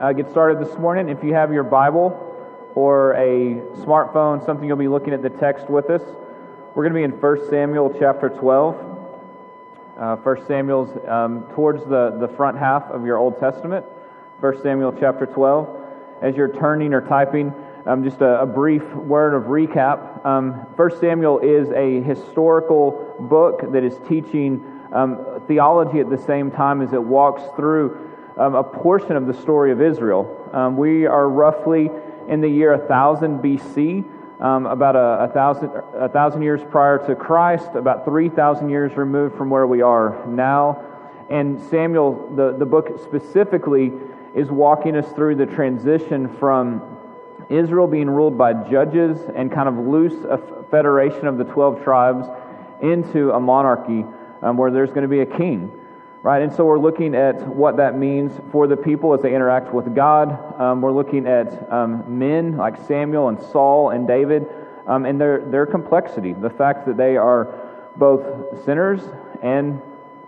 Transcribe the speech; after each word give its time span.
uh, 0.00 0.12
get 0.12 0.30
started 0.30 0.58
this 0.58 0.76
morning. 0.78 1.10
If 1.10 1.22
you 1.22 1.34
have 1.34 1.52
your 1.52 1.62
Bible 1.62 2.26
or 2.74 3.12
a 3.12 3.60
smartphone, 3.82 4.44
something 4.46 4.66
you'll 4.66 4.78
be 4.78 4.88
looking 4.88 5.12
at 5.12 5.22
the 5.22 5.28
text 5.28 5.68
with 5.68 5.90
us, 5.90 6.00
we're 6.74 6.88
going 6.88 6.94
to 6.94 6.98
be 6.98 7.14
in 7.14 7.20
1 7.20 7.50
Samuel 7.50 7.94
chapter 7.98 8.30
12. 8.30 8.86
Uh, 9.98 10.16
1 10.16 10.46
Samuel's 10.46 10.88
um, 11.06 11.44
towards 11.54 11.84
the, 11.84 12.16
the 12.18 12.28
front 12.28 12.56
half 12.56 12.84
of 12.84 13.04
your 13.04 13.18
Old 13.18 13.38
Testament. 13.38 13.84
1 14.40 14.62
Samuel 14.62 14.94
chapter 14.98 15.26
12. 15.26 15.76
As 16.22 16.34
you're 16.34 16.54
turning 16.54 16.94
or 16.94 17.02
typing, 17.02 17.52
um, 17.84 18.02
just 18.02 18.22
a, 18.22 18.40
a, 18.40 18.46
brief 18.46 18.82
word 18.94 19.34
of 19.34 19.44
recap. 19.44 20.24
Um, 20.24 20.52
1 20.76 21.00
Samuel 21.00 21.40
is 21.40 21.70
a 21.72 22.00
historical 22.02 23.16
book 23.20 23.72
that 23.72 23.84
is 23.84 23.98
teaching 24.08 24.64
um, 24.92 25.42
theology 25.46 26.00
at 26.00 26.08
the 26.08 26.18
same 26.18 26.50
time 26.50 26.80
as 26.80 26.94
it 26.94 27.02
walks 27.02 27.42
through 27.56 28.09
um, 28.36 28.54
a 28.54 28.62
portion 28.62 29.16
of 29.16 29.26
the 29.26 29.34
story 29.34 29.72
of 29.72 29.80
Israel. 29.80 30.50
Um, 30.52 30.76
we 30.76 31.06
are 31.06 31.28
roughly 31.28 31.90
in 32.28 32.40
the 32.40 32.48
year 32.48 32.76
1000 32.76 33.42
BC, 33.42 34.04
um, 34.40 34.66
about 34.66 34.96
a, 34.96 35.24
a, 35.24 35.28
thousand, 35.28 35.70
a 35.94 36.08
thousand 36.08 36.42
years 36.42 36.60
prior 36.70 36.98
to 37.06 37.14
Christ, 37.14 37.68
about 37.74 38.04
3,000 38.04 38.70
years 38.70 38.96
removed 38.96 39.36
from 39.36 39.50
where 39.50 39.66
we 39.66 39.82
are 39.82 40.24
now. 40.26 40.82
And 41.28 41.60
Samuel, 41.70 42.34
the, 42.34 42.56
the 42.56 42.66
book 42.66 43.00
specifically, 43.04 43.92
is 44.34 44.48
walking 44.50 44.96
us 44.96 45.10
through 45.12 45.36
the 45.36 45.46
transition 45.46 46.34
from 46.38 46.96
Israel 47.48 47.86
being 47.86 48.08
ruled 48.08 48.38
by 48.38 48.52
judges 48.52 49.18
and 49.34 49.52
kind 49.52 49.68
of 49.68 49.76
loose 49.76 50.24
a 50.24 50.38
federation 50.70 51.26
of 51.26 51.36
the 51.36 51.44
12 51.44 51.82
tribes 51.82 52.26
into 52.80 53.32
a 53.32 53.40
monarchy 53.40 54.04
um, 54.42 54.56
where 54.56 54.70
there's 54.70 54.90
going 54.90 55.02
to 55.02 55.08
be 55.08 55.20
a 55.20 55.26
king 55.26 55.72
right? 56.22 56.42
And 56.42 56.52
so 56.52 56.64
we're 56.64 56.78
looking 56.78 57.14
at 57.14 57.46
what 57.46 57.76
that 57.78 57.96
means 57.96 58.32
for 58.52 58.66
the 58.66 58.76
people 58.76 59.14
as 59.14 59.22
they 59.22 59.34
interact 59.34 59.72
with 59.72 59.94
God. 59.94 60.60
Um, 60.60 60.82
we're 60.82 60.92
looking 60.92 61.26
at 61.26 61.72
um, 61.72 62.18
men 62.18 62.56
like 62.56 62.76
Samuel 62.86 63.28
and 63.28 63.40
Saul 63.40 63.90
and 63.90 64.06
David 64.06 64.46
um, 64.86 65.06
and 65.06 65.20
their, 65.20 65.40
their 65.40 65.66
complexity, 65.66 66.32
the 66.32 66.50
fact 66.50 66.86
that 66.86 66.96
they 66.96 67.16
are 67.16 67.54
both 67.96 68.64
sinners 68.64 69.02
and 69.42 69.80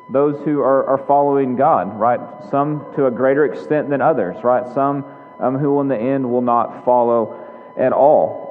those 0.08 0.42
who 0.44 0.60
are, 0.60 0.84
are 0.86 0.98
following 1.06 1.56
God, 1.56 1.98
right? 1.98 2.20
Some 2.50 2.86
to 2.96 3.06
a 3.06 3.10
greater 3.10 3.44
extent 3.44 3.90
than 3.90 4.00
others, 4.00 4.42
right? 4.42 4.64
Some 4.74 5.04
um, 5.40 5.58
who 5.58 5.80
in 5.80 5.88
the 5.88 5.98
end 5.98 6.30
will 6.30 6.42
not 6.42 6.84
follow 6.84 7.38
at 7.76 7.92
all. 7.92 8.41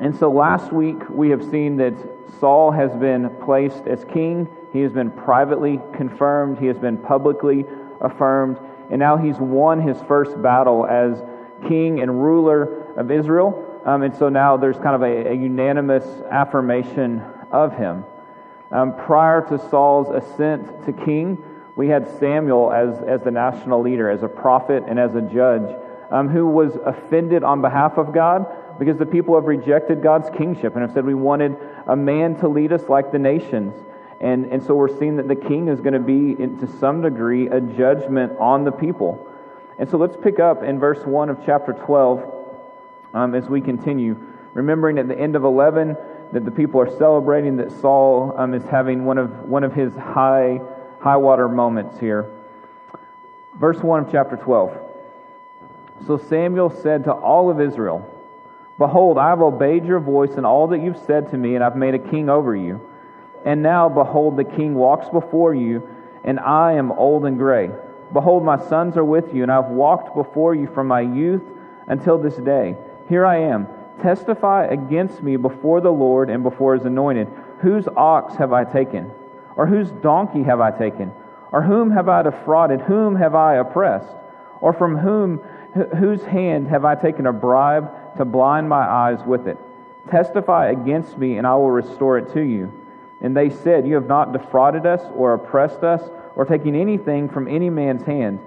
And 0.00 0.16
so 0.16 0.30
last 0.30 0.72
week 0.72 1.08
we 1.08 1.30
have 1.30 1.42
seen 1.50 1.76
that 1.78 1.94
Saul 2.38 2.70
has 2.70 2.92
been 2.92 3.30
placed 3.40 3.86
as 3.86 4.04
king 4.04 4.48
he 4.72 4.80
has 4.80 4.92
been 4.92 5.10
privately 5.10 5.80
confirmed, 5.94 6.58
he 6.58 6.66
has 6.66 6.78
been 6.78 6.98
publicly 6.98 7.64
affirmed, 8.00 8.58
and 8.90 8.98
now 8.98 9.16
he's 9.16 9.36
won 9.36 9.80
his 9.80 10.00
first 10.02 10.40
battle 10.42 10.86
as 10.86 11.22
king 11.66 12.00
and 12.00 12.22
ruler 12.22 12.84
of 12.96 13.10
Israel. 13.10 13.64
Um, 13.84 14.02
and 14.02 14.14
so 14.14 14.28
now 14.28 14.56
there's 14.56 14.76
kind 14.76 14.94
of 14.94 15.02
a, 15.02 15.30
a 15.30 15.34
unanimous 15.34 16.04
affirmation 16.30 17.22
of 17.50 17.76
him. 17.76 18.04
Um, 18.70 18.94
prior 18.94 19.40
to 19.48 19.58
Saul's 19.70 20.10
ascent 20.10 20.84
to 20.84 20.92
king, 20.92 21.42
we 21.74 21.88
had 21.88 22.06
Samuel 22.18 22.70
as, 22.72 23.02
as 23.02 23.22
the 23.22 23.30
national 23.30 23.80
leader, 23.80 24.10
as 24.10 24.22
a 24.22 24.28
prophet, 24.28 24.84
and 24.86 24.98
as 24.98 25.14
a 25.14 25.22
judge, 25.22 25.74
um, 26.10 26.28
who 26.28 26.46
was 26.46 26.76
offended 26.84 27.42
on 27.42 27.62
behalf 27.62 27.96
of 27.96 28.12
God 28.12 28.46
because 28.78 28.96
the 28.96 29.06
people 29.06 29.34
have 29.34 29.44
rejected 29.44 30.02
God's 30.02 30.30
kingship 30.30 30.74
and 30.74 30.82
have 30.82 30.92
said, 30.92 31.04
We 31.04 31.14
wanted 31.14 31.56
a 31.86 31.96
man 31.96 32.36
to 32.40 32.48
lead 32.48 32.72
us 32.72 32.88
like 32.88 33.10
the 33.10 33.18
nations. 33.18 33.74
And, 34.20 34.46
and 34.46 34.62
so 34.62 34.74
we're 34.74 34.96
seeing 34.98 35.16
that 35.16 35.28
the 35.28 35.36
king 35.36 35.68
is 35.68 35.80
going 35.80 35.92
to 35.92 36.00
be, 36.00 36.40
in, 36.40 36.58
to 36.58 36.66
some 36.78 37.02
degree, 37.02 37.48
a 37.48 37.60
judgment 37.60 38.32
on 38.38 38.64
the 38.64 38.72
people. 38.72 39.26
And 39.78 39.88
so 39.88 39.96
let's 39.96 40.16
pick 40.16 40.40
up 40.40 40.62
in 40.62 40.78
verse 40.78 41.04
1 41.04 41.30
of 41.30 41.38
chapter 41.46 41.72
12 41.72 42.34
um, 43.14 43.34
as 43.34 43.48
we 43.48 43.60
continue, 43.60 44.16
remembering 44.54 44.98
at 44.98 45.06
the 45.06 45.18
end 45.18 45.36
of 45.36 45.44
11 45.44 45.96
that 46.32 46.44
the 46.44 46.50
people 46.50 46.80
are 46.80 46.90
celebrating 46.98 47.56
that 47.56 47.70
Saul 47.80 48.34
um, 48.36 48.54
is 48.54 48.64
having 48.64 49.04
one 49.04 49.18
of, 49.18 49.44
one 49.44 49.62
of 49.62 49.72
his 49.72 49.94
high, 49.94 50.60
high 51.00 51.16
water 51.16 51.48
moments 51.48 51.98
here. 52.00 52.30
Verse 53.54 53.78
1 53.78 54.06
of 54.06 54.12
chapter 54.12 54.36
12. 54.36 54.76
So 56.06 56.18
Samuel 56.18 56.70
said 56.70 57.04
to 57.04 57.12
all 57.12 57.50
of 57.50 57.60
Israel, 57.60 58.17
Behold, 58.78 59.18
I 59.18 59.30
have 59.30 59.42
obeyed 59.42 59.84
your 59.84 59.98
voice 59.98 60.34
in 60.36 60.44
all 60.44 60.68
that 60.68 60.80
you've 60.80 61.04
said 61.04 61.30
to 61.30 61.36
me, 61.36 61.56
and 61.56 61.64
I've 61.64 61.76
made 61.76 61.94
a 61.94 61.98
king 61.98 62.28
over 62.28 62.54
you. 62.54 62.80
And 63.44 63.62
now, 63.62 63.88
behold, 63.88 64.36
the 64.36 64.44
king 64.44 64.74
walks 64.74 65.08
before 65.08 65.52
you, 65.52 65.88
and 66.22 66.38
I 66.38 66.74
am 66.74 66.92
old 66.92 67.24
and 67.26 67.36
gray. 67.36 67.70
Behold, 68.12 68.44
my 68.44 68.56
sons 68.68 68.96
are 68.96 69.04
with 69.04 69.34
you, 69.34 69.42
and 69.42 69.50
I've 69.50 69.66
walked 69.66 70.14
before 70.14 70.54
you 70.54 70.68
from 70.68 70.86
my 70.86 71.00
youth 71.00 71.42
until 71.88 72.18
this 72.18 72.36
day. 72.36 72.76
Here 73.08 73.26
I 73.26 73.38
am. 73.38 73.66
Testify 74.00 74.66
against 74.66 75.22
me 75.22 75.36
before 75.36 75.80
the 75.80 75.90
Lord 75.90 76.30
and 76.30 76.44
before 76.44 76.74
his 76.74 76.84
anointed. 76.84 77.28
Whose 77.60 77.88
ox 77.96 78.36
have 78.36 78.52
I 78.52 78.62
taken? 78.64 79.10
Or 79.56 79.66
whose 79.66 79.90
donkey 79.90 80.44
have 80.44 80.60
I 80.60 80.70
taken? 80.70 81.12
Or 81.50 81.62
whom 81.62 81.90
have 81.90 82.08
I 82.08 82.22
defrauded? 82.22 82.82
Whom 82.82 83.16
have 83.16 83.34
I 83.34 83.56
oppressed? 83.56 84.14
Or 84.60 84.72
from 84.72 84.96
whom, 84.96 85.38
whose 85.98 86.22
hand 86.22 86.68
have 86.68 86.84
I 86.84 86.94
taken 86.94 87.26
a 87.26 87.32
bribe 87.32 87.90
to 88.16 88.24
blind 88.24 88.68
my 88.68 88.82
eyes 88.82 89.20
with 89.24 89.46
it? 89.46 89.58
Testify 90.10 90.70
against 90.70 91.18
me, 91.18 91.36
and 91.36 91.46
I 91.46 91.54
will 91.54 91.70
restore 91.70 92.18
it 92.18 92.32
to 92.32 92.40
you. 92.40 92.72
And 93.20 93.36
they 93.36 93.50
said, 93.50 93.86
You 93.86 93.94
have 93.94 94.06
not 94.06 94.32
defrauded 94.32 94.86
us 94.86 95.02
or 95.14 95.34
oppressed 95.34 95.82
us 95.82 96.02
or 96.34 96.44
taken 96.44 96.74
anything 96.74 97.28
from 97.28 97.48
any 97.48 97.68
man's 97.68 98.04
hand. 98.04 98.38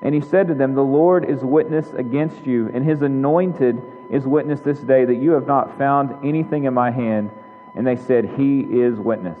And 0.00 0.14
he 0.14 0.20
said 0.20 0.48
to 0.48 0.54
them, 0.54 0.74
The 0.74 0.82
Lord 0.82 1.28
is 1.28 1.40
witness 1.40 1.92
against 1.92 2.46
you, 2.46 2.70
and 2.72 2.84
his 2.84 3.02
anointed 3.02 3.82
is 4.10 4.24
witness 4.24 4.60
this 4.60 4.80
day 4.80 5.04
that 5.04 5.16
you 5.16 5.32
have 5.32 5.46
not 5.46 5.78
found 5.78 6.24
anything 6.24 6.64
in 6.64 6.74
my 6.74 6.90
hand. 6.90 7.30
And 7.74 7.86
they 7.86 7.96
said, 7.96 8.34
He 8.36 8.60
is 8.60 8.98
witness. 8.98 9.38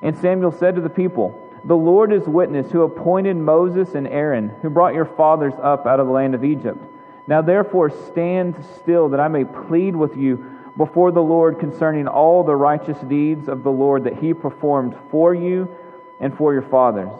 And 0.00 0.16
Samuel 0.16 0.52
said 0.52 0.74
to 0.76 0.80
the 0.80 0.88
people, 0.88 1.50
The 1.64 1.76
Lord 1.76 2.12
is 2.12 2.24
witness 2.24 2.70
who 2.70 2.82
appointed 2.82 3.36
Moses 3.36 3.94
and 3.94 4.06
Aaron, 4.06 4.50
who 4.62 4.70
brought 4.70 4.94
your 4.94 5.04
fathers 5.04 5.54
up 5.60 5.86
out 5.86 6.00
of 6.00 6.06
the 6.06 6.12
land 6.12 6.34
of 6.34 6.44
Egypt. 6.44 6.78
Now 7.28 7.42
therefore 7.42 7.90
stand 7.90 8.56
still, 8.80 9.10
that 9.10 9.20
I 9.20 9.28
may 9.28 9.44
plead 9.44 9.94
with 9.94 10.16
you 10.16 10.44
before 10.78 11.12
the 11.12 11.22
Lord 11.22 11.60
concerning 11.60 12.08
all 12.08 12.42
the 12.42 12.56
righteous 12.56 12.98
deeds 13.00 13.48
of 13.48 13.62
the 13.62 13.70
Lord 13.70 14.04
that 14.04 14.16
he 14.16 14.32
performed 14.32 14.96
for 15.10 15.34
you 15.34 15.68
and 16.20 16.36
for 16.36 16.54
your 16.54 16.62
fathers. 16.62 17.10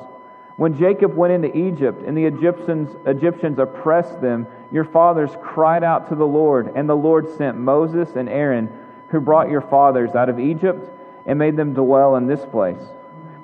When 0.57 0.77
Jacob 0.77 1.15
went 1.15 1.35
into 1.35 1.57
Egypt 1.57 2.03
and 2.05 2.17
the 2.17 2.25
Egyptians, 2.25 2.97
Egyptians 3.07 3.59
oppressed 3.59 4.21
them, 4.21 4.47
your 4.73 4.85
fathers 4.85 5.31
cried 5.43 5.85
out 5.85 6.09
to 6.09 6.15
the 6.15 6.27
Lord, 6.27 6.73
and 6.75 6.89
the 6.89 6.97
Lord 6.97 7.29
sent 7.37 7.59
Moses 7.59 8.17
and 8.17 8.29
Aaron, 8.29 8.71
who 9.11 9.21
brought 9.21 9.51
your 9.51 9.61
fathers 9.61 10.15
out 10.15 10.29
of 10.29 10.41
Egypt 10.41 10.91
and 11.27 11.39
made 11.39 11.57
them 11.57 11.75
dwell 11.75 12.17
in 12.17 12.27
this 12.27 12.45
place. 12.47 12.81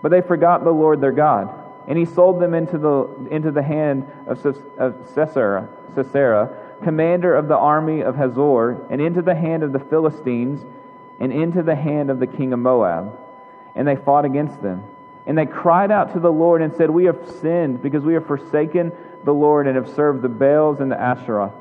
But 0.00 0.10
they 0.10 0.22
forgot 0.22 0.64
the 0.64 0.70
Lord 0.70 1.00
their 1.00 1.12
God, 1.12 1.63
and 1.86 1.98
he 1.98 2.04
sold 2.04 2.40
them 2.40 2.54
into 2.54 2.78
the, 2.78 3.28
into 3.30 3.50
the 3.50 3.62
hand 3.62 4.10
of, 4.26 4.44
of 4.78 4.94
Sisera, 5.14 5.68
commander 6.82 7.34
of 7.34 7.48
the 7.48 7.56
army 7.56 8.02
of 8.02 8.16
Hazor, 8.16 8.86
and 8.90 9.00
into 9.00 9.22
the 9.22 9.34
hand 9.34 9.62
of 9.62 9.72
the 9.72 9.78
Philistines, 9.78 10.64
and 11.20 11.32
into 11.32 11.62
the 11.62 11.74
hand 11.74 12.10
of 12.10 12.18
the 12.18 12.26
king 12.26 12.52
of 12.52 12.58
Moab. 12.58 13.18
And 13.74 13.86
they 13.86 13.96
fought 13.96 14.24
against 14.24 14.62
them. 14.62 14.84
And 15.26 15.38
they 15.38 15.46
cried 15.46 15.90
out 15.90 16.12
to 16.12 16.20
the 16.20 16.32
Lord 16.32 16.62
and 16.62 16.74
said, 16.76 16.90
We 16.90 17.04
have 17.04 17.18
sinned 17.40 17.82
because 17.82 18.02
we 18.02 18.14
have 18.14 18.26
forsaken 18.26 18.92
the 19.24 19.32
Lord 19.32 19.66
and 19.66 19.76
have 19.76 19.88
served 19.88 20.22
the 20.22 20.28
Baals 20.28 20.80
and 20.80 20.90
the 20.90 21.00
Asherah. 21.00 21.52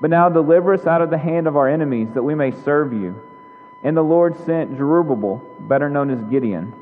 But 0.00 0.10
now 0.10 0.28
deliver 0.28 0.74
us 0.74 0.86
out 0.86 1.02
of 1.02 1.10
the 1.10 1.18
hand 1.18 1.46
of 1.46 1.56
our 1.56 1.68
enemies, 1.68 2.08
that 2.14 2.22
we 2.22 2.34
may 2.34 2.50
serve 2.50 2.92
you. 2.92 3.20
And 3.82 3.96
the 3.96 4.02
Lord 4.02 4.36
sent 4.44 4.76
Jerubbaal, 4.76 5.68
better 5.68 5.88
known 5.88 6.10
as 6.10 6.22
Gideon, 6.24 6.74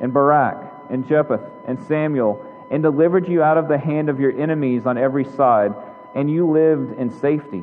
and 0.00 0.12
Barak, 0.12 0.72
and 0.90 1.06
Jephthah, 1.06 1.50
and 1.66 1.82
Samuel, 1.86 2.44
and 2.70 2.82
delivered 2.82 3.28
you 3.28 3.42
out 3.42 3.58
of 3.58 3.68
the 3.68 3.78
hand 3.78 4.08
of 4.08 4.20
your 4.20 4.32
enemies 4.38 4.86
on 4.86 4.98
every 4.98 5.24
side 5.24 5.74
and 6.16 6.30
you 6.30 6.50
lived 6.50 6.98
in 6.98 7.10
safety. 7.20 7.62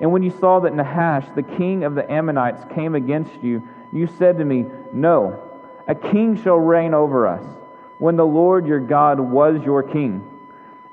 And 0.00 0.12
when 0.12 0.24
you 0.24 0.30
saw 0.30 0.60
that 0.60 0.74
Nahash, 0.74 1.24
the 1.36 1.44
king 1.44 1.84
of 1.84 1.94
the 1.94 2.10
Ammonites, 2.10 2.64
came 2.74 2.96
against 2.96 3.40
you, 3.40 3.66
you 3.92 4.08
said 4.18 4.38
to 4.38 4.44
me, 4.44 4.66
No, 4.92 5.40
a 5.86 5.94
king 5.94 6.42
shall 6.42 6.58
reign 6.58 6.92
over 6.92 7.28
us, 7.28 7.44
when 7.98 8.16
the 8.16 8.26
Lord 8.26 8.66
your 8.66 8.80
God 8.80 9.20
was 9.20 9.62
your 9.62 9.84
king. 9.84 10.28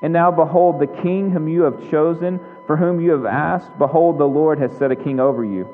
And 0.02 0.14
now, 0.14 0.30
behold, 0.30 0.80
the 0.80 1.02
king 1.02 1.32
whom 1.32 1.48
you 1.48 1.64
have 1.64 1.90
chosen, 1.90 2.40
for 2.68 2.78
whom 2.78 3.02
you 3.02 3.12
have 3.12 3.26
asked, 3.26 3.78
behold, 3.80 4.20
the 4.20 4.28
Lord 4.28 4.60
has 4.60 4.72
set 4.78 4.92
a 4.92 4.96
king 4.96 5.20
over 5.20 5.44
you. 5.44 5.68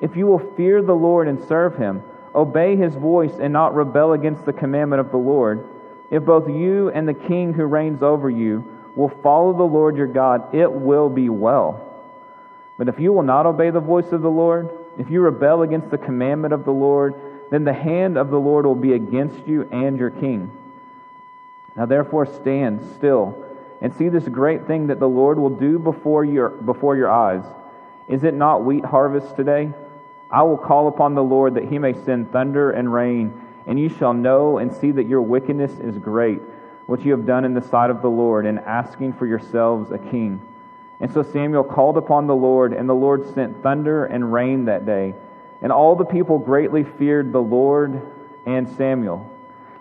If 0.00 0.16
you 0.16 0.28
will 0.28 0.54
fear 0.54 0.82
the 0.82 0.94
Lord 0.94 1.26
and 1.26 1.42
serve 1.48 1.76
him, 1.76 2.04
obey 2.38 2.76
his 2.76 2.94
voice 2.94 3.32
and 3.40 3.52
not 3.52 3.74
rebel 3.74 4.12
against 4.12 4.46
the 4.46 4.52
commandment 4.52 5.00
of 5.00 5.10
the 5.10 5.18
Lord, 5.18 5.66
if 6.10 6.24
both 6.24 6.48
you 6.48 6.88
and 6.90 7.06
the 7.06 7.14
king 7.14 7.52
who 7.52 7.64
reigns 7.64 8.02
over 8.02 8.30
you 8.30 8.64
will 8.94 9.08
follow 9.08 9.52
the 9.52 9.64
Lord 9.64 9.96
your 9.96 10.06
God, 10.06 10.54
it 10.54 10.70
will 10.70 11.08
be 11.08 11.28
well. 11.28 11.84
But 12.78 12.88
if 12.88 13.00
you 13.00 13.12
will 13.12 13.24
not 13.24 13.46
obey 13.46 13.70
the 13.70 13.80
voice 13.80 14.12
of 14.12 14.22
the 14.22 14.30
Lord, 14.30 14.70
if 14.96 15.10
you 15.10 15.20
rebel 15.20 15.62
against 15.62 15.90
the 15.90 15.98
commandment 15.98 16.54
of 16.54 16.64
the 16.64 16.72
Lord, 16.72 17.14
then 17.50 17.64
the 17.64 17.72
hand 17.72 18.16
of 18.16 18.30
the 18.30 18.38
Lord 18.38 18.66
will 18.66 18.74
be 18.74 18.92
against 18.92 19.46
you 19.46 19.68
and 19.70 19.98
your 19.98 20.10
king. 20.10 20.50
Now 21.76 21.86
therefore 21.86 22.26
stand 22.26 22.88
still 22.96 23.44
and 23.80 23.94
see 23.94 24.08
this 24.08 24.26
great 24.28 24.66
thing 24.66 24.88
that 24.88 25.00
the 25.00 25.08
Lord 25.08 25.38
will 25.38 25.50
do 25.50 25.78
before 25.78 26.24
your, 26.24 26.50
before 26.50 26.96
your 26.96 27.10
eyes. 27.10 27.44
Is 28.06 28.24
it 28.24 28.34
not 28.34 28.64
wheat 28.64 28.84
harvest 28.84 29.36
today? 29.36 29.72
I 30.30 30.42
will 30.42 30.58
call 30.58 30.88
upon 30.88 31.14
the 31.14 31.22
Lord 31.22 31.54
that 31.54 31.68
he 31.68 31.78
may 31.78 31.94
send 31.94 32.30
thunder 32.32 32.70
and 32.70 32.92
rain, 32.92 33.32
and 33.66 33.78
you 33.78 33.88
shall 33.88 34.12
know 34.12 34.58
and 34.58 34.72
see 34.72 34.90
that 34.90 35.06
your 35.06 35.22
wickedness 35.22 35.72
is 35.78 35.96
great, 35.98 36.40
what 36.86 37.04
you 37.04 37.12
have 37.12 37.26
done 37.26 37.44
in 37.44 37.54
the 37.54 37.62
sight 37.62 37.90
of 37.90 38.02
the 38.02 38.10
Lord, 38.10 38.44
in 38.46 38.58
asking 38.58 39.14
for 39.14 39.26
yourselves 39.26 39.90
a 39.90 39.98
king. 39.98 40.40
And 41.00 41.12
so 41.12 41.22
Samuel 41.22 41.64
called 41.64 41.96
upon 41.96 42.26
the 42.26 42.34
Lord, 42.34 42.72
and 42.72 42.88
the 42.88 42.94
Lord 42.94 43.32
sent 43.34 43.62
thunder 43.62 44.04
and 44.04 44.32
rain 44.32 44.66
that 44.66 44.84
day. 44.84 45.14
And 45.62 45.72
all 45.72 45.96
the 45.96 46.04
people 46.04 46.38
greatly 46.38 46.84
feared 46.84 47.32
the 47.32 47.42
Lord 47.42 48.02
and 48.46 48.68
Samuel. 48.76 49.34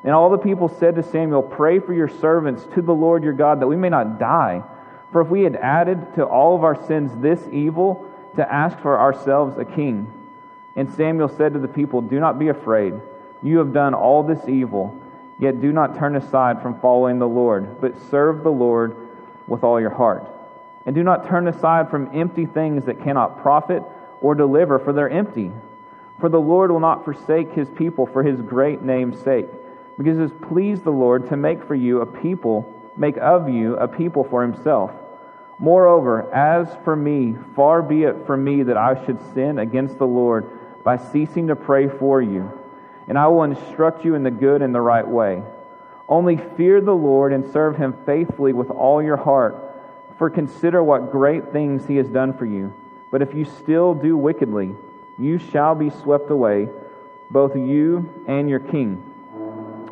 And 0.03 0.13
all 0.13 0.29
the 0.29 0.37
people 0.37 0.69
said 0.69 0.95
to 0.95 1.03
Samuel, 1.03 1.43
Pray 1.43 1.79
for 1.79 1.93
your 1.93 2.07
servants 2.07 2.63
to 2.75 2.81
the 2.81 2.93
Lord 2.93 3.23
your 3.23 3.33
God, 3.33 3.59
that 3.61 3.67
we 3.67 3.75
may 3.75 3.89
not 3.89 4.19
die. 4.19 4.63
For 5.11 5.21
if 5.21 5.27
we 5.27 5.41
had 5.41 5.55
added 5.55 6.15
to 6.15 6.25
all 6.25 6.55
of 6.55 6.63
our 6.63 6.85
sins 6.85 7.11
this 7.21 7.41
evil, 7.51 8.09
to 8.35 8.53
ask 8.53 8.79
for 8.79 8.99
ourselves 8.99 9.57
a 9.57 9.65
king. 9.65 10.11
And 10.77 10.93
Samuel 10.93 11.27
said 11.27 11.53
to 11.53 11.59
the 11.59 11.67
people, 11.67 12.01
Do 12.01 12.19
not 12.19 12.37
be 12.37 12.49
afraid. 12.49 12.93
You 13.41 13.57
have 13.57 13.73
done 13.73 13.95
all 13.95 14.21
this 14.21 14.47
evil, 14.47 14.95
yet 15.39 15.59
do 15.59 15.71
not 15.71 15.97
turn 15.97 16.15
aside 16.15 16.61
from 16.61 16.79
following 16.79 17.17
the 17.17 17.27
Lord, 17.27 17.81
but 17.81 17.99
serve 18.11 18.43
the 18.43 18.51
Lord 18.51 18.95
with 19.47 19.63
all 19.63 19.81
your 19.81 19.89
heart. 19.89 20.25
And 20.85 20.95
do 20.95 21.03
not 21.03 21.27
turn 21.27 21.47
aside 21.47 21.89
from 21.89 22.11
empty 22.13 22.45
things 22.45 22.85
that 22.85 23.03
cannot 23.03 23.41
profit 23.41 23.83
or 24.21 24.35
deliver, 24.35 24.77
for 24.77 24.93
they're 24.93 25.09
empty. 25.09 25.51
For 26.19 26.29
the 26.29 26.39
Lord 26.39 26.71
will 26.71 26.79
not 26.79 27.03
forsake 27.03 27.51
his 27.53 27.69
people 27.69 28.05
for 28.05 28.21
his 28.23 28.39
great 28.41 28.83
name's 28.83 29.19
sake, 29.19 29.47
because 29.97 30.17
it 30.17 30.21
has 30.21 30.31
pleased 30.47 30.83
the 30.83 30.91
Lord 30.91 31.27
to 31.29 31.37
make 31.37 31.63
for 31.63 31.75
you 31.75 32.01
a 32.01 32.05
people, 32.05 32.91
make 32.95 33.17
of 33.17 33.49
you 33.49 33.75
a 33.77 33.87
people 33.87 34.23
for 34.23 34.43
himself. 34.43 34.91
Moreover, 35.59 36.31
as 36.33 36.67
for 36.83 36.95
me, 36.95 37.35
far 37.55 37.81
be 37.81 38.03
it 38.03 38.27
from 38.27 38.43
me 38.43 38.61
that 38.61 38.77
I 38.77 39.03
should 39.05 39.19
sin 39.33 39.57
against 39.57 39.97
the 39.97 40.05
Lord 40.05 40.56
by 40.87 40.95
ceasing 40.95 41.47
to 41.47 41.55
pray 41.57 41.89
for 41.89 42.21
you, 42.21 42.49
and 43.09 43.17
I 43.17 43.27
will 43.27 43.43
instruct 43.43 44.05
you 44.05 44.15
in 44.15 44.23
the 44.23 44.31
good 44.31 44.61
and 44.61 44.73
the 44.73 44.79
right 44.79 45.05
way. 45.05 45.43
Only 46.07 46.37
fear 46.37 46.79
the 46.79 46.95
Lord 46.95 47.33
and 47.33 47.51
serve 47.51 47.75
him 47.75 47.93
faithfully 48.05 48.53
with 48.53 48.69
all 48.69 49.03
your 49.03 49.17
heart, 49.17 49.57
for 50.17 50.29
consider 50.29 50.81
what 50.81 51.11
great 51.11 51.51
things 51.51 51.85
he 51.85 51.97
has 51.97 52.07
done 52.07 52.31
for 52.37 52.45
you. 52.45 52.73
But 53.11 53.21
if 53.21 53.33
you 53.33 53.43
still 53.43 53.95
do 53.95 54.15
wickedly, 54.15 54.75
you 55.19 55.39
shall 55.39 55.75
be 55.75 55.89
swept 55.89 56.31
away, 56.31 56.69
both 57.29 57.53
you 57.57 58.23
and 58.25 58.49
your 58.49 58.61
king. 58.61 59.03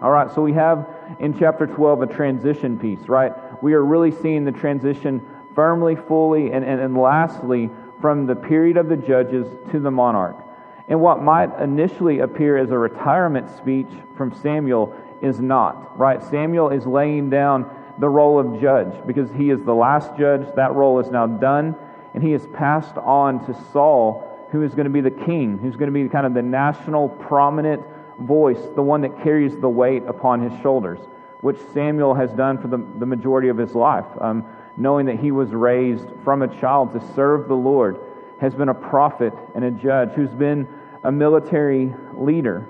All 0.01 0.11
right, 0.11 0.33
so 0.33 0.41
we 0.43 0.53
have 0.53 0.87
in 1.19 1.37
chapter 1.37 1.67
12 1.67 2.03
a 2.03 2.07
transition 2.07 2.79
piece, 2.79 3.09
right? 3.09 3.33
We 3.61 3.73
are 3.73 3.83
really 3.83 4.11
seeing 4.11 4.45
the 4.45 4.53
transition 4.53 5.27
firmly, 5.55 5.97
fully, 5.97 6.53
and, 6.53 6.63
and, 6.63 6.79
and 6.79 6.97
lastly, 6.97 7.69
from 7.99 8.27
the 8.27 8.35
period 8.37 8.77
of 8.77 8.87
the 8.87 8.95
judges 8.95 9.45
to 9.71 9.81
the 9.81 9.91
monarch. 9.91 10.44
And 10.87 11.01
what 11.01 11.21
might 11.21 11.57
initially 11.59 12.19
appear 12.19 12.57
as 12.57 12.71
a 12.71 12.77
retirement 12.77 13.49
speech 13.57 13.89
from 14.15 14.33
Samuel 14.33 14.95
is 15.21 15.39
not, 15.39 15.97
right? 15.97 16.23
Samuel 16.23 16.69
is 16.69 16.85
laying 16.85 17.29
down 17.29 17.69
the 17.97 18.09
role 18.09 18.37
of 18.39 18.61
judge 18.61 18.93
because 19.07 19.31
he 19.31 19.49
is 19.49 19.63
the 19.63 19.73
last 19.73 20.15
judge. 20.17 20.45
That 20.55 20.73
role 20.73 20.99
is 20.99 21.09
now 21.09 21.25
done, 21.25 21.75
and 22.13 22.21
he 22.21 22.33
is 22.33 22.45
passed 22.53 22.97
on 22.97 23.45
to 23.47 23.53
Saul, 23.71 24.47
who 24.51 24.61
is 24.61 24.75
going 24.75 24.85
to 24.85 24.91
be 24.91 25.01
the 25.01 25.11
king, 25.11 25.57
who's 25.57 25.75
going 25.75 25.91
to 25.91 26.03
be 26.03 26.07
kind 26.09 26.25
of 26.25 26.33
the 26.33 26.41
national 26.41 27.09
prominent 27.09 27.81
voice, 28.19 28.61
the 28.75 28.81
one 28.81 29.01
that 29.01 29.23
carries 29.23 29.57
the 29.57 29.69
weight 29.69 30.03
upon 30.05 30.47
his 30.47 30.61
shoulders, 30.61 30.99
which 31.41 31.57
Samuel 31.73 32.13
has 32.13 32.31
done 32.31 32.57
for 32.59 32.67
the, 32.67 32.77
the 32.99 33.05
majority 33.05 33.49
of 33.49 33.57
his 33.57 33.73
life. 33.73 34.05
Um, 34.21 34.45
knowing 34.77 35.05
that 35.05 35.19
he 35.19 35.31
was 35.31 35.51
raised 35.51 36.07
from 36.23 36.41
a 36.41 36.59
child 36.59 36.93
to 36.93 37.13
serve 37.13 37.47
the 37.47 37.55
Lord, 37.55 37.97
has 38.39 38.53
been 38.53 38.69
a 38.69 38.73
prophet 38.73 39.33
and 39.53 39.63
a 39.63 39.71
judge, 39.71 40.11
who's 40.11 40.29
been 40.29 40.67
a 41.03 41.11
military 41.11 41.93
leader. 42.13 42.67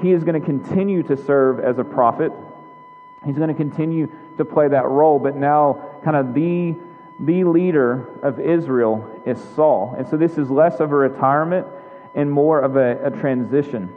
He 0.00 0.12
is 0.12 0.24
going 0.24 0.40
to 0.40 0.44
continue 0.44 1.02
to 1.04 1.16
serve 1.16 1.60
as 1.60 1.78
a 1.78 1.84
prophet. 1.84 2.32
He's 3.24 3.36
going 3.36 3.48
to 3.48 3.54
continue 3.54 4.10
to 4.36 4.44
play 4.44 4.68
that 4.68 4.86
role, 4.86 5.18
but 5.18 5.36
now, 5.36 5.90
kind 6.02 6.16
of 6.16 6.34
the, 6.34 6.74
the 7.20 7.44
leader 7.44 8.18
of 8.22 8.40
Israel 8.40 9.20
is 9.26 9.38
Saul. 9.54 9.94
And 9.96 10.08
so 10.08 10.16
this 10.16 10.38
is 10.38 10.50
less 10.50 10.80
of 10.80 10.90
a 10.90 10.96
retirement 10.96 11.66
and 12.14 12.30
more 12.30 12.60
of 12.60 12.76
a, 12.76 13.06
a 13.06 13.10
transition. 13.10 13.94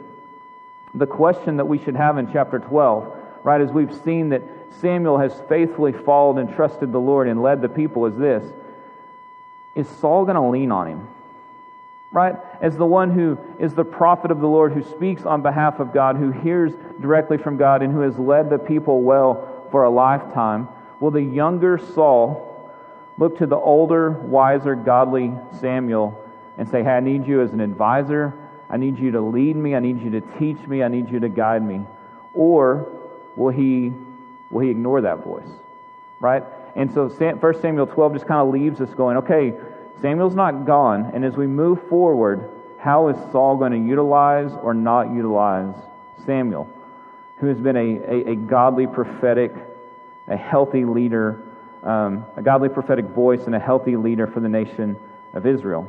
The 0.94 1.06
question 1.06 1.56
that 1.56 1.66
we 1.66 1.78
should 1.78 1.96
have 1.96 2.18
in 2.18 2.32
chapter 2.32 2.58
12, 2.58 3.16
right, 3.42 3.60
as 3.60 3.70
we've 3.70 3.94
seen 4.04 4.30
that 4.30 4.42
Samuel 4.80 5.18
has 5.18 5.32
faithfully 5.48 5.92
followed 5.92 6.38
and 6.38 6.54
trusted 6.54 6.92
the 6.92 7.00
Lord 7.00 7.28
and 7.28 7.42
led 7.42 7.62
the 7.62 7.68
people 7.68 8.06
is 8.06 8.16
this 8.16 8.44
Is 9.76 9.88
Saul 9.88 10.24
going 10.24 10.34
to 10.34 10.42
lean 10.42 10.72
on 10.72 10.88
him? 10.88 11.08
Right? 12.10 12.34
As 12.60 12.76
the 12.76 12.86
one 12.86 13.10
who 13.10 13.38
is 13.60 13.74
the 13.74 13.84
prophet 13.84 14.30
of 14.30 14.40
the 14.40 14.48
Lord, 14.48 14.72
who 14.72 14.82
speaks 14.82 15.24
on 15.24 15.42
behalf 15.42 15.78
of 15.78 15.92
God, 15.92 16.16
who 16.16 16.30
hears 16.30 16.72
directly 17.00 17.36
from 17.36 17.56
God, 17.56 17.82
and 17.82 17.92
who 17.92 18.00
has 18.00 18.18
led 18.18 18.50
the 18.50 18.58
people 18.58 19.02
well 19.02 19.68
for 19.70 19.84
a 19.84 19.90
lifetime, 19.90 20.68
will 20.98 21.10
the 21.10 21.22
younger 21.22 21.78
Saul 21.78 22.72
look 23.18 23.38
to 23.38 23.46
the 23.46 23.56
older, 23.56 24.10
wiser, 24.10 24.74
godly 24.74 25.32
Samuel 25.60 26.22
and 26.58 26.68
say, 26.68 26.82
Hey, 26.82 26.90
I 26.90 27.00
need 27.00 27.26
you 27.26 27.42
as 27.42 27.52
an 27.52 27.60
advisor. 27.60 28.34
I 28.68 28.76
need 28.76 28.98
you 28.98 29.12
to 29.12 29.20
lead 29.20 29.56
me. 29.56 29.74
I 29.74 29.80
need 29.80 30.00
you 30.00 30.10
to 30.10 30.20
teach 30.38 30.58
me. 30.66 30.82
I 30.82 30.88
need 30.88 31.10
you 31.10 31.20
to 31.20 31.28
guide 31.28 31.62
me. 31.62 31.82
Or 32.34 32.88
will 33.36 33.52
he 33.52 33.92
will 34.50 34.60
he 34.60 34.70
ignore 34.70 35.02
that 35.02 35.24
voice? 35.24 35.48
Right? 36.20 36.42
And 36.76 36.92
so 36.92 37.08
1 37.08 37.60
Samuel 37.62 37.86
12 37.86 38.12
just 38.12 38.26
kind 38.26 38.46
of 38.46 38.52
leaves 38.52 38.82
us 38.82 38.92
going, 38.94 39.16
okay, 39.16 39.54
Samuel's 40.02 40.34
not 40.34 40.66
gone. 40.66 41.10
And 41.14 41.24
as 41.24 41.34
we 41.34 41.46
move 41.46 41.88
forward, 41.88 42.50
how 42.78 43.08
is 43.08 43.16
Saul 43.32 43.56
going 43.56 43.72
to 43.72 43.78
utilize 43.78 44.52
or 44.62 44.74
not 44.74 45.10
utilize 45.10 45.74
Samuel, 46.26 46.68
who 47.38 47.46
has 47.46 47.58
been 47.58 47.76
a, 47.76 47.80
a, 47.80 48.32
a 48.32 48.36
godly 48.36 48.86
prophetic, 48.86 49.54
a 50.28 50.36
healthy 50.36 50.84
leader, 50.84 51.42
um, 51.82 52.26
a 52.36 52.42
godly 52.42 52.68
prophetic 52.68 53.06
voice, 53.06 53.44
and 53.46 53.54
a 53.54 53.58
healthy 53.58 53.96
leader 53.96 54.26
for 54.26 54.40
the 54.40 54.48
nation 54.48 54.96
of 55.32 55.46
Israel? 55.46 55.88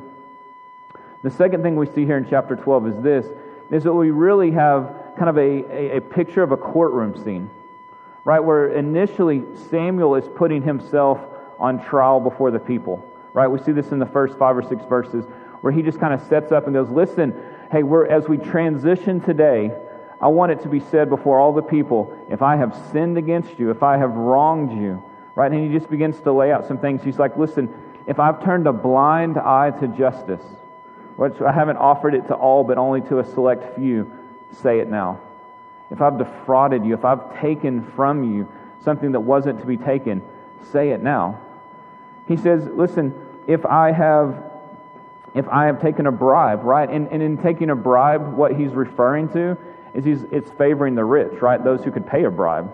The 1.22 1.32
second 1.32 1.64
thing 1.64 1.76
we 1.76 1.88
see 1.88 2.06
here 2.06 2.18
in 2.18 2.30
chapter 2.30 2.56
12 2.56 2.88
is 2.88 3.04
this, 3.04 3.26
is 3.72 3.84
that 3.84 3.94
we 3.94 4.12
really 4.12 4.52
have 4.52 4.96
kind 5.18 5.30
of 5.30 5.38
a, 5.38 5.42
a, 5.42 5.98
a 5.98 6.02
picture 6.02 6.44
of 6.44 6.54
a 6.54 6.58
courtroom 6.58 7.22
scene 7.26 7.50
right? 8.28 8.42
Where 8.42 8.68
initially 8.68 9.42
Samuel 9.70 10.16
is 10.16 10.28
putting 10.36 10.62
himself 10.62 11.18
on 11.60 11.82
trial 11.86 12.20
before 12.20 12.52
the 12.52 12.60
people, 12.60 13.10
right? 13.32 13.48
We 13.48 13.58
see 13.60 13.72
this 13.72 13.94
in 13.94 14.00
the 14.00 14.06
first 14.06 14.38
five 14.38 14.58
or 14.58 14.62
six 14.62 14.84
verses 14.84 15.24
where 15.62 15.72
he 15.72 15.82
just 15.82 15.98
kind 15.98 16.14
of 16.14 16.22
sets 16.28 16.52
up 16.52 16.66
and 16.66 16.74
goes, 16.74 16.90
Listen, 16.90 17.34
hey, 17.72 17.84
we're, 17.84 18.06
as 18.06 18.28
we 18.28 18.36
transition 18.36 19.22
today, 19.22 19.72
I 20.20 20.28
want 20.28 20.52
it 20.52 20.62
to 20.64 20.68
be 20.68 20.82
said 20.82 21.08
before 21.08 21.40
all 21.40 21.54
the 21.54 21.62
people, 21.62 22.14
if 22.30 22.42
I 22.42 22.58
have 22.58 22.78
sinned 22.92 23.18
against 23.18 23.58
you, 23.60 23.72
if 23.72 23.82
I 23.82 23.96
have 23.98 24.12
wronged 24.12 24.78
you, 24.78 25.02
right? 25.34 25.50
And 25.50 25.64
he 25.64 25.74
just 25.74 25.90
begins 25.90 26.20
to 26.20 26.34
lay 26.34 26.52
out 26.52 26.68
some 26.68 26.80
things. 26.80 27.02
He's 27.04 27.18
like, 27.18 27.38
Listen, 27.38 27.74
if 28.08 28.20
I've 28.20 28.44
turned 28.44 28.68
a 28.68 28.74
blind 28.74 29.38
eye 29.38 29.72
to 29.80 29.88
justice, 29.88 30.44
which 31.16 31.40
I 31.40 31.54
haven't 31.54 31.78
offered 31.78 32.14
it 32.14 32.28
to 32.28 32.34
all 32.34 32.66
but 32.66 32.78
only 32.78 33.00
to 33.08 33.20
a 33.20 33.26
select 33.26 33.78
few, 33.78 34.12
say 34.52 34.80
it 34.80 34.90
now 34.90 35.22
if 35.90 36.02
I've 36.02 36.18
defrauded 36.18 36.86
you, 36.86 36.94
if 36.94 37.06
I've 37.06 37.40
taken 37.40 37.90
from 37.96 38.24
you 38.24 38.48
something 38.84 39.12
that 39.14 39.22
wasn't 39.22 39.60
to 39.60 39.66
be 39.66 39.78
taken, 39.78 40.22
say 40.72 40.90
it 40.90 41.02
now. 41.02 41.40
He 42.28 42.38
says, 42.38 42.68
listen, 42.68 43.14
if 43.48 43.66
I 43.66 43.92
have 43.92 44.44
if 45.38 45.48
I 45.50 45.66
have 45.66 45.80
taken 45.82 46.08
a 46.08 46.12
bribe, 46.12 46.64
right? 46.64 46.90
And, 46.90 47.08
and 47.10 47.22
in 47.22 47.38
taking 47.38 47.70
a 47.70 47.76
bribe, 47.76 48.34
what 48.34 48.56
he's 48.56 48.72
referring 48.72 49.30
to 49.30 49.56
is 49.94 50.04
he's, 50.04 50.24
it's 50.32 50.50
favoring 50.52 50.96
the 50.96 51.06
rich, 51.06 51.42
right? 51.42 51.64
Those 51.64 51.84
who 51.84 51.92
could 51.92 52.08
pay 52.08 52.24
a 52.24 52.32
bribe. 52.32 52.74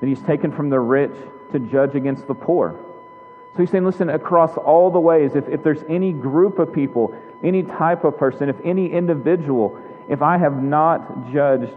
That 0.00 0.06
he's 0.06 0.22
taken 0.22 0.52
from 0.52 0.70
the 0.70 0.78
rich 0.78 1.14
to 1.50 1.58
judge 1.58 1.96
against 1.96 2.28
the 2.28 2.34
poor. 2.34 2.78
So 3.54 3.58
he's 3.58 3.70
saying, 3.70 3.84
listen, 3.84 4.10
across 4.10 4.56
all 4.56 4.90
the 4.90 5.00
ways, 5.00 5.34
if, 5.34 5.48
if 5.48 5.64
there's 5.64 5.82
any 5.88 6.12
group 6.12 6.58
of 6.58 6.72
people, 6.72 7.16
any 7.42 7.62
type 7.62 8.04
of 8.04 8.16
person, 8.16 8.48
if 8.48 8.56
any 8.64 8.92
individual, 8.92 9.80
if 10.08 10.22
I 10.22 10.38
have 10.38 10.62
not 10.62 11.32
judged 11.32 11.74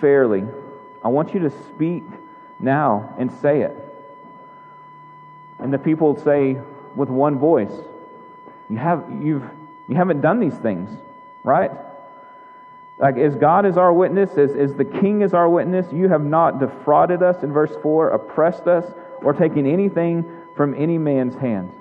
fairly, 0.00 0.44
I 1.02 1.08
want 1.08 1.34
you 1.34 1.40
to 1.40 1.50
speak 1.50 2.04
now 2.58 3.14
and 3.18 3.32
say 3.40 3.62
it. 3.62 3.76
And 5.58 5.72
the 5.72 5.78
people 5.78 6.20
say 6.22 6.58
with 6.94 7.08
one 7.08 7.38
voice, 7.38 7.72
you, 8.68 8.76
have, 8.76 9.04
you've, 9.22 9.44
you 9.88 9.96
haven't 9.96 10.20
done 10.20 10.40
these 10.40 10.54
things, 10.54 10.90
right? 11.44 11.70
Like, 12.98 13.16
as 13.16 13.34
God 13.34 13.66
is 13.66 13.76
our 13.76 13.92
witness, 13.92 14.30
as, 14.38 14.52
as 14.52 14.74
the 14.74 14.84
King 14.84 15.22
is 15.22 15.34
our 15.34 15.48
witness, 15.48 15.92
you 15.92 16.08
have 16.08 16.24
not 16.24 16.58
defrauded 16.60 17.22
us, 17.22 17.42
in 17.42 17.52
verse 17.52 17.74
4, 17.82 18.10
oppressed 18.10 18.66
us, 18.66 18.90
or 19.22 19.32
taken 19.32 19.66
anything 19.66 20.24
from 20.56 20.74
any 20.74 20.98
man's 20.98 21.34
hands. 21.34 21.72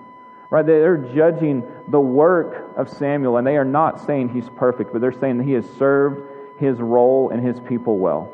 Right? 0.50 0.66
They're 0.66 0.98
judging 0.98 1.64
the 1.88 2.00
work 2.00 2.78
of 2.78 2.90
Samuel, 2.90 3.38
and 3.38 3.48
they 3.48 3.58
are 3.58 3.66
not 3.66 4.06
saying 4.06 4.30
he's 4.30 4.50
perfect, 4.50 4.92
but 4.92 5.02
they're 5.02 5.18
saying 5.18 5.38
that 5.38 5.46
he 5.46 5.54
has 5.54 5.66
served 5.78 6.30
his 6.60 6.80
role 6.80 7.30
and 7.30 7.46
his 7.46 7.60
people 7.60 7.98
well. 7.98 8.32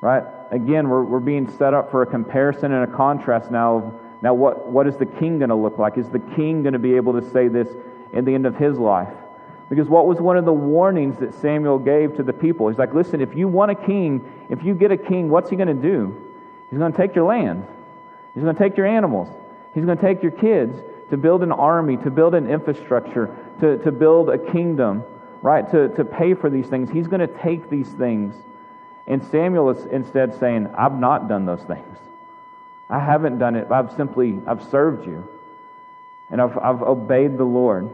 Right? 0.00 0.24
again, 0.52 0.88
we're, 0.88 1.02
we're 1.02 1.20
being 1.20 1.50
set 1.56 1.74
up 1.74 1.90
for 1.90 2.02
a 2.02 2.06
comparison 2.06 2.72
and 2.72 2.84
a 2.84 2.96
contrast 2.96 3.50
now 3.50 3.78
of 3.78 3.94
now 4.20 4.34
what, 4.34 4.68
what 4.68 4.86
is 4.86 4.96
the 4.98 5.06
king 5.06 5.38
going 5.38 5.48
to 5.48 5.56
look 5.56 5.78
like? 5.78 5.98
Is 5.98 6.08
the 6.08 6.20
king 6.20 6.62
going 6.62 6.74
to 6.74 6.78
be 6.78 6.94
able 6.94 7.20
to 7.20 7.30
say 7.30 7.48
this 7.48 7.68
in 8.12 8.24
the 8.24 8.32
end 8.32 8.46
of 8.46 8.54
his 8.54 8.78
life? 8.78 9.12
Because 9.68 9.88
what 9.88 10.06
was 10.06 10.20
one 10.20 10.36
of 10.36 10.44
the 10.44 10.52
warnings 10.52 11.18
that 11.18 11.34
Samuel 11.40 11.78
gave 11.78 12.16
to 12.18 12.22
the 12.22 12.32
people? 12.32 12.68
He's 12.68 12.78
like, 12.78 12.94
listen, 12.94 13.20
if 13.20 13.34
you 13.34 13.48
want 13.48 13.72
a 13.72 13.74
king, 13.74 14.30
if 14.48 14.62
you 14.62 14.74
get 14.74 14.92
a 14.92 14.96
king, 14.96 15.28
what's 15.28 15.50
he 15.50 15.56
going 15.56 15.68
to 15.68 15.74
do? 15.74 16.14
He's 16.70 16.78
going 16.78 16.92
to 16.92 16.98
take 16.98 17.16
your 17.16 17.24
land. 17.24 17.66
He's 18.34 18.44
going 18.44 18.54
to 18.54 18.62
take 18.62 18.76
your 18.76 18.86
animals. 18.86 19.28
He's 19.74 19.84
going 19.84 19.96
to 19.96 20.02
take 20.02 20.22
your 20.22 20.32
kids 20.32 20.78
to 21.10 21.16
build 21.16 21.42
an 21.42 21.50
army, 21.50 21.96
to 21.96 22.10
build 22.10 22.34
an 22.34 22.48
infrastructure, 22.48 23.34
to, 23.60 23.78
to 23.78 23.90
build 23.90 24.28
a 24.28 24.38
kingdom, 24.38 25.02
right? 25.42 25.68
To, 25.72 25.88
to 25.90 26.04
pay 26.04 26.34
for 26.34 26.48
these 26.48 26.66
things. 26.66 26.90
He's 26.90 27.08
going 27.08 27.20
to 27.20 27.26
take 27.42 27.68
these 27.68 27.88
things. 27.88 28.34
And 29.06 29.24
Samuel 29.26 29.70
is 29.70 29.84
instead 29.86 30.38
saying, 30.38 30.68
I've 30.78 30.98
not 30.98 31.28
done 31.28 31.44
those 31.44 31.62
things. 31.62 31.98
I 32.88 33.00
haven't 33.00 33.38
done 33.38 33.56
it. 33.56 33.70
I've 33.70 33.92
simply, 33.92 34.40
I've 34.46 34.62
served 34.70 35.06
you. 35.06 35.26
And 36.30 36.40
I've, 36.40 36.56
I've 36.56 36.82
obeyed 36.82 37.36
the 37.36 37.44
Lord. 37.44 37.90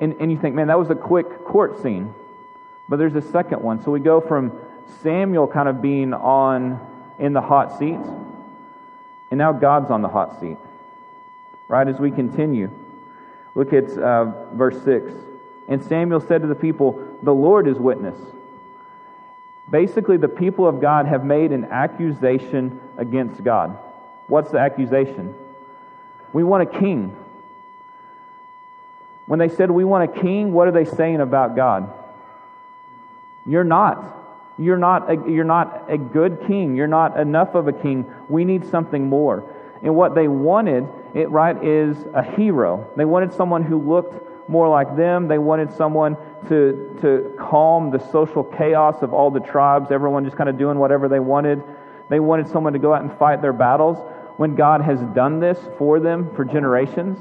And, 0.00 0.14
and 0.20 0.30
you 0.30 0.38
think, 0.38 0.54
man, 0.54 0.68
that 0.68 0.78
was 0.78 0.90
a 0.90 0.94
quick 0.94 1.44
court 1.44 1.82
scene. 1.82 2.14
But 2.88 2.98
there's 2.98 3.14
a 3.14 3.22
second 3.22 3.62
one. 3.62 3.82
So 3.82 3.90
we 3.90 4.00
go 4.00 4.20
from 4.20 4.52
Samuel 5.02 5.46
kind 5.46 5.68
of 5.68 5.80
being 5.80 6.12
on 6.12 6.80
in 7.18 7.32
the 7.32 7.40
hot 7.40 7.78
seat, 7.78 7.98
and 9.30 9.38
now 9.38 9.52
God's 9.52 9.90
on 9.90 10.02
the 10.02 10.08
hot 10.08 10.40
seat. 10.40 10.56
Right 11.68 11.86
as 11.86 11.98
we 11.98 12.10
continue, 12.10 12.70
look 13.54 13.72
at 13.72 13.90
uh, 13.96 14.54
verse 14.54 14.82
6. 14.84 15.12
And 15.68 15.82
Samuel 15.82 16.20
said 16.20 16.42
to 16.42 16.48
the 16.48 16.54
people, 16.54 17.02
The 17.22 17.34
Lord 17.34 17.66
is 17.66 17.78
witness. 17.78 18.18
Basically, 19.70 20.16
the 20.16 20.28
people 20.28 20.66
of 20.66 20.80
God 20.80 21.06
have 21.06 21.24
made 21.24 21.52
an 21.52 21.64
accusation 21.64 22.80
against 22.98 23.42
God. 23.42 23.78
What's 24.26 24.50
the 24.50 24.58
accusation? 24.58 25.34
We 26.32 26.44
want 26.44 26.62
a 26.62 26.78
king. 26.78 27.16
When 29.26 29.38
they 29.38 29.48
said 29.48 29.70
we 29.70 29.84
want 29.84 30.10
a 30.10 30.20
king, 30.20 30.52
what 30.52 30.68
are 30.68 30.72
they 30.72 30.84
saying 30.84 31.20
about 31.20 31.56
God? 31.56 31.90
You're 33.46 33.64
not. 33.64 34.20
You're 34.58 34.78
not, 34.78 35.10
a, 35.10 35.30
you're 35.30 35.44
not 35.44 35.86
a 35.88 35.98
good 35.98 36.44
king. 36.46 36.76
You're 36.76 36.86
not 36.86 37.18
enough 37.18 37.54
of 37.54 37.66
a 37.66 37.72
king. 37.72 38.12
We 38.28 38.44
need 38.44 38.70
something 38.70 39.08
more. 39.08 39.44
And 39.82 39.96
what 39.96 40.14
they 40.14 40.28
wanted, 40.28 40.88
it 41.14 41.30
right, 41.30 41.62
is 41.64 41.96
a 42.14 42.22
hero. 42.22 42.90
They 42.96 43.04
wanted 43.04 43.32
someone 43.32 43.64
who 43.64 43.78
looked 43.78 44.33
more 44.48 44.68
like 44.68 44.96
them. 44.96 45.28
They 45.28 45.38
wanted 45.38 45.72
someone 45.72 46.16
to, 46.48 46.98
to 47.00 47.34
calm 47.38 47.90
the 47.90 47.98
social 48.10 48.44
chaos 48.44 49.02
of 49.02 49.12
all 49.12 49.30
the 49.30 49.40
tribes, 49.40 49.90
everyone 49.90 50.24
just 50.24 50.36
kind 50.36 50.48
of 50.48 50.58
doing 50.58 50.78
whatever 50.78 51.08
they 51.08 51.20
wanted. 51.20 51.62
They 52.08 52.20
wanted 52.20 52.48
someone 52.48 52.74
to 52.74 52.78
go 52.78 52.92
out 52.92 53.02
and 53.02 53.16
fight 53.18 53.40
their 53.40 53.52
battles 53.52 53.98
when 54.36 54.54
God 54.54 54.82
has 54.82 55.00
done 55.14 55.40
this 55.40 55.58
for 55.78 56.00
them 56.00 56.34
for 56.34 56.44
generations 56.44 57.18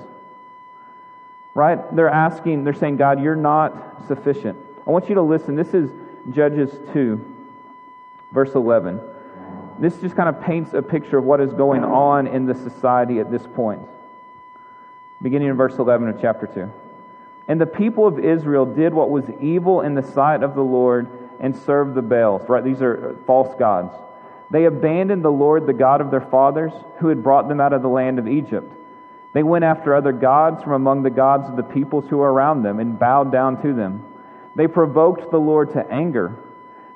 right? 1.53 1.95
They're 1.95 2.09
asking, 2.09 2.63
they're 2.63 2.73
saying, 2.73 2.97
God, 2.97 3.21
you're 3.21 3.35
not 3.35 4.07
sufficient. 4.07 4.57
I 4.85 4.89
want 4.89 5.09
you 5.09 5.15
to 5.15 5.21
listen. 5.21 5.55
This 5.55 5.73
is 5.73 5.91
Judges 6.31 6.71
2, 6.93 7.35
verse 8.31 8.53
11. 8.53 8.99
This 9.79 9.97
just 9.97 10.15
kind 10.15 10.29
of 10.29 10.41
paints 10.41 10.73
a 10.73 10.81
picture 10.81 11.17
of 11.17 11.23
what 11.23 11.41
is 11.41 11.53
going 11.53 11.83
on 11.83 12.27
in 12.27 12.45
the 12.45 12.55
society 12.55 13.19
at 13.19 13.31
this 13.31 13.45
point. 13.55 13.81
Beginning 15.21 15.49
in 15.49 15.55
verse 15.55 15.75
11 15.75 16.09
of 16.09 16.21
chapter 16.21 16.47
2. 16.47 16.71
And 17.47 17.59
the 17.59 17.65
people 17.65 18.07
of 18.07 18.19
Israel 18.19 18.65
did 18.65 18.93
what 18.93 19.09
was 19.09 19.25
evil 19.41 19.81
in 19.81 19.95
the 19.95 20.03
sight 20.03 20.43
of 20.43 20.55
the 20.55 20.63
Lord 20.63 21.07
and 21.39 21.55
served 21.55 21.95
the 21.95 22.01
Baals. 22.01 22.47
Right? 22.47 22.63
These 22.63 22.81
are 22.81 23.17
false 23.25 23.53
gods. 23.59 23.93
They 24.49 24.65
abandoned 24.65 25.23
the 25.23 25.31
Lord, 25.31 25.65
the 25.65 25.73
God 25.73 25.99
of 25.99 26.11
their 26.11 26.21
fathers, 26.21 26.71
who 26.99 27.07
had 27.07 27.23
brought 27.23 27.47
them 27.47 27.59
out 27.59 27.73
of 27.73 27.81
the 27.81 27.89
land 27.89 28.19
of 28.19 28.27
Egypt. 28.27 28.71
They 29.33 29.43
went 29.43 29.65
after 29.65 29.95
other 29.95 30.11
gods 30.11 30.63
from 30.63 30.73
among 30.73 31.01
the 31.01 31.09
gods 31.09 31.49
of 31.49 31.55
the 31.55 31.63
peoples 31.63 32.05
who 32.07 32.17
were 32.17 32.31
around 32.31 32.61
them 32.61 32.79
and 32.79 32.99
bowed 32.99 33.31
down 33.31 33.61
to 33.63 33.73
them. 33.73 34.05
They 34.55 34.67
provoked 34.67 35.31
the 35.31 35.39
Lord 35.39 35.73
to 35.73 35.91
anger. 35.91 36.37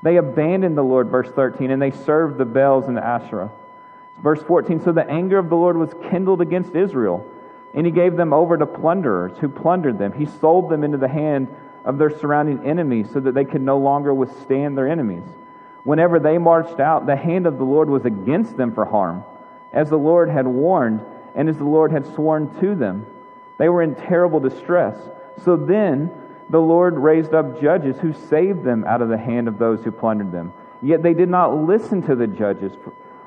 They 0.03 0.17
abandoned 0.17 0.77
the 0.77 0.83
Lord, 0.83 1.09
verse 1.09 1.29
13, 1.31 1.71
and 1.71 1.81
they 1.81 1.89
served 1.89 2.37
the 2.37 2.45
Baals 2.45 2.87
and 2.87 2.95
the 2.95 3.03
Asherah. 3.03 3.51
Verse 4.21 4.41
14 4.43 4.83
So 4.83 4.91
the 4.91 5.09
anger 5.09 5.39
of 5.39 5.49
the 5.49 5.55
Lord 5.55 5.77
was 5.77 5.93
kindled 6.09 6.41
against 6.41 6.75
Israel, 6.75 7.27
and 7.77 7.85
he 7.85 7.91
gave 7.91 8.17
them 8.17 8.33
over 8.33 8.57
to 8.57 8.65
plunderers 8.65 9.37
who 9.37 9.47
plundered 9.47 9.99
them. 9.99 10.11
He 10.11 10.25
sold 10.25 10.67
them 10.67 10.83
into 10.83 10.97
the 10.97 11.07
hand 11.07 11.47
of 11.85 11.99
their 11.99 12.09
surrounding 12.09 12.65
enemies 12.65 13.07
so 13.13 13.19
that 13.19 13.35
they 13.35 13.45
could 13.45 13.61
no 13.61 13.77
longer 13.77 14.11
withstand 14.11 14.75
their 14.75 14.87
enemies. 14.87 15.21
Whenever 15.83 16.17
they 16.17 16.39
marched 16.39 16.79
out, 16.79 17.05
the 17.05 17.15
hand 17.15 17.45
of 17.45 17.59
the 17.59 17.63
Lord 17.63 17.87
was 17.87 18.03
against 18.03 18.57
them 18.57 18.73
for 18.73 18.83
harm, 18.83 19.23
as 19.71 19.91
the 19.91 19.97
Lord 19.97 20.27
had 20.27 20.47
warned 20.47 21.01
and 21.35 21.47
as 21.47 21.57
the 21.57 21.65
Lord 21.65 21.91
had 21.91 22.11
sworn 22.15 22.59
to 22.61 22.73
them. 22.73 23.05
They 23.59 23.69
were 23.69 23.83
in 23.83 23.93
terrible 23.93 24.39
distress. 24.39 24.97
So 25.45 25.55
then 25.55 26.09
the 26.49 26.59
Lord 26.59 26.97
raised 26.97 27.35
up 27.35 27.61
judges 27.61 27.95
who 27.99 28.11
saved 28.11 28.63
them 28.63 28.85
out 28.85 29.03
of 29.03 29.09
the 29.09 29.19
hand 29.19 29.47
of 29.47 29.59
those 29.59 29.83
who 29.83 29.91
plundered 29.91 30.31
them. 30.31 30.51
Yet 30.81 31.03
they 31.03 31.13
did 31.13 31.29
not 31.29 31.55
listen 31.55 32.01
to 32.07 32.15
the 32.15 32.25
judges, 32.25 32.73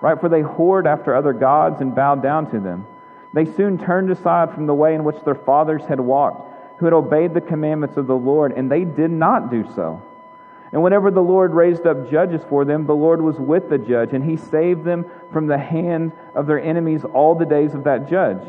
right? 0.01 0.21
For 0.21 0.29
they 0.29 0.43
whored 0.43 0.87
after 0.87 1.15
other 1.15 1.35
gods 1.35 1.81
and 1.81 1.95
bowed 1.95 2.21
down 2.21 2.51
to 2.51 2.59
them. 2.59 2.85
They 3.33 3.45
soon 3.45 3.79
turned 3.79 4.11
aside 4.11 4.53
from 4.53 4.67
the 4.67 4.75
way 4.75 4.95
in 4.95 5.05
which 5.05 5.23
their 5.25 5.35
fathers 5.35 5.83
had 5.85 6.01
walked, 6.01 6.79
who 6.79 6.87
had 6.87 6.93
obeyed 6.93 7.35
the 7.35 7.41
commandments 7.41 7.97
of 7.97 8.07
the 8.07 8.17
Lord, 8.17 8.53
and 8.53 8.71
they 8.71 8.85
did 8.85 9.11
not 9.11 9.51
do 9.51 9.65
so. 9.75 10.03
And 10.73 10.83
whenever 10.83 11.11
the 11.11 11.23
Lord 11.23 11.53
raised 11.53 11.87
up 11.87 12.11
judges 12.11 12.43
for 12.49 12.65
them, 12.65 12.87
the 12.87 12.95
Lord 12.95 13.21
was 13.21 13.37
with 13.39 13.69
the 13.69 13.79
judge, 13.79 14.13
and 14.13 14.25
he 14.25 14.37
saved 14.37 14.85
them 14.85 15.05
from 15.33 15.47
the 15.47 15.59
hand 15.59 16.13
of 16.35 16.47
their 16.47 16.61
enemies 16.61 17.05
all 17.05 17.35
the 17.35 17.47
days 17.47 17.75
of 17.75 17.85
that 17.85 18.09
judge. 18.09 18.41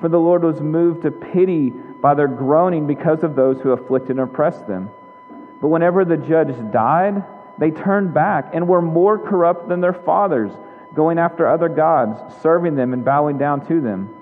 For 0.00 0.08
the 0.08 0.18
Lord 0.18 0.42
was 0.42 0.60
moved 0.60 1.02
to 1.02 1.10
pity 1.10 1.70
by 1.70 2.14
their 2.14 2.28
groaning 2.28 2.86
because 2.86 3.22
of 3.22 3.36
those 3.36 3.60
who 3.60 3.70
afflicted 3.70 4.12
and 4.12 4.20
oppressed 4.20 4.66
them. 4.66 4.90
But 5.60 5.68
whenever 5.68 6.04
the 6.04 6.16
judge 6.16 6.54
died, 6.72 7.22
they 7.58 7.70
turned 7.70 8.14
back 8.14 8.54
and 8.54 8.66
were 8.66 8.82
more 8.82 9.18
corrupt 9.18 9.68
than 9.68 9.80
their 9.80 9.92
fathers, 9.92 10.50
going 10.94 11.18
after 11.18 11.46
other 11.46 11.68
gods, 11.68 12.34
serving 12.42 12.74
them 12.74 12.92
and 12.92 13.04
bowing 13.04 13.38
down 13.38 13.66
to 13.68 13.80
them. 13.80 14.16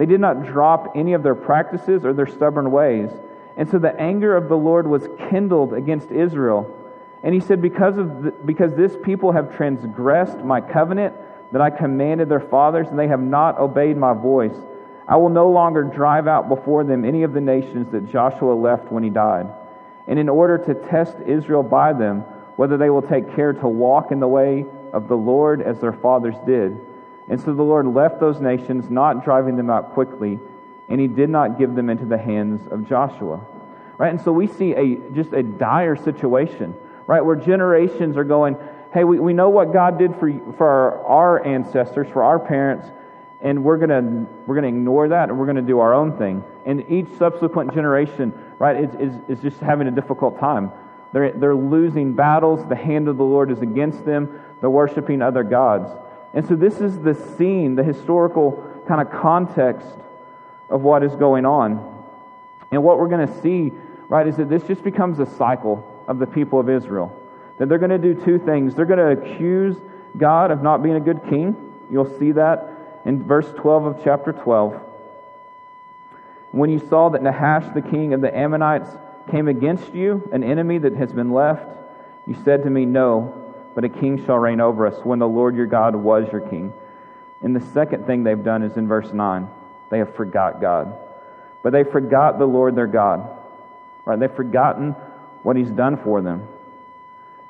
They 0.00 0.06
did 0.06 0.20
not 0.20 0.44
drop 0.44 0.96
any 0.96 1.12
of 1.12 1.22
their 1.22 1.36
practices 1.36 2.04
or 2.04 2.12
their 2.12 2.26
stubborn 2.26 2.72
ways. 2.72 3.10
And 3.56 3.70
so 3.70 3.78
the 3.78 3.94
anger 4.00 4.34
of 4.34 4.48
the 4.48 4.56
Lord 4.56 4.88
was 4.88 5.06
kindled 5.28 5.74
against 5.74 6.10
Israel 6.10 6.76
and 7.22 7.34
he 7.34 7.40
said, 7.40 7.60
because, 7.60 7.98
of 7.98 8.22
the, 8.22 8.30
because 8.30 8.74
this 8.74 8.96
people 9.02 9.32
have 9.32 9.54
transgressed 9.56 10.38
my 10.38 10.60
covenant 10.60 11.14
that 11.52 11.60
I 11.60 11.68
commanded 11.70 12.28
their 12.28 12.40
fathers, 12.40 12.88
and 12.88 12.98
they 12.98 13.08
have 13.08 13.20
not 13.20 13.58
obeyed 13.58 13.96
my 13.96 14.14
voice, 14.14 14.54
I 15.06 15.16
will 15.16 15.28
no 15.28 15.50
longer 15.50 15.82
drive 15.82 16.28
out 16.28 16.48
before 16.48 16.84
them 16.84 17.04
any 17.04 17.24
of 17.24 17.32
the 17.32 17.40
nations 17.40 17.90
that 17.92 18.10
Joshua 18.10 18.52
left 18.52 18.92
when 18.92 19.02
he 19.02 19.10
died. 19.10 19.48
And 20.06 20.18
in 20.18 20.28
order 20.28 20.56
to 20.58 20.74
test 20.88 21.16
Israel 21.26 21.62
by 21.62 21.92
them, 21.92 22.20
whether 22.56 22.76
they 22.76 22.90
will 22.90 23.02
take 23.02 23.34
care 23.34 23.52
to 23.52 23.68
walk 23.68 24.12
in 24.12 24.20
the 24.20 24.28
way 24.28 24.64
of 24.92 25.08
the 25.08 25.16
Lord 25.16 25.60
as 25.60 25.80
their 25.80 25.92
fathers 25.92 26.36
did. 26.46 26.78
And 27.30 27.40
so 27.40 27.54
the 27.54 27.62
Lord 27.62 27.86
left 27.86 28.20
those 28.20 28.40
nations, 28.40 28.90
not 28.90 29.24
driving 29.24 29.56
them 29.56 29.70
out 29.70 29.94
quickly, 29.94 30.38
and 30.90 31.00
he 31.00 31.06
did 31.06 31.30
not 31.30 31.58
give 31.58 31.74
them 31.74 31.88
into 31.88 32.04
the 32.04 32.18
hands 32.18 32.60
of 32.70 32.86
Joshua. 32.86 33.40
Right? 33.96 34.10
And 34.10 34.20
so 34.20 34.32
we 34.32 34.46
see 34.46 34.74
a 34.74 34.96
just 35.14 35.32
a 35.32 35.42
dire 35.42 35.96
situation 35.96 36.74
right? 37.10 37.24
Where 37.24 37.34
generations 37.34 38.16
are 38.16 38.22
going, 38.22 38.56
hey, 38.94 39.02
we, 39.02 39.18
we 39.18 39.32
know 39.32 39.48
what 39.48 39.72
God 39.72 39.98
did 39.98 40.14
for, 40.14 40.30
for 40.56 41.04
our, 41.04 41.44
ancestors, 41.44 42.06
for 42.12 42.22
our 42.22 42.38
parents, 42.38 42.86
and 43.40 43.64
we're 43.64 43.78
to 43.78 44.26
we're 44.46 44.54
gonna 44.54 44.68
ignore 44.68 45.08
that 45.08 45.28
and 45.28 45.36
we're 45.36 45.52
to 45.52 45.60
do 45.60 45.80
our 45.80 45.92
own 45.92 46.16
thing. 46.18 46.44
And 46.64 46.88
each 46.88 47.08
subsequent 47.18 47.74
generation, 47.74 48.32
right, 48.60 48.84
is, 48.84 48.94
is, 48.94 49.14
is 49.28 49.40
just 49.42 49.58
having 49.58 49.88
a 49.88 49.90
difficult 49.90 50.38
time. 50.38 50.70
They're, 51.12 51.32
they're 51.32 51.56
losing 51.56 52.12
battles. 52.12 52.64
The 52.68 52.76
hand 52.76 53.08
of 53.08 53.16
the 53.16 53.24
Lord 53.24 53.50
is 53.50 53.60
against 53.60 54.04
them. 54.04 54.40
They're 54.60 54.70
worshiping 54.70 55.20
other 55.20 55.42
gods. 55.42 55.90
And 56.32 56.46
so 56.46 56.54
this 56.54 56.80
is 56.80 56.98
the 56.98 57.14
scene, 57.14 57.74
the 57.74 57.82
historical 57.82 58.64
kind 58.86 59.00
of 59.00 59.10
context 59.10 59.88
of 60.68 60.82
what 60.82 61.02
is 61.02 61.14
going 61.16 61.44
on. 61.44 62.04
And 62.70 62.82
what 62.84 62.98
we're 62.98 63.08
going 63.08 63.26
to 63.26 63.40
see, 63.40 63.72
right, 64.08 64.26
is 64.26 64.36
that 64.36 64.48
this 64.48 64.62
just 64.62 64.84
becomes 64.84 65.18
a 65.18 65.26
cycle 65.26 66.04
of 66.06 66.18
the 66.18 66.26
people 66.26 66.60
of 66.60 66.68
Israel. 66.68 67.16
That 67.58 67.68
they're 67.68 67.78
going 67.78 67.90
to 67.90 67.98
do 67.98 68.14
two 68.14 68.38
things. 68.38 68.74
They're 68.74 68.84
going 68.84 69.16
to 69.16 69.22
accuse 69.22 69.76
God 70.16 70.50
of 70.50 70.62
not 70.62 70.82
being 70.82 70.96
a 70.96 71.00
good 71.00 71.22
king. 71.28 71.72
You'll 71.90 72.18
see 72.18 72.32
that 72.32 73.02
in 73.04 73.24
verse 73.24 73.50
12 73.56 73.84
of 73.86 74.04
chapter 74.04 74.32
12. 74.32 74.80
When 76.52 76.70
you 76.70 76.78
saw 76.78 77.10
that 77.10 77.22
Nahash, 77.22 77.72
the 77.74 77.82
king 77.82 78.12
of 78.12 78.20
the 78.20 78.36
Ammonites, 78.36 78.88
came 79.30 79.48
against 79.48 79.94
you, 79.94 80.28
an 80.32 80.42
enemy 80.42 80.78
that 80.78 80.94
has 80.94 81.12
been 81.12 81.32
left, 81.32 81.64
you 82.26 82.36
said 82.44 82.64
to 82.64 82.70
me, 82.70 82.84
No, 82.84 83.39
but 83.74 83.84
a 83.84 83.88
king 83.88 84.24
shall 84.24 84.38
reign 84.38 84.60
over 84.60 84.86
us 84.86 85.04
when 85.04 85.18
the 85.18 85.28
Lord 85.28 85.56
your 85.56 85.66
God 85.66 85.94
was 85.94 86.30
your 86.32 86.40
king. 86.40 86.72
And 87.42 87.54
the 87.54 87.66
second 87.72 88.06
thing 88.06 88.24
they've 88.24 88.42
done 88.42 88.62
is 88.62 88.76
in 88.76 88.88
verse 88.88 89.12
9. 89.12 89.48
They 89.90 89.98
have 89.98 90.14
forgot 90.14 90.60
God. 90.60 90.96
But 91.62 91.72
they 91.72 91.84
forgot 91.84 92.38
the 92.38 92.46
Lord 92.46 92.74
their 92.74 92.86
God. 92.86 93.28
Right? 94.04 94.18
They've 94.18 94.34
forgotten 94.34 94.92
what 95.42 95.56
he's 95.56 95.70
done 95.70 95.96
for 95.96 96.20
them. 96.20 96.46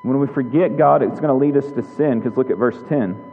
When 0.01 0.19
we 0.19 0.27
forget 0.27 0.77
God, 0.77 1.03
it's 1.03 1.19
going 1.19 1.27
to 1.27 1.33
lead 1.33 1.57
us 1.57 1.71
to 1.73 1.83
sin, 1.95 2.19
because 2.19 2.37
look 2.37 2.49
at 2.49 2.57
verse 2.57 2.81
10. 2.89 3.23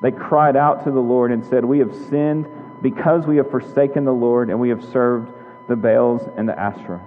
They 0.00 0.10
cried 0.10 0.56
out 0.56 0.84
to 0.84 0.90
the 0.90 1.00
Lord 1.00 1.32
and 1.32 1.44
said, 1.44 1.64
We 1.64 1.78
have 1.80 1.94
sinned 1.94 2.46
because 2.80 3.26
we 3.26 3.36
have 3.36 3.50
forsaken 3.50 4.04
the 4.04 4.12
Lord 4.12 4.50
and 4.50 4.60
we 4.60 4.68
have 4.68 4.84
served 4.84 5.32
the 5.68 5.76
Baals 5.76 6.22
and 6.36 6.48
the 6.48 6.58
Asherah. 6.58 7.04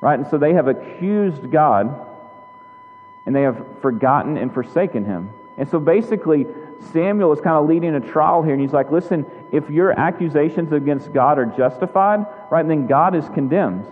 Right? 0.00 0.18
And 0.18 0.28
so 0.28 0.38
they 0.38 0.52
have 0.54 0.68
accused 0.68 1.50
God 1.50 2.13
and 3.26 3.34
they 3.34 3.42
have 3.42 3.64
forgotten 3.80 4.36
and 4.36 4.52
forsaken 4.52 5.04
him. 5.04 5.30
And 5.56 5.68
so 5.68 5.78
basically, 5.78 6.46
Samuel 6.92 7.32
is 7.32 7.40
kind 7.40 7.56
of 7.56 7.66
leading 7.68 7.94
a 7.94 8.00
trial 8.00 8.42
here, 8.42 8.52
and 8.52 8.60
he's 8.60 8.72
like, 8.72 8.90
listen, 8.90 9.24
if 9.52 9.70
your 9.70 9.98
accusations 9.98 10.72
against 10.72 11.12
God 11.12 11.38
are 11.38 11.46
justified, 11.46 12.26
right, 12.50 12.66
then 12.66 12.86
God 12.86 13.14
is 13.14 13.28
condemned. 13.30 13.86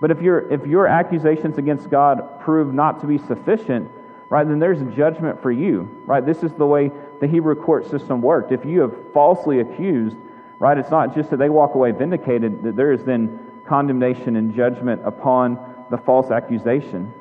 But 0.00 0.10
if, 0.10 0.20
your 0.20 0.50
if 0.52 0.66
your 0.66 0.86
accusations 0.86 1.58
against 1.58 1.88
God 1.88 2.40
prove 2.40 2.74
not 2.74 3.00
to 3.00 3.06
be 3.06 3.18
sufficient, 3.18 3.90
right, 4.28 4.46
then 4.46 4.58
there's 4.58 4.82
judgment 4.96 5.40
for 5.40 5.52
you, 5.52 5.88
right? 6.06 6.24
This 6.24 6.42
is 6.42 6.52
the 6.52 6.66
way 6.66 6.90
the 7.20 7.26
Hebrew 7.26 7.54
court 7.54 7.88
system 7.88 8.20
worked. 8.20 8.50
If 8.50 8.64
you 8.64 8.80
have 8.80 8.94
falsely 9.12 9.60
accused, 9.60 10.16
right, 10.58 10.76
it's 10.76 10.90
not 10.90 11.14
just 11.14 11.30
that 11.30 11.36
they 11.36 11.48
walk 11.48 11.74
away 11.74 11.92
vindicated, 11.92 12.62
that 12.64 12.76
there 12.76 12.92
is 12.92 13.04
then 13.04 13.38
condemnation 13.66 14.36
and 14.36 14.54
judgment 14.54 15.02
upon 15.04 15.86
the 15.90 15.98
false 15.98 16.30
accusation. 16.30 17.14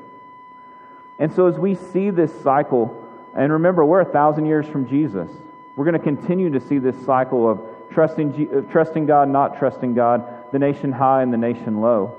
And 1.22 1.32
so 1.32 1.46
as 1.46 1.56
we 1.56 1.76
see 1.76 2.10
this 2.10 2.34
cycle, 2.42 2.98
and 3.36 3.54
remember, 3.54 3.86
we're 3.86 4.02
a 4.02 4.06
thousand 4.06 4.48
years 4.48 4.66
from 4.66 4.90
Jesus. 4.90 5.30
We're 5.76 5.86
going 5.86 5.98
to 5.98 6.04
continue 6.04 6.50
to 6.50 6.60
see 6.60 6.80
this 6.80 6.96
cycle 7.06 7.48
of 7.48 7.62
trusting, 7.92 8.68
trusting 8.72 9.06
God, 9.06 9.30
not 9.30 9.60
trusting 9.60 9.94
God, 9.94 10.52
the 10.52 10.58
nation 10.58 10.92
high 10.92 11.22
and 11.22 11.32
the 11.32 11.38
nation 11.38 11.80
low. 11.80 12.18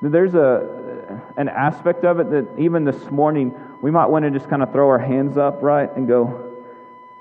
There's 0.00 0.36
a, 0.36 1.20
an 1.36 1.48
aspect 1.48 2.04
of 2.04 2.20
it 2.20 2.30
that 2.30 2.56
even 2.56 2.84
this 2.84 3.10
morning 3.10 3.52
we 3.80 3.90
might 3.90 4.06
want 4.06 4.24
to 4.24 4.30
just 4.30 4.48
kind 4.48 4.62
of 4.62 4.70
throw 4.70 4.88
our 4.88 5.00
hands 5.00 5.36
up, 5.36 5.60
right, 5.60 5.90
and 5.96 6.06
go, 6.06 6.62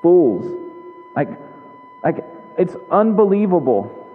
fools. 0.03 0.45
Like, 1.15 1.29
like 2.03 2.23
it's 2.59 2.75
unbelievable 2.91 4.07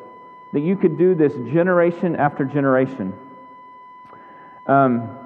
that 0.52 0.60
you 0.60 0.76
could 0.76 0.96
do 0.96 1.16
this 1.16 1.32
generation 1.32 2.14
after 2.14 2.44
generation. 2.44 3.12
Um, 4.68 5.17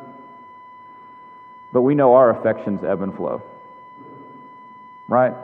but 1.73 1.83
we 1.83 1.95
know 1.95 2.15
our 2.15 2.31
affections 2.31 2.85
ebb 2.85 3.03
and 3.03 3.15
flow 3.15 3.43
right? 5.13 5.35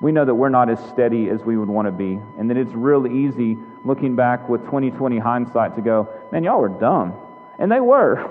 We 0.00 0.12
know 0.12 0.24
that 0.24 0.34
we're 0.34 0.48
not 0.48 0.70
as 0.70 0.78
steady 0.90 1.28
as 1.28 1.42
we 1.42 1.56
would 1.56 1.68
want 1.68 1.86
to 1.86 1.92
be, 1.92 2.20
and 2.38 2.48
that 2.50 2.56
it's 2.56 2.72
real 2.72 3.06
easy 3.06 3.58
looking 3.84 4.14
back 4.14 4.48
with 4.48 4.64
2020 4.66 5.18
hindsight 5.18 5.74
to 5.74 5.80
go, 5.80 6.08
man, 6.30 6.44
y'all 6.44 6.60
were 6.60 6.68
dumb. 6.68 7.14
And 7.58 7.72
they 7.72 7.80
were. 7.80 8.30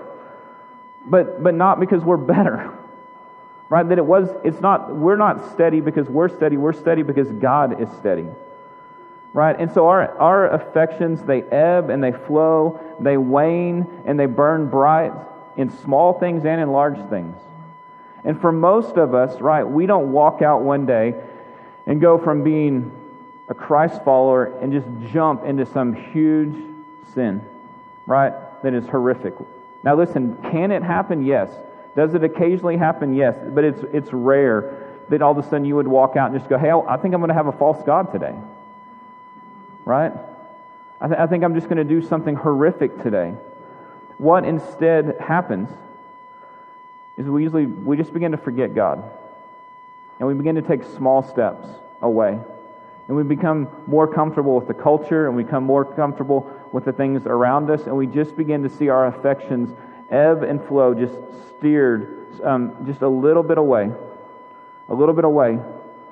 But, 1.06 1.44
but 1.44 1.54
not 1.56 1.80
because 1.80 2.04
we're 2.04 2.18
better. 2.18 2.72
Right? 3.68 3.88
That 3.88 3.98
it 3.98 4.06
was, 4.06 4.30
it's 4.44 4.62
not, 4.62 4.96
we're 4.96 5.18
not 5.18 5.52
steady 5.52 5.82
because 5.82 6.08
we're 6.08 6.30
steady. 6.30 6.56
We're 6.56 6.74
steady 6.74 7.02
because 7.02 7.28
God 7.32 7.82
is 7.82 7.90
steady. 7.98 8.28
Right? 9.34 9.60
And 9.60 9.72
so 9.72 9.88
our, 9.88 10.18
our 10.18 10.48
affections, 10.48 11.22
they 11.24 11.42
ebb 11.42 11.90
and 11.90 12.02
they 12.02 12.14
flow, 12.14 12.80
they 13.02 13.18
wane 13.18 14.04
and 14.06 14.18
they 14.18 14.28
burn 14.28 14.70
bright 14.70 15.12
in 15.58 15.70
small 15.70 16.20
things 16.20 16.46
and 16.46 16.60
in 16.62 16.72
large 16.72 16.98
things. 17.10 17.36
And 18.24 18.40
for 18.42 18.52
most 18.52 18.98
of 18.98 19.14
us, 19.14 19.40
right, 19.40 19.64
we 19.64 19.86
don't 19.86 20.12
walk 20.12 20.42
out 20.42 20.62
one 20.62 20.86
day 20.86 21.16
and 21.86 22.02
go 22.02 22.18
from 22.18 22.44
being 22.44 22.92
a 23.48 23.54
Christ 23.54 24.04
follower 24.04 24.46
and 24.60 24.74
just 24.74 24.88
jump 25.14 25.46
into 25.46 25.66
some 25.66 25.94
huge 25.94 26.56
sin, 27.14 27.42
right, 28.08 28.34
that 28.64 28.74
is 28.74 28.88
horrific. 28.88 29.36
Now, 29.84 29.96
listen, 29.96 30.38
can 30.52 30.72
it 30.72 30.82
happen? 30.82 31.24
Yes. 31.26 31.50
Does 31.96 32.16
it 32.16 32.24
occasionally 32.24 32.78
happen? 32.78 33.14
Yes. 33.14 33.36
But 33.54 33.64
it's, 33.64 33.82
it's 33.94 34.12
rare 34.12 34.92
that 35.10 35.22
all 35.22 35.38
of 35.38 35.38
a 35.38 35.44
sudden 35.44 35.66
you 35.66 35.76
would 35.76 35.88
walk 35.88 36.16
out 36.16 36.32
and 36.32 36.40
just 36.40 36.50
go, 36.50 36.58
hey, 36.58 36.72
I 36.72 36.98
think 36.98 37.14
I'm 37.14 37.22
going 37.22 37.30
to 37.30 37.36
have 37.36 37.48
a 37.48 37.52
false 37.52 37.82
God 37.86 38.12
today. 38.12 38.34
Right? 39.86 40.12
I, 41.00 41.08
th- 41.08 41.20
I 41.20 41.28
think 41.28 41.44
I'm 41.44 41.54
just 41.54 41.68
going 41.68 41.78
to 41.78 41.84
do 41.84 42.02
something 42.02 42.34
horrific 42.34 43.04
today. 43.04 43.36
What 44.18 44.46
instead 44.46 45.18
happens 45.20 45.70
is 47.18 47.26
we 47.26 47.44
usually 47.44 47.66
we 47.66 47.98
just 47.98 48.14
begin 48.14 48.32
to 48.32 48.38
forget 48.38 48.74
God. 48.74 49.04
And 50.20 50.28
we 50.28 50.34
begin 50.34 50.56
to 50.56 50.62
take 50.62 50.84
small 50.84 51.24
steps 51.24 51.68
away. 52.02 52.40
And 53.08 53.18
we 53.18 53.24
become 53.24 53.68
more 53.86 54.08
comfortable 54.12 54.56
with 54.56 54.68
the 54.68 54.74
culture 54.74 55.28
and 55.28 55.36
we 55.36 55.44
become 55.44 55.64
more 55.64 55.86
comfortable 55.86 56.52
with 56.72 56.86
the 56.86 56.94
things 56.94 57.26
around 57.26 57.70
us. 57.70 57.84
And 57.84 57.96
we 57.96 58.08
just 58.08 58.36
begin 58.36 58.64
to 58.64 58.70
see 58.70 58.90
our 58.90 59.08
affections 59.08 59.76
ebb 60.10 60.44
and 60.44 60.64
flow, 60.66 60.94
just 60.94 61.16
steered 61.58 62.42
um, 62.44 62.86
just 62.86 63.02
a 63.02 63.08
little 63.08 63.44
bit 63.44 63.58
away, 63.58 63.92
a 64.90 64.94
little 64.94 65.14
bit 65.14 65.26
away, 65.26 65.60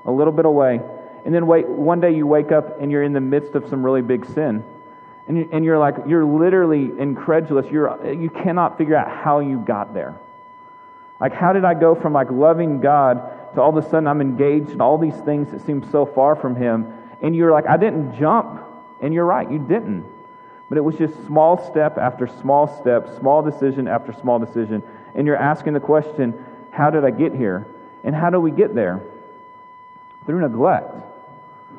a 0.06 0.12
little 0.12 0.34
bit 0.34 0.46
away. 0.46 0.82
And 1.26 1.34
then 1.34 1.48
wait, 1.48 1.68
one 1.68 2.00
day 2.00 2.14
you 2.14 2.28
wake 2.28 2.52
up 2.52 2.82
and 2.82 2.92
you're 2.92 3.04
in 3.04 3.14
the 3.14 3.22
midst 3.22 3.56
of 3.56 3.68
some 3.70 3.84
really 3.84 4.02
big 4.02 4.26
sin. 4.34 4.64
And, 5.28 5.54
and 5.54 5.64
you're 5.64 5.80
like, 5.80 5.96
you're 6.08 6.26
literally 6.26 6.92
incredulous. 7.00 7.66
You're, 7.72 8.14
you 8.14 8.30
cannot 8.30 8.78
figure 8.78 8.96
out 8.96 9.10
how 9.10 9.40
you 9.40 9.58
got 9.58 9.94
there. 9.94 10.16
Like, 11.20 11.34
how 11.34 11.54
did 11.54 11.64
I 11.64 11.74
go 11.74 11.96
from 11.96 12.14
like 12.14 12.30
loving 12.30 12.82
God 12.82 13.54
to 13.56 13.62
all 13.62 13.78
of 13.78 13.84
a 13.84 13.90
sudden 13.90 14.08
I'm 14.08 14.20
engaged 14.20 14.72
in 14.72 14.82
all 14.82 14.98
these 14.98 15.16
things 15.16 15.52
that 15.52 15.66
seem 15.66 15.90
so 15.92 16.06
far 16.06 16.36
from 16.36 16.56
Him? 16.56 16.92
And 17.22 17.36
you're 17.36 17.52
like, 17.52 17.68
I 17.68 17.78
didn't 17.78 18.20
jump. 18.20 18.62
And 19.02 19.14
you're 19.14 19.26
right, 19.26 19.50
you 19.50 19.60
didn't. 19.60 20.06
But 20.68 20.78
it 20.78 20.82
was 20.82 20.96
just 20.96 21.14
small 21.26 21.64
step 21.70 21.98
after 21.98 22.28
small 22.28 22.68
step, 22.82 23.18
small 23.20 23.42
decision 23.42 23.88
after 23.88 24.12
small 24.14 24.40
decision. 24.40 24.84
And 25.16 25.28
you're 25.28 25.38
asking 25.38 25.74
the 25.74 25.80
question, 25.80 26.34
how 26.72 26.90
did 26.90 27.06
I 27.06 27.12
get 27.12 27.34
here? 27.34 27.68
And 28.04 28.16
how 28.16 28.30
do 28.30 28.40
we 28.40 28.52
get 28.52 28.76
there? 28.76 29.02
Through 30.26 30.42
neglect, 30.42 30.94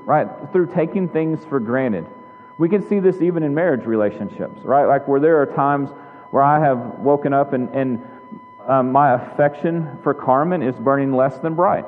right? 0.05 0.29
Through 0.53 0.73
taking 0.75 1.09
things 1.09 1.45
for 1.45 1.61
granted. 1.61 2.07
We 2.57 2.69
can 2.69 2.87
see 2.89 3.01
this 3.01 3.21
even 3.21 3.43
in 3.43 3.55
marriage 3.55 3.85
relationships, 3.85 4.61
right? 4.63 4.87
Like 4.87 5.09
where 5.09 5.21
there 5.21 5.43
are 5.43 5.47
times 5.47 5.91
where 6.31 6.43
I 6.43 6.61
have 6.61 6.99
woken 6.99 7.33
up 7.33 7.53
and, 7.53 7.69
and 7.75 8.09
um, 8.67 8.93
my 8.93 9.15
affection 9.15 9.99
for 10.03 10.15
Carmen 10.15 10.63
is 10.63 10.75
burning 10.77 11.15
less 11.15 11.37
than 11.39 11.55
bright. 11.55 11.85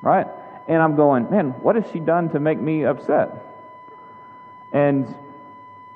Right? 0.00 0.26
And 0.68 0.82
I'm 0.82 0.96
going, 0.96 1.30
man, 1.30 1.50
what 1.62 1.76
has 1.76 1.84
she 1.92 1.98
done 1.98 2.30
to 2.30 2.40
make 2.40 2.58
me 2.58 2.84
upset? 2.84 3.46
And 4.72 5.14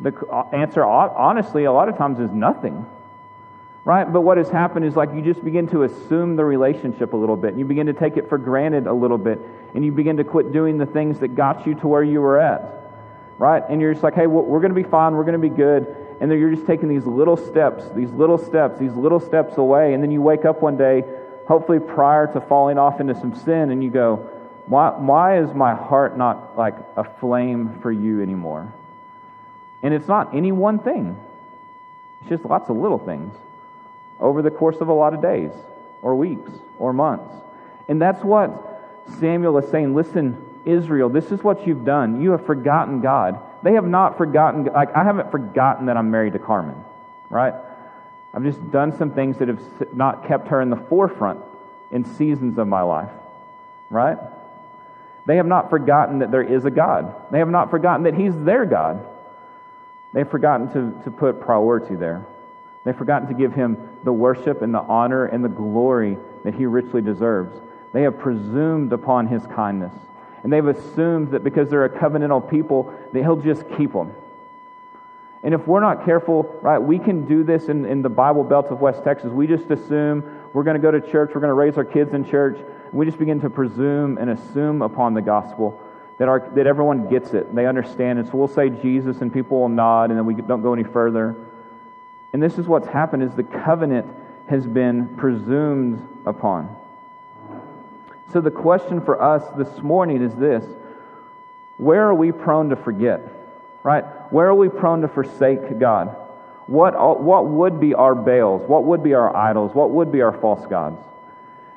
the 0.01 0.12
answer, 0.53 0.85
honestly, 0.85 1.64
a 1.64 1.73
lot 1.73 1.88
of 1.88 1.97
times 1.97 2.21
is 2.21 2.31
nothing. 2.31 2.87
Right? 3.85 4.11
But 4.11 4.23
what 4.23 4.37
has 4.37 4.51
happened 4.51 4.85
is 4.85 4.97
like 4.97 5.14
you 5.14 5.23
just 5.23 5.45
begin 5.45 5.69
to 5.69 5.85
assume 5.85 6.37
the 6.37 6.45
relationship 6.45 7.12
a 7.12 7.16
little 7.16 7.37
bit. 7.37 7.51
And 7.51 7.59
you 7.59 7.64
begin 7.64 7.87
to 7.87 7.92
take 7.92 8.16
it 8.16 8.29
for 8.29 8.37
granted 8.37 8.87
a 8.87 8.92
little 8.92 9.19
bit. 9.19 9.40
And 9.75 9.85
you 9.85 9.92
begin 9.92 10.16
to 10.19 10.25
quit 10.25 10.53
doing 10.53 10.79
the 10.79 10.87
things 10.87 11.21
that 11.21 11.35
got 11.35 11.66
you 11.66 11.75
to 11.77 11.88
where 11.88 12.03
you 12.03 12.21
were 12.21 12.38
at. 12.38 12.86
Right? 13.38 13.62
And 13.68 13.81
you're 13.81 13.92
just 13.92 14.03
like, 14.03 14.14
hey, 14.14 14.27
we're 14.27 14.61
going 14.61 14.75
to 14.75 14.83
be 14.83 14.88
fine. 14.88 15.14
We're 15.14 15.25
going 15.25 15.40
to 15.40 15.49
be 15.49 15.55
good 15.55 16.05
and 16.20 16.31
then 16.31 16.38
you're 16.38 16.51
just 16.51 16.66
taking 16.66 16.88
these 16.88 17.05
little 17.05 17.37
steps, 17.37 17.85
these 17.94 18.11
little 18.11 18.38
steps, 18.38 18.79
these 18.79 18.94
little 18.94 19.20
steps 19.20 19.59
away, 19.59 19.92
and 19.92 20.03
then 20.03 20.11
you 20.11 20.22
wake 20.22 20.44
up 20.44 20.62
one 20.62 20.77
day, 20.77 21.05
hopefully 21.46 21.79
prior 21.79 22.27
to 22.33 22.40
falling 22.40 22.79
off 22.79 23.01
into 23.01 23.14
some 23.14 23.35
sin, 23.35 23.70
and 23.70 23.85
you 23.85 23.90
go, 23.90 24.16
why, 24.66 24.90
why 24.90 25.38
is 25.38 25.53
my 25.53 25.75
heart 25.75 26.16
not 26.16 26.57
like 26.57 26.75
a 26.96 27.05
flame 27.05 27.79
for 27.81 27.92
you 27.92 28.22
anymore? 28.22 28.72
And 29.83 29.92
it's 29.92 30.09
not 30.09 30.35
any 30.35 30.53
one 30.53 30.79
thing, 30.79 31.18
it's 32.20 32.31
just 32.31 32.44
lots 32.44 32.70
of 32.70 32.77
little 32.77 32.99
things 32.99 33.35
over 34.18 34.40
the 34.40 34.51
course 34.51 34.77
of 34.81 34.88
a 34.88 34.94
lot 34.94 35.12
of 35.12 35.20
days, 35.20 35.53
or 36.01 36.14
weeks, 36.16 36.51
or 36.79 36.94
months. 36.94 37.35
And 37.88 38.01
that's 38.01 38.25
what 38.25 38.81
Samuel 39.20 39.59
is 39.59 39.70
saying. 39.70 39.94
Listen, 39.94 40.42
Israel, 40.66 41.09
this 41.09 41.31
is 41.31 41.42
what 41.42 41.66
you've 41.66 41.85
done. 41.85 42.20
You 42.20 42.33
have 42.33 42.44
forgotten 42.44 43.00
God. 43.00 43.40
They 43.62 43.72
have 43.74 43.87
not 43.87 44.18
forgotten, 44.18 44.64
like, 44.64 44.94
I 44.94 45.05
haven't 45.05 45.31
forgotten 45.31 45.87
that 45.87 45.96
I'm 45.96 46.11
married 46.11 46.35
to 46.35 46.38
Carmen, 46.38 46.76
right? 47.31 47.55
I've 48.35 48.42
just 48.42 48.70
done 48.70 48.96
some 48.98 49.12
things 49.12 49.38
that 49.38 49.48
have 49.48 49.94
not 49.94 50.26
kept 50.26 50.48
her 50.48 50.61
in 50.61 50.68
the 50.68 50.76
forefront 50.76 51.40
in 51.90 52.05
seasons 52.05 52.59
of 52.59 52.68
my 52.68 52.83
life, 52.83 53.11
right? 53.88 54.18
They 55.24 55.37
have 55.37 55.46
not 55.46 55.70
forgotten 55.70 56.18
that 56.18 56.31
there 56.31 56.42
is 56.42 56.64
a 56.64 56.70
God. 56.70 57.14
They 57.31 57.38
have 57.38 57.48
not 57.48 57.70
forgotten 57.70 58.05
that 58.05 58.14
He's 58.14 58.37
their 58.37 58.66
God. 58.66 59.05
They've 60.12 60.29
forgotten 60.29 60.68
to, 60.72 61.02
to 61.05 61.11
put 61.11 61.40
priority 61.40 61.94
there. 61.94 62.24
They've 62.85 62.96
forgotten 62.96 63.29
to 63.29 63.35
give 63.35 63.52
Him 63.52 63.76
the 64.05 64.12
worship 64.12 64.62
and 64.62 64.72
the 64.72 64.81
honor 64.81 65.26
and 65.26 65.44
the 65.44 65.48
glory 65.48 66.18
that 66.44 66.55
He 66.55 66.66
richly 66.66 67.02
deserves. 67.02 67.59
They 67.92 68.02
have 68.02 68.18
presumed 68.18 68.92
upon 68.92 69.26
His 69.26 69.44
kindness. 69.46 69.92
And 70.47 70.53
they've 70.53 70.69
assumed 70.69 71.33
that 71.33 71.43
because 71.43 71.71
they're 71.71 71.87
a 71.87 71.91
covenantal 71.91 72.49
people, 72.49 72.95
that 73.13 73.21
he'll 73.21 73.35
just 73.35 73.65
keep 73.77 73.93
them. 73.93 74.15
And 75.43 75.53
if 75.53 75.67
we're 75.67 75.81
not 75.81 76.05
careful, 76.05 76.45
right, 76.63 76.79
we 76.79 77.01
can 77.01 77.27
do 77.27 77.43
this 77.43 77.65
in, 77.65 77.85
in 77.85 78.01
the 78.01 78.09
Bible 78.09 78.45
Belt 78.45 78.67
of 78.67 78.81
West 78.81 79.03
Texas. 79.03 79.33
We 79.33 79.49
just 79.49 79.69
assume 79.73 80.23
we're 80.53 80.63
going 80.63 80.77
to 80.77 80.81
go 80.81 80.93
to 80.93 81.01
church, 81.01 81.33
we're 81.35 81.41
going 81.41 81.49
to 81.49 81.55
raise 81.55 81.77
our 81.77 81.85
kids 81.85 82.15
in 82.15 82.25
church. 82.25 82.59
And 82.59 82.93
we 82.93 83.05
just 83.05 83.19
begin 83.19 83.41
to 83.41 83.51
presume 83.51 84.19
and 84.19 84.31
assume 84.31 84.83
upon 84.83 85.15
the 85.15 85.21
gospel 85.21 85.83
that, 86.19 86.29
our, 86.29 86.49
that 86.55 86.69
everyone 86.69 87.09
gets 87.09 87.35
it. 87.35 87.53
They 87.53 87.67
understand 87.67 88.21
it. 88.21 88.27
So 88.27 88.37
we'll 88.37 88.47
say 88.47 88.71
Jesus 88.71 89.23
and 89.23 89.33
people 89.33 89.63
will 89.63 89.69
nod 89.69 90.11
and 90.11 90.17
then 90.17 90.27
we 90.27 90.35
don't 90.37 90.63
go 90.63 90.75
any 90.75 90.85
further. 90.85 91.35
And 92.33 92.41
this 92.41 92.57
is 92.57 92.69
what's 92.69 92.87
happened 92.87 93.25
is 93.25 93.35
the 93.35 93.43
covenant 93.43 94.07
has 94.49 94.65
been 94.65 95.17
presumed 95.17 96.07
upon. 96.25 96.77
So, 98.33 98.41
the 98.41 98.51
question 98.51 99.01
for 99.01 99.21
us 99.23 99.43
this 99.57 99.83
morning 99.83 100.23
is 100.23 100.35
this 100.35 100.65
Where 101.77 102.03
are 102.03 102.15
we 102.15 102.33
prone 102.33 102.71
to 102.71 102.77
forget? 102.77 103.21
Right? 103.83 104.05
Where 104.33 104.49
are 104.49 104.55
we 104.55 104.69
prone 104.69 105.03
to 105.03 105.09
forsake 105.09 105.79
God? 105.79 106.17
What, 106.67 107.23
what 107.23 107.47
would 107.47 107.79
be 107.79 107.95
our 107.95 108.15
Baals? 108.15 108.69
What 108.69 108.85
would 108.85 109.03
be 109.05 109.15
our 109.15 109.35
idols? 109.35 109.73
What 109.75 109.91
would 109.91 110.11
be 110.11 110.23
our 110.23 110.33
false 110.33 110.67
gods? 110.67 111.01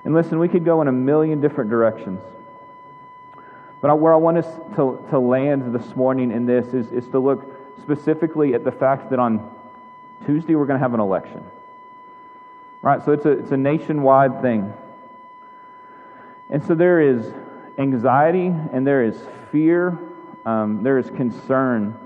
And 0.03 0.15
listen, 0.15 0.39
we 0.39 0.47
could 0.47 0.65
go 0.65 0.81
in 0.81 0.87
a 0.87 0.91
million 0.91 1.41
different 1.41 1.69
directions. 1.69 2.21
But 3.81 3.95
where 3.99 4.13
I 4.13 4.17
want 4.17 4.39
us 4.39 4.47
to, 4.75 5.05
to 5.11 5.19
land 5.19 5.73
this 5.73 5.95
morning 5.95 6.31
in 6.31 6.45
this 6.45 6.73
is, 6.73 6.91
is 6.91 7.07
to 7.09 7.19
look 7.19 7.45
specifically 7.81 8.53
at 8.53 8.63
the 8.63 8.71
fact 8.71 9.11
that 9.11 9.19
on 9.19 9.55
Tuesday 10.25 10.55
we're 10.55 10.65
going 10.65 10.79
to 10.79 10.83
have 10.83 10.93
an 10.93 10.99
election. 10.99 11.43
Right? 12.81 13.03
So 13.05 13.11
it's 13.11 13.25
a, 13.25 13.31
it's 13.31 13.51
a 13.51 13.57
nationwide 13.57 14.41
thing. 14.41 14.73
And 16.49 16.63
so 16.65 16.73
there 16.75 16.99
is 16.99 17.31
anxiety 17.77 18.47
and 18.47 18.85
there 18.85 19.03
is 19.03 19.19
fear, 19.51 19.97
um, 20.45 20.83
there 20.83 20.97
is 20.97 21.09
concern 21.11 21.97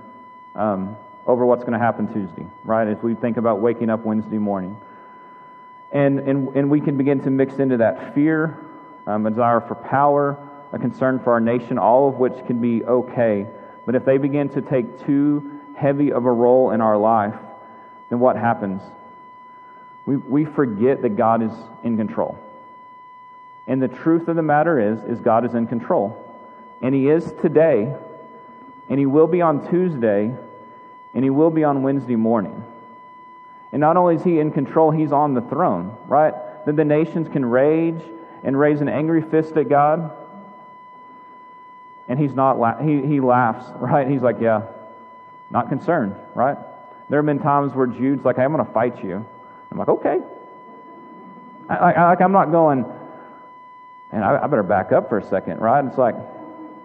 um, 0.55 0.97
over 1.25 1.45
what's 1.45 1.63
going 1.63 1.73
to 1.73 1.79
happen 1.79 2.11
Tuesday, 2.13 2.45
right? 2.63 2.87
As 2.87 3.01
we 3.01 3.15
think 3.15 3.37
about 3.37 3.59
waking 3.59 3.89
up 3.89 4.05
Wednesday 4.05 4.37
morning. 4.37 4.77
And, 5.91 6.19
and, 6.19 6.55
and 6.55 6.69
we 6.69 6.81
can 6.81 6.97
begin 6.97 7.21
to 7.21 7.29
mix 7.29 7.55
into 7.59 7.77
that 7.77 8.13
fear, 8.13 8.59
um, 9.07 9.25
a 9.25 9.29
desire 9.29 9.61
for 9.61 9.75
power, 9.75 10.37
a 10.73 10.79
concern 10.79 11.19
for 11.19 11.33
our 11.33 11.39
nation, 11.39 11.77
all 11.77 12.09
of 12.09 12.15
which 12.15 12.33
can 12.47 12.59
be 12.59 12.83
okay. 12.83 13.45
But 13.85 13.95
if 13.95 14.03
they 14.03 14.17
begin 14.17 14.49
to 14.49 14.61
take 14.61 15.05
too 15.05 15.61
heavy 15.77 16.11
of 16.11 16.25
a 16.25 16.31
role 16.31 16.71
in 16.71 16.81
our 16.81 16.97
life, 16.97 17.35
then 18.09 18.19
what 18.19 18.35
happens? 18.35 18.81
We, 20.05 20.17
we 20.17 20.45
forget 20.45 21.01
that 21.03 21.15
God 21.15 21.43
is 21.43 21.51
in 21.83 21.95
control. 21.95 22.37
And 23.67 23.81
the 23.81 23.87
truth 23.87 24.27
of 24.27 24.35
the 24.35 24.41
matter 24.41 24.79
is, 24.79 24.99
is 25.03 25.19
God 25.19 25.45
is 25.45 25.53
in 25.53 25.67
control. 25.67 26.19
And 26.81 26.93
He 26.93 27.09
is 27.09 27.31
today, 27.41 27.95
and 28.89 28.99
He 28.99 29.05
will 29.05 29.27
be 29.27 29.41
on 29.41 29.69
Tuesday, 29.69 30.33
and 31.13 31.23
He 31.23 31.29
will 31.29 31.49
be 31.49 31.63
on 31.63 31.81
Wednesday 31.81 32.15
morning. 32.15 32.63
And 33.71 33.79
not 33.79 33.95
only 33.97 34.15
is 34.15 34.23
He 34.23 34.39
in 34.39 34.51
control, 34.51 34.91
He's 34.91 35.11
on 35.11 35.33
the 35.33 35.41
throne, 35.41 35.97
right? 36.07 36.33
That 36.65 36.75
the 36.75 36.85
nations 36.85 37.29
can 37.29 37.45
rage 37.45 38.01
and 38.43 38.59
raise 38.59 38.81
an 38.81 38.89
angry 38.89 39.21
fist 39.21 39.55
at 39.55 39.69
God. 39.69 40.11
And 42.09 42.19
He's 42.19 42.33
not, 42.33 42.59
la- 42.59 42.83
he, 42.83 43.01
he 43.01 43.21
laughs, 43.21 43.65
right? 43.75 44.07
He's 44.07 44.21
like, 44.21 44.41
yeah, 44.41 44.63
not 45.49 45.69
concerned, 45.69 46.15
right? 46.35 46.57
There 47.09 47.19
have 47.19 47.25
been 47.25 47.39
times 47.39 47.73
where 47.73 47.87
Jude's 47.87 48.25
like, 48.25 48.35
hey, 48.35 48.43
I'm 48.43 48.51
going 48.51 48.65
to 48.65 48.71
fight 48.71 49.03
you. 49.03 49.25
I'm 49.71 49.77
like, 49.77 49.89
okay. 49.89 50.19
I, 51.69 51.75
I, 51.75 52.15
I'm 52.15 52.31
not 52.31 52.51
going, 52.51 52.85
and 54.13 54.23
I, 54.23 54.43
I 54.43 54.47
better 54.47 54.63
back 54.63 54.91
up 54.91 55.09
for 55.09 55.17
a 55.17 55.23
second, 55.27 55.59
right? 55.59 55.83
It's 55.83 55.97
like, 55.97 56.15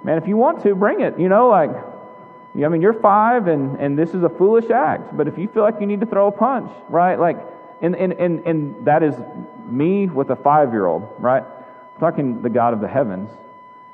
man, 0.03 0.19
if 0.19 0.27
you 0.27 0.37
want 0.37 0.63
to, 0.63 0.75
bring 0.75 1.03
it. 1.03 1.19
You 1.19 1.29
know, 1.29 1.49
like, 1.49 1.71
I 1.71 2.69
mean, 2.69 2.81
you're 2.83 2.95
five 2.95 3.47
and, 3.47 3.79
and 3.79 3.97
this 3.97 4.15
is 4.15 4.23
a 4.23 4.29
foolish 4.29 4.71
act, 4.71 5.17
but 5.17 5.29
if 5.29 5.39
you 5.39 5.47
feel 5.47 5.63
like 5.63 5.81
you 5.81 5.87
need 5.87 6.01
to 6.01 6.07
throw 6.07 6.27
a 6.29 6.33
punch, 6.33 6.73
right? 6.89 7.17
Like, 7.21 7.39
and, 7.83 7.95
and, 7.95 8.15
and, 8.15 8.41
and 8.47 8.87
that 8.87 9.03
is 9.03 9.15
me 9.67 10.07
with 10.07 10.31
a 10.31 10.37
five 10.37 10.73
year 10.73 10.87
old, 10.87 11.15
right? 11.19 11.45
I'm 11.45 12.01
talking 12.01 12.43
the 12.43 12.49
God 12.49 12.73
of 12.73 12.81
the 12.81 12.89
heavens. 12.89 13.31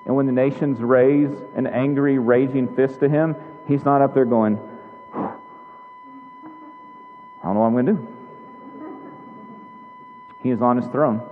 And 0.06 0.14
when 0.14 0.26
the 0.26 0.32
nations 0.32 0.80
raise 0.80 1.30
an 1.54 1.66
angry, 1.66 2.18
raging 2.18 2.74
fist 2.74 3.00
to 3.00 3.08
him, 3.08 3.36
he's 3.66 3.84
not 3.84 4.00
up 4.00 4.14
there 4.14 4.24
going, 4.24 4.58
I 5.14 5.32
don't 7.42 7.54
know 7.54 7.60
what 7.60 7.66
I'm 7.66 7.72
going 7.72 7.86
to 7.86 7.92
do. 7.92 8.08
He 10.42 10.50
is 10.50 10.62
on 10.62 10.76
his 10.76 10.86
throne, 10.86 11.22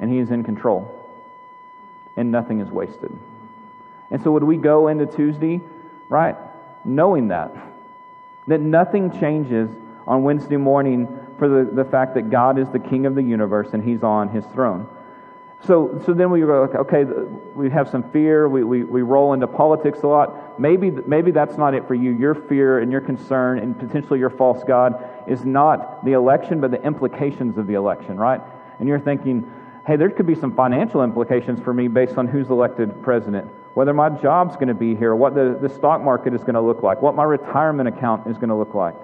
and 0.00 0.10
he 0.10 0.18
is 0.18 0.30
in 0.30 0.44
control, 0.44 1.08
and 2.16 2.30
nothing 2.30 2.60
is 2.60 2.68
wasted. 2.68 3.16
And 4.10 4.22
so, 4.22 4.30
would 4.32 4.44
we 4.44 4.56
go 4.56 4.88
into 4.88 5.06
Tuesday, 5.06 5.60
right, 6.08 6.36
knowing 6.84 7.28
that? 7.28 7.54
That 8.46 8.60
nothing 8.60 9.18
changes 9.18 9.70
on 10.06 10.22
Wednesday 10.22 10.56
morning 10.56 11.08
for 11.38 11.48
the, 11.48 11.70
the 11.70 11.84
fact 11.84 12.14
that 12.14 12.30
God 12.30 12.58
is 12.58 12.68
the 12.68 12.78
king 12.78 13.06
of 13.06 13.14
the 13.14 13.22
universe 13.22 13.68
and 13.72 13.82
he's 13.82 14.02
on 14.02 14.28
his 14.28 14.44
throne. 14.46 14.86
So, 15.66 16.02
so 16.04 16.12
then 16.12 16.30
we 16.30 16.40
go, 16.40 16.68
okay, 16.74 17.04
we 17.54 17.70
have 17.70 17.88
some 17.88 18.02
fear. 18.10 18.48
We, 18.48 18.64
we, 18.64 18.84
we 18.84 19.00
roll 19.00 19.32
into 19.32 19.46
politics 19.46 20.00
a 20.02 20.06
lot. 20.06 20.60
Maybe, 20.60 20.90
maybe 20.90 21.30
that's 21.30 21.56
not 21.56 21.72
it 21.72 21.86
for 21.86 21.94
you. 21.94 22.10
Your 22.10 22.34
fear 22.34 22.80
and 22.80 22.92
your 22.92 23.00
concern 23.00 23.58
and 23.58 23.78
potentially 23.78 24.18
your 24.18 24.28
false 24.30 24.62
God 24.64 25.02
is 25.26 25.44
not 25.46 26.04
the 26.04 26.12
election, 26.12 26.60
but 26.60 26.70
the 26.70 26.82
implications 26.82 27.56
of 27.56 27.66
the 27.66 27.74
election, 27.74 28.18
right? 28.18 28.42
And 28.78 28.86
you're 28.86 29.00
thinking, 29.00 29.50
hey, 29.86 29.96
there 29.96 30.10
could 30.10 30.26
be 30.26 30.34
some 30.34 30.54
financial 30.54 31.02
implications 31.02 31.60
for 31.60 31.74
me 31.74 31.88
based 31.88 32.16
on 32.16 32.26
who's 32.26 32.48
elected 32.48 33.02
president, 33.02 33.50
whether 33.74 33.92
my 33.92 34.08
job's 34.08 34.54
going 34.54 34.68
to 34.68 34.74
be 34.74 34.94
here, 34.94 35.14
what 35.14 35.34
the, 35.34 35.58
the 35.60 35.68
stock 35.68 36.00
market 36.00 36.32
is 36.32 36.40
going 36.40 36.54
to 36.54 36.60
look 36.60 36.82
like, 36.82 37.02
what 37.02 37.14
my 37.14 37.24
retirement 37.24 37.88
account 37.88 38.26
is 38.26 38.36
going 38.36 38.48
to 38.48 38.54
look 38.54 38.74
like. 38.74 38.94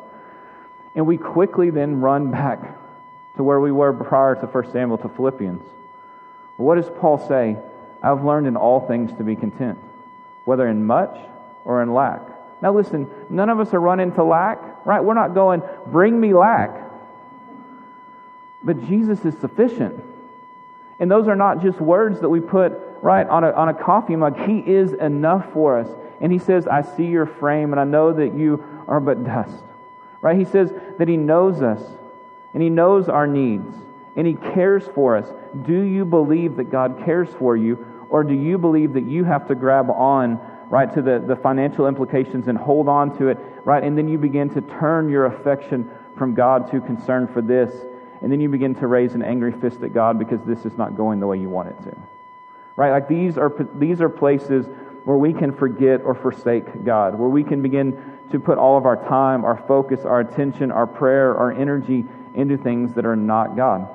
And 0.94 1.06
we 1.06 1.18
quickly 1.18 1.70
then 1.70 2.00
run 2.00 2.30
back 2.30 2.76
to 3.36 3.42
where 3.42 3.60
we 3.60 3.70
were 3.70 3.92
prior 3.92 4.34
to 4.34 4.46
1 4.46 4.72
Samuel 4.72 4.98
to 4.98 5.08
Philippians. 5.08 5.62
What 6.56 6.76
does 6.76 6.90
Paul 6.98 7.26
say? 7.28 7.56
I've 8.02 8.24
learned 8.24 8.46
in 8.46 8.56
all 8.56 8.86
things 8.86 9.12
to 9.18 9.24
be 9.24 9.36
content, 9.36 9.78
whether 10.44 10.66
in 10.66 10.84
much 10.84 11.16
or 11.64 11.82
in 11.82 11.92
lack. 11.92 12.22
Now, 12.62 12.74
listen, 12.74 13.10
none 13.28 13.48
of 13.48 13.60
us 13.60 13.72
are 13.72 13.80
running 13.80 14.12
to 14.12 14.24
lack, 14.24 14.58
right? 14.86 15.02
We're 15.02 15.14
not 15.14 15.34
going, 15.34 15.62
bring 15.86 16.18
me 16.18 16.34
lack. 16.34 16.70
But 18.62 18.86
Jesus 18.86 19.24
is 19.24 19.38
sufficient. 19.38 20.02
And 21.00 21.10
those 21.10 21.26
are 21.26 21.36
not 21.36 21.62
just 21.62 21.80
words 21.80 22.20
that 22.20 22.28
we 22.28 22.40
put, 22.40 22.72
right, 23.02 23.26
on 23.26 23.42
a, 23.42 23.50
on 23.50 23.68
a 23.68 23.74
coffee 23.74 24.16
mug. 24.16 24.38
He 24.46 24.58
is 24.58 24.92
enough 24.92 25.52
for 25.52 25.78
us. 25.78 25.88
And 26.20 26.30
He 26.30 26.38
says, 26.38 26.68
I 26.68 26.82
see 26.82 27.06
your 27.06 27.26
frame, 27.26 27.72
and 27.72 27.80
I 27.80 27.84
know 27.84 28.12
that 28.12 28.34
you 28.34 28.62
are 28.86 29.00
but 29.00 29.24
dust, 29.24 29.64
right? 30.20 30.38
He 30.38 30.44
says 30.44 30.72
that 30.98 31.08
He 31.08 31.16
knows 31.16 31.62
us, 31.62 31.82
and 32.52 32.62
He 32.62 32.70
knows 32.70 33.08
our 33.08 33.26
needs 33.26 33.74
and 34.16 34.26
He 34.26 34.34
cares 34.34 34.86
for 34.94 35.16
us. 35.16 35.32
Do 35.62 35.80
you 35.80 36.04
believe 36.04 36.56
that 36.56 36.70
God 36.70 37.02
cares 37.04 37.28
for 37.38 37.56
you, 37.56 37.86
or 38.08 38.24
do 38.24 38.34
you 38.34 38.58
believe 38.58 38.92
that 38.94 39.04
you 39.04 39.24
have 39.24 39.46
to 39.48 39.54
grab 39.54 39.90
on, 39.90 40.40
right, 40.68 40.92
to 40.94 41.02
the, 41.02 41.22
the 41.26 41.36
financial 41.36 41.86
implications 41.86 42.48
and 42.48 42.58
hold 42.58 42.88
on 42.88 43.16
to 43.18 43.28
it, 43.28 43.38
right? 43.64 43.82
And 43.82 43.96
then 43.96 44.08
you 44.08 44.18
begin 44.18 44.50
to 44.50 44.60
turn 44.60 45.08
your 45.08 45.26
affection 45.26 45.90
from 46.16 46.34
God 46.34 46.70
to 46.72 46.80
concern 46.80 47.28
for 47.28 47.40
this, 47.40 47.72
and 48.20 48.30
then 48.30 48.40
you 48.40 48.48
begin 48.48 48.74
to 48.76 48.86
raise 48.86 49.14
an 49.14 49.22
angry 49.22 49.52
fist 49.52 49.82
at 49.82 49.94
God 49.94 50.18
because 50.18 50.40
this 50.44 50.64
is 50.64 50.76
not 50.76 50.96
going 50.96 51.20
the 51.20 51.26
way 51.26 51.38
you 51.38 51.48
want 51.48 51.68
it 51.68 51.82
to. 51.84 51.96
Right? 52.76 52.90
Like 52.90 53.08
these 53.08 53.38
are, 53.38 53.52
these 53.74 54.00
are 54.00 54.08
places 54.08 54.66
where 55.04 55.16
we 55.16 55.32
can 55.32 55.52
forget 55.52 56.02
or 56.02 56.14
forsake 56.14 56.84
God, 56.84 57.18
where 57.18 57.28
we 57.28 57.44
can 57.44 57.62
begin 57.62 58.18
to 58.30 58.38
put 58.38 58.58
all 58.58 58.76
of 58.76 58.86
our 58.86 58.96
time, 59.08 59.44
our 59.44 59.56
focus, 59.66 60.04
our 60.04 60.20
attention, 60.20 60.70
our 60.70 60.86
prayer, 60.86 61.36
our 61.36 61.52
energy 61.52 62.04
into 62.34 62.56
things 62.56 62.94
that 62.94 63.06
are 63.06 63.16
not 63.16 63.56
God. 63.56 63.88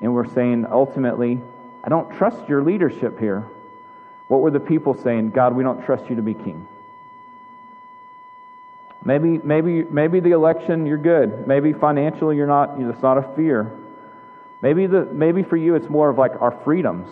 And 0.00 0.14
we're 0.14 0.28
saying 0.28 0.66
ultimately, 0.70 1.40
I 1.84 1.88
don't 1.88 2.16
trust 2.16 2.48
your 2.48 2.62
leadership 2.62 3.18
here. 3.18 3.46
What 4.28 4.40
were 4.40 4.50
the 4.50 4.60
people 4.60 4.94
saying? 4.94 5.30
God, 5.30 5.54
we 5.54 5.62
don't 5.62 5.84
trust 5.84 6.08
you 6.08 6.16
to 6.16 6.22
be 6.22 6.34
king. 6.34 6.66
Maybe, 9.04 9.38
maybe, 9.38 9.84
maybe 9.84 10.20
the 10.20 10.32
election 10.32 10.86
you're 10.86 10.98
good. 10.98 11.46
Maybe 11.46 11.72
financially 11.72 12.36
you're 12.36 12.46
not. 12.46 12.80
It's 12.80 13.02
not 13.02 13.18
a 13.18 13.34
fear. 13.34 13.72
Maybe 14.60 14.86
the 14.86 15.04
maybe 15.04 15.42
for 15.42 15.56
you 15.56 15.76
it's 15.76 15.88
more 15.88 16.10
of 16.10 16.18
like 16.18 16.40
our 16.40 16.50
freedoms. 16.64 17.08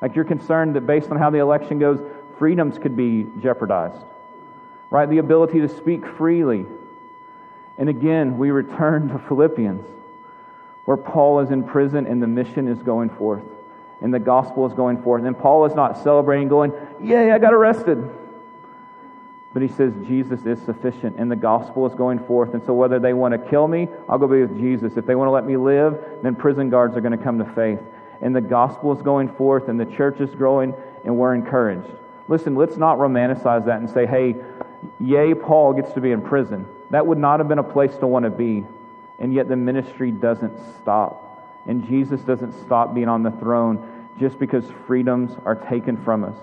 Like 0.00 0.14
you're 0.14 0.24
concerned 0.24 0.76
that 0.76 0.86
based 0.86 1.10
on 1.10 1.18
how 1.18 1.30
the 1.30 1.38
election 1.38 1.78
goes, 1.78 2.00
freedoms 2.38 2.78
could 2.78 2.96
be 2.96 3.26
jeopardized. 3.40 4.04
Right? 4.90 5.08
The 5.08 5.18
ability 5.18 5.60
to 5.60 5.68
speak 5.68 6.06
freely. 6.06 6.64
And 7.78 7.88
again, 7.88 8.38
we 8.38 8.50
return 8.50 9.08
to 9.08 9.18
Philippians 9.18 9.84
where 10.84 10.96
Paul 10.96 11.40
is 11.40 11.50
in 11.50 11.64
prison 11.64 12.06
and 12.06 12.22
the 12.22 12.28
mission 12.28 12.68
is 12.68 12.78
going 12.78 13.10
forth 13.10 13.42
and 14.00 14.14
the 14.14 14.18
gospel 14.18 14.66
is 14.66 14.72
going 14.72 15.02
forth. 15.02 15.24
And 15.24 15.36
Paul 15.36 15.66
is 15.66 15.74
not 15.74 16.02
celebrating, 16.02 16.48
going, 16.48 16.72
Yay, 17.02 17.32
I 17.32 17.38
got 17.38 17.52
arrested. 17.52 18.08
But 19.56 19.62
he 19.62 19.68
says, 19.68 19.94
Jesus 20.06 20.44
is 20.44 20.60
sufficient 20.66 21.16
and 21.16 21.30
the 21.30 21.36
gospel 21.36 21.86
is 21.86 21.94
going 21.94 22.18
forth. 22.18 22.52
And 22.52 22.62
so 22.66 22.74
whether 22.74 22.98
they 22.98 23.14
want 23.14 23.32
to 23.32 23.38
kill 23.38 23.66
me, 23.66 23.88
I'll 24.06 24.18
go 24.18 24.28
be 24.28 24.42
with 24.42 24.58
Jesus. 24.58 24.98
If 24.98 25.06
they 25.06 25.14
want 25.14 25.28
to 25.28 25.32
let 25.32 25.46
me 25.46 25.56
live, 25.56 25.98
then 26.22 26.34
prison 26.34 26.68
guards 26.68 26.94
are 26.94 27.00
going 27.00 27.16
to 27.16 27.24
come 27.24 27.38
to 27.38 27.46
faith. 27.54 27.78
And 28.20 28.36
the 28.36 28.42
gospel 28.42 28.94
is 28.94 29.00
going 29.00 29.34
forth 29.34 29.68
and 29.68 29.80
the 29.80 29.86
church 29.86 30.20
is 30.20 30.28
growing 30.34 30.74
and 31.06 31.16
we're 31.16 31.34
encouraged. 31.34 31.88
Listen, 32.28 32.54
let's 32.54 32.76
not 32.76 32.98
romanticize 32.98 33.64
that 33.64 33.80
and 33.80 33.88
say, 33.88 34.04
hey, 34.04 34.34
yay, 35.00 35.32
Paul 35.32 35.72
gets 35.72 35.90
to 35.94 36.02
be 36.02 36.10
in 36.10 36.20
prison. 36.20 36.66
That 36.90 37.06
would 37.06 37.16
not 37.16 37.40
have 37.40 37.48
been 37.48 37.58
a 37.58 37.64
place 37.64 37.96
to 38.00 38.06
want 38.06 38.24
to 38.24 38.30
be. 38.30 38.66
And 39.18 39.32
yet 39.32 39.48
the 39.48 39.56
ministry 39.56 40.10
doesn't 40.10 40.52
stop. 40.82 41.64
And 41.66 41.88
Jesus 41.88 42.20
doesn't 42.20 42.52
stop 42.66 42.94
being 42.94 43.08
on 43.08 43.22
the 43.22 43.30
throne 43.30 44.06
just 44.20 44.38
because 44.38 44.66
freedoms 44.86 45.34
are 45.46 45.54
taken 45.54 45.96
from 46.04 46.24
us. 46.24 46.36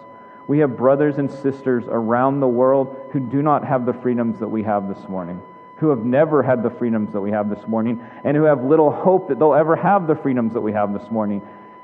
We 0.48 0.60
have 0.60 0.76
brothers 0.76 1.18
and 1.18 1.32
sisters 1.32 1.86
around 1.88 2.40
the 2.40 2.48
world 2.48 3.10
who 3.12 3.20
do 3.20 3.42
not 3.42 3.66
have 3.66 3.86
the 3.86 3.94
freedoms 3.94 4.40
that 4.40 4.48
we 4.48 4.64
have 4.64 4.88
this 4.94 5.08
morning, 5.08 5.42
who 5.78 5.90
have 5.90 6.04
never 6.04 6.44
had 6.44 6.64
the 6.64 6.70
freedoms 6.70 7.14
that 7.14 7.22
we 7.22 7.32
have 7.32 7.50
this 7.50 7.66
morning 7.68 8.04
and 8.24 8.36
who 8.36 8.44
have 8.44 8.64
little 8.64 8.92
hope 8.92 9.30
that 9.30 9.40
they'll 9.40 9.54
ever 9.54 9.76
have 9.76 10.08
the 10.08 10.16
freedoms 10.16 10.54
that 10.54 10.62
we 10.62 10.74
have 10.74 10.94
this 10.94 11.10
morning. 11.10 11.42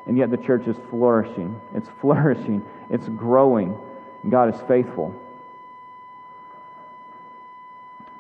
And 0.08 0.18
yet 0.18 0.30
the 0.30 0.38
church 0.38 0.68
is 0.68 0.76
flourishing. 0.90 1.60
It's 1.74 1.90
flourishing. 2.02 2.66
It's 2.90 3.08
growing. 3.08 3.78
And 4.24 4.32
God 4.32 4.54
is 4.54 4.62
faithful. 4.68 5.16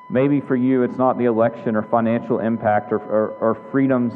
Maybe 0.09 0.41
for 0.41 0.55
you, 0.55 0.83
it's 0.83 0.97
not 0.97 1.17
the 1.17 1.25
election 1.25 1.75
or 1.75 1.83
financial 1.83 2.39
impact 2.39 2.91
or, 2.91 2.97
or, 2.97 3.29
or 3.39 3.55
freedom's 3.71 4.13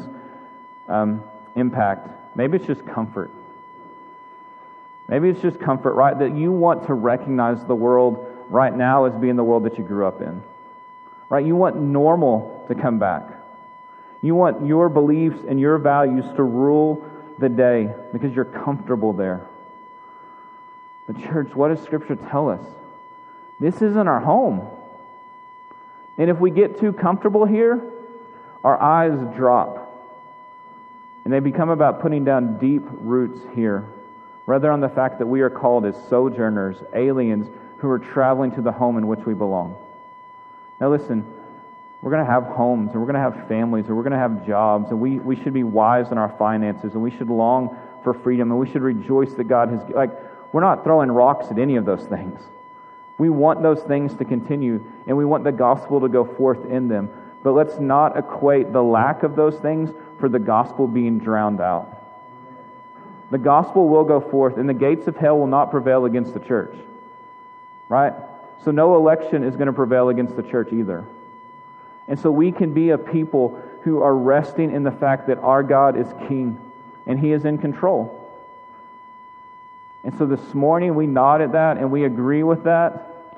um, 0.88 1.22
impact. 1.54 2.08
Maybe 2.36 2.56
it's 2.56 2.66
just 2.66 2.84
comfort. 2.86 3.30
Maybe 5.08 5.28
it's 5.28 5.40
just 5.40 5.60
comfort, 5.60 5.94
right? 5.94 6.18
That 6.18 6.34
you 6.34 6.52
want 6.52 6.86
to 6.86 6.94
recognize 6.94 7.64
the 7.64 7.74
world 7.74 8.26
right 8.48 8.74
now 8.74 9.04
as 9.04 9.14
being 9.14 9.36
the 9.36 9.44
world 9.44 9.64
that 9.64 9.78
you 9.78 9.84
grew 9.84 10.06
up 10.06 10.20
in. 10.20 10.42
Right? 11.28 11.44
You 11.44 11.56
want 11.56 11.76
normal 11.76 12.64
to 12.68 12.74
come 12.74 12.98
back. 12.98 13.28
You 14.22 14.34
want 14.34 14.66
your 14.66 14.88
beliefs 14.88 15.38
and 15.46 15.60
your 15.60 15.78
values 15.78 16.24
to 16.36 16.42
rule 16.42 17.04
the 17.38 17.48
day 17.48 17.94
because 18.12 18.34
you're 18.34 18.44
comfortable 18.44 19.12
there. 19.12 19.46
But, 21.06 21.22
church, 21.22 21.54
what 21.54 21.68
does 21.68 21.84
Scripture 21.84 22.16
tell 22.16 22.48
us? 22.48 22.64
This 23.60 23.82
isn't 23.82 24.08
our 24.08 24.20
home. 24.20 24.66
And 26.16 26.30
if 26.30 26.38
we 26.38 26.50
get 26.50 26.80
too 26.80 26.92
comfortable 26.92 27.44
here, 27.44 27.82
our 28.62 28.80
eyes 28.80 29.18
drop. 29.36 29.80
And 31.24 31.32
they 31.32 31.40
become 31.40 31.70
about 31.70 32.00
putting 32.00 32.24
down 32.24 32.58
deep 32.58 32.82
roots 32.86 33.40
here, 33.54 33.88
rather 34.46 34.70
on 34.70 34.80
the 34.80 34.88
fact 34.88 35.18
that 35.18 35.26
we 35.26 35.40
are 35.40 35.50
called 35.50 35.86
as 35.86 35.96
sojourners, 36.08 36.82
aliens 36.94 37.48
who 37.78 37.88
are 37.88 37.98
traveling 37.98 38.50
to 38.52 38.62
the 38.62 38.72
home 38.72 38.98
in 38.98 39.06
which 39.06 39.20
we 39.20 39.34
belong. 39.34 39.76
Now, 40.80 40.90
listen, 40.90 41.24
we're 42.02 42.10
going 42.10 42.24
to 42.24 42.30
have 42.30 42.44
homes 42.44 42.92
and 42.92 43.00
we're 43.00 43.10
going 43.10 43.14
to 43.14 43.20
have 43.20 43.48
families 43.48 43.86
and 43.86 43.96
we're 43.96 44.02
going 44.02 44.12
to 44.12 44.18
have 44.18 44.46
jobs 44.46 44.90
and 44.90 45.00
we, 45.00 45.18
we 45.18 45.36
should 45.36 45.54
be 45.54 45.64
wise 45.64 46.10
in 46.10 46.18
our 46.18 46.34
finances 46.38 46.92
and 46.92 47.02
we 47.02 47.10
should 47.10 47.30
long 47.30 47.76
for 48.02 48.12
freedom 48.12 48.50
and 48.50 48.60
we 48.60 48.70
should 48.70 48.82
rejoice 48.82 49.32
that 49.34 49.44
God 49.44 49.70
has, 49.70 49.80
like, 49.90 50.10
we're 50.52 50.60
not 50.60 50.84
throwing 50.84 51.10
rocks 51.10 51.46
at 51.50 51.58
any 51.58 51.76
of 51.76 51.84
those 51.84 52.04
things. 52.04 52.40
We 53.16 53.30
want 53.30 53.62
those 53.62 53.80
things 53.82 54.14
to 54.16 54.24
continue 54.24 54.84
and 55.06 55.16
we 55.16 55.24
want 55.24 55.44
the 55.44 55.52
gospel 55.52 56.00
to 56.00 56.08
go 56.08 56.24
forth 56.24 56.64
in 56.70 56.88
them. 56.88 57.08
But 57.42 57.52
let's 57.52 57.78
not 57.78 58.18
equate 58.18 58.72
the 58.72 58.82
lack 58.82 59.22
of 59.22 59.36
those 59.36 59.56
things 59.56 59.90
for 60.18 60.28
the 60.28 60.38
gospel 60.38 60.86
being 60.86 61.18
drowned 61.18 61.60
out. 61.60 62.03
The 63.34 63.38
gospel 63.38 63.88
will 63.88 64.04
go 64.04 64.20
forth 64.20 64.58
and 64.58 64.68
the 64.68 64.74
gates 64.74 65.08
of 65.08 65.16
hell 65.16 65.36
will 65.36 65.48
not 65.48 65.72
prevail 65.72 66.04
against 66.04 66.34
the 66.34 66.38
church. 66.38 66.72
Right? 67.88 68.12
So 68.64 68.70
no 68.70 68.94
election 68.94 69.42
is 69.42 69.56
going 69.56 69.66
to 69.66 69.72
prevail 69.72 70.08
against 70.08 70.36
the 70.36 70.44
church 70.44 70.72
either. 70.72 71.04
And 72.06 72.16
so 72.16 72.30
we 72.30 72.52
can 72.52 72.72
be 72.72 72.90
a 72.90 72.96
people 72.96 73.60
who 73.82 74.00
are 74.02 74.14
resting 74.14 74.70
in 74.70 74.84
the 74.84 74.92
fact 74.92 75.26
that 75.26 75.38
our 75.38 75.64
God 75.64 75.98
is 75.98 76.06
king 76.28 76.60
and 77.06 77.18
he 77.18 77.32
is 77.32 77.44
in 77.44 77.58
control. 77.58 78.20
And 80.04 80.16
so 80.16 80.26
this 80.26 80.54
morning 80.54 80.94
we 80.94 81.08
nod 81.08 81.40
at 81.40 81.50
that 81.50 81.76
and 81.76 81.90
we 81.90 82.04
agree 82.04 82.44
with 82.44 82.62
that. 82.62 83.34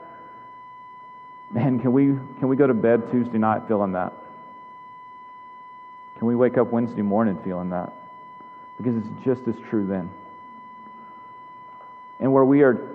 Man, 1.50 1.80
can 1.80 1.94
we, 1.94 2.08
can 2.38 2.48
we 2.48 2.56
go 2.56 2.66
to 2.66 2.74
bed 2.74 3.10
Tuesday 3.10 3.38
night 3.38 3.62
feeling 3.66 3.92
that? 3.92 4.12
Can 6.18 6.26
we 6.26 6.36
wake 6.36 6.58
up 6.58 6.66
Wednesday 6.66 7.00
morning 7.00 7.38
feeling 7.42 7.70
that? 7.70 7.94
Because 8.76 8.96
it's 8.96 9.24
just 9.24 9.48
as 9.48 9.56
true 9.68 9.86
then. 9.86 10.10
And 12.20 12.32
where 12.32 12.44
we 12.44 12.62
are 12.62 12.92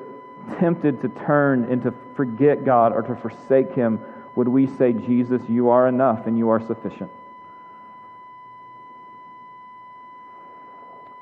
tempted 0.60 1.02
to 1.02 1.10
turn 1.10 1.66
and 1.66 1.84
to 1.84 1.94
forget 2.16 2.66
God 2.66 2.94
or 2.94 3.02
to 3.04 3.16
forsake 3.16 3.74
Him, 3.74 4.00
would 4.36 4.48
we 4.48 4.68
say, 4.68 4.94
Jesus, 4.94 5.42
you 5.50 5.70
are 5.70 5.88
enough 5.88 6.28
and 6.28 6.38
you 6.38 6.50
are 6.50 6.60
sufficient? 6.60 7.12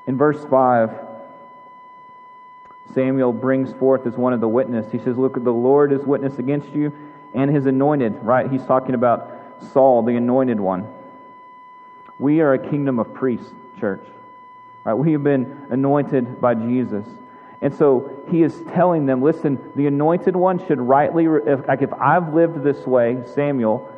In 0.08 0.18
verse 0.18 0.44
5, 0.50 0.92
Samuel 2.94 3.34
brings 3.34 3.72
forth 3.74 4.08
as 4.08 4.14
one 4.16 4.34
of 4.34 4.42
the 4.42 4.48
witnesses. 4.48 4.92
He 4.92 4.98
says, 5.00 5.18
Look, 5.18 5.42
the 5.44 5.52
Lord 5.52 5.92
is 5.92 6.02
witness 6.02 6.40
against 6.40 6.70
you 6.70 6.92
and 7.34 7.52
his 7.52 7.66
anointed, 7.66 8.16
right? 8.24 8.50
He's 8.52 8.64
talking 8.66 8.96
about 8.96 9.32
Saul, 9.72 10.02
the 10.02 10.16
anointed 10.16 10.60
one. 10.60 10.88
We 12.18 12.42
are 12.42 12.54
a 12.54 12.70
kingdom 12.70 13.00
of 13.00 13.14
priests, 13.14 13.52
church. 13.80 14.04
Right? 14.84 14.94
We 14.94 15.12
have 15.14 15.24
been 15.24 15.68
anointed 15.70 16.40
by 16.40 16.56
Jesus. 16.56 17.06
And 17.62 17.74
so 17.74 18.24
he 18.30 18.44
is 18.44 18.62
telling 18.74 19.06
them, 19.06 19.22
listen, 19.22 19.60
the 19.76 19.88
anointed 19.88 20.36
one 20.36 20.66
should 20.66 20.80
rightly, 20.80 21.26
if, 21.26 21.68
like 21.68 21.82
if 21.82 21.92
I've 21.94 22.34
lived 22.34 22.64
this 22.64 22.88
way, 22.88 23.22
Samuel, 23.36 23.94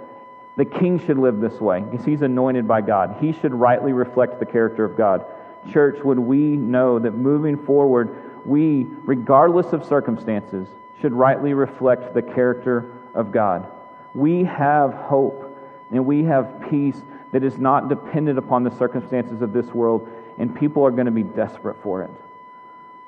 the 0.57 0.65
king 0.65 0.99
should 0.99 1.17
live 1.17 1.39
this 1.39 1.59
way 1.61 1.81
because 1.81 2.05
he's 2.05 2.23
anointed 2.23 2.67
by 2.67 2.81
God. 2.81 3.17
He 3.19 3.33
should 3.33 3.53
rightly 3.53 3.93
reflect 3.93 4.39
the 4.39 4.45
character 4.45 4.83
of 4.83 4.97
God. 4.97 5.25
Church, 5.71 6.03
would 6.03 6.19
we 6.19 6.39
know 6.39 6.97
that 6.97 7.11
moving 7.11 7.57
forward, 7.57 8.45
we, 8.45 8.87
regardless 9.03 9.73
of 9.73 9.85
circumstances, 9.85 10.67
should 10.99 11.13
rightly 11.13 11.53
reflect 11.53 12.13
the 12.13 12.21
character 12.21 12.91
of 13.13 13.31
God? 13.31 13.67
We 14.13 14.43
have 14.45 14.93
hope 14.93 15.47
and 15.91 16.05
we 16.05 16.23
have 16.23 16.65
peace 16.69 17.01
that 17.31 17.43
is 17.43 17.57
not 17.57 17.89
dependent 17.89 18.37
upon 18.37 18.63
the 18.63 18.75
circumstances 18.77 19.41
of 19.41 19.53
this 19.53 19.67
world, 19.67 20.09
and 20.37 20.55
people 20.55 20.85
are 20.85 20.91
going 20.91 21.05
to 21.05 21.11
be 21.11 21.23
desperate 21.23 21.81
for 21.81 22.03
it. 22.03 22.11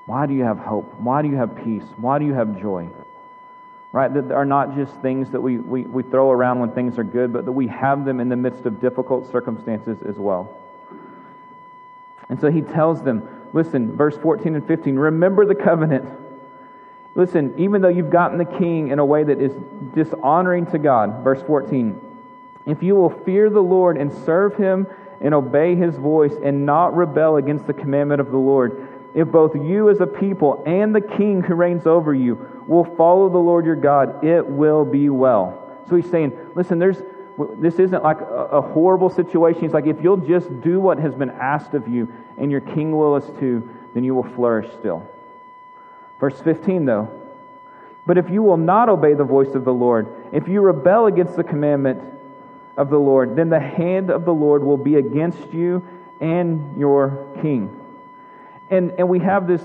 Why 0.05 0.25
do 0.25 0.33
you 0.33 0.43
have 0.43 0.57
hope? 0.57 0.93
Why 0.99 1.21
do 1.21 1.29
you 1.29 1.37
have 1.37 1.55
peace? 1.55 1.83
Why 1.97 2.19
do 2.19 2.25
you 2.25 2.33
have 2.33 2.59
joy? 2.59 2.89
Right? 3.91 4.13
That 4.13 4.31
are 4.31 4.45
not 4.45 4.75
just 4.75 4.93
things 5.01 5.29
that 5.31 5.41
we, 5.41 5.57
we, 5.57 5.83
we 5.83 6.03
throw 6.03 6.31
around 6.31 6.59
when 6.59 6.71
things 6.71 6.97
are 6.97 7.03
good, 7.03 7.31
but 7.31 7.45
that 7.45 7.51
we 7.51 7.67
have 7.67 8.05
them 8.05 8.19
in 8.19 8.27
the 8.27 8.35
midst 8.35 8.65
of 8.65 8.81
difficult 8.81 9.31
circumstances 9.31 9.97
as 10.07 10.15
well. 10.15 10.57
And 12.29 12.39
so 12.39 12.49
he 12.49 12.61
tells 12.61 13.01
them, 13.03 13.27
listen, 13.53 13.95
verse 13.95 14.17
14 14.17 14.55
and 14.55 14.67
15, 14.67 14.95
remember 14.95 15.45
the 15.45 15.55
covenant. 15.55 16.09
Listen, 17.15 17.53
even 17.57 17.81
though 17.81 17.89
you've 17.89 18.09
gotten 18.09 18.39
the 18.39 18.45
king 18.45 18.89
in 18.89 18.99
a 18.99 19.05
way 19.05 19.23
that 19.23 19.39
is 19.39 19.53
dishonoring 19.93 20.65
to 20.67 20.79
God, 20.79 21.23
verse 21.23 21.41
14, 21.43 21.99
if 22.65 22.81
you 22.81 22.95
will 22.95 23.09
fear 23.09 23.49
the 23.49 23.61
Lord 23.61 23.97
and 23.97 24.11
serve 24.25 24.55
him 24.55 24.87
and 25.23 25.33
obey 25.33 25.75
his 25.75 25.95
voice 25.95 26.33
and 26.43 26.65
not 26.65 26.95
rebel 26.95 27.37
against 27.37 27.65
the 27.65 27.73
commandment 27.73 28.21
of 28.21 28.29
the 28.29 28.37
Lord, 28.37 28.87
if 29.15 29.27
both 29.29 29.55
you 29.55 29.89
as 29.89 30.01
a 30.01 30.05
people 30.05 30.61
and 30.65 30.93
the 30.93 31.01
king 31.01 31.41
who 31.41 31.55
reigns 31.55 31.87
over 31.87 32.13
you 32.13 32.63
will 32.67 32.83
follow 32.83 33.29
the 33.29 33.37
Lord 33.37 33.65
your 33.65 33.75
God, 33.75 34.23
it 34.23 34.45
will 34.45 34.85
be 34.85 35.09
well. 35.09 35.59
So 35.89 35.95
he's 35.95 36.09
saying, 36.09 36.37
listen, 36.55 36.77
there's 36.77 37.01
this 37.57 37.79
isn't 37.79 38.03
like 38.03 38.21
a, 38.21 38.47
a 38.51 38.61
horrible 38.61 39.09
situation. 39.09 39.61
He's 39.61 39.73
like, 39.73 39.87
if 39.87 40.01
you'll 40.03 40.17
just 40.17 40.61
do 40.61 40.79
what 40.79 40.99
has 40.99 41.15
been 41.15 41.31
asked 41.31 41.73
of 41.73 41.87
you 41.87 42.11
and 42.37 42.51
your 42.51 42.61
king 42.61 42.95
will 42.95 43.15
us 43.15 43.25
too, 43.39 43.67
then 43.93 44.03
you 44.03 44.13
will 44.13 44.29
flourish 44.35 44.71
still. 44.79 45.07
Verse 46.19 46.39
15, 46.41 46.85
though. 46.85 47.09
But 48.05 48.17
if 48.17 48.29
you 48.29 48.43
will 48.43 48.57
not 48.57 48.89
obey 48.89 49.13
the 49.13 49.23
voice 49.23 49.55
of 49.55 49.65
the 49.65 49.73
Lord, 49.73 50.07
if 50.31 50.47
you 50.47 50.61
rebel 50.61 51.07
against 51.07 51.35
the 51.35 51.43
commandment 51.43 52.01
of 52.77 52.89
the 52.89 52.99
Lord, 52.99 53.35
then 53.35 53.49
the 53.49 53.59
hand 53.59 54.09
of 54.09 54.25
the 54.25 54.33
Lord 54.33 54.63
will 54.63 54.77
be 54.77 54.95
against 54.95 55.53
you 55.53 55.85
and 56.19 56.77
your 56.77 57.27
king. 57.41 57.79
And, 58.69 58.91
and 58.97 59.09
we 59.09 59.19
have 59.19 59.47
this 59.47 59.61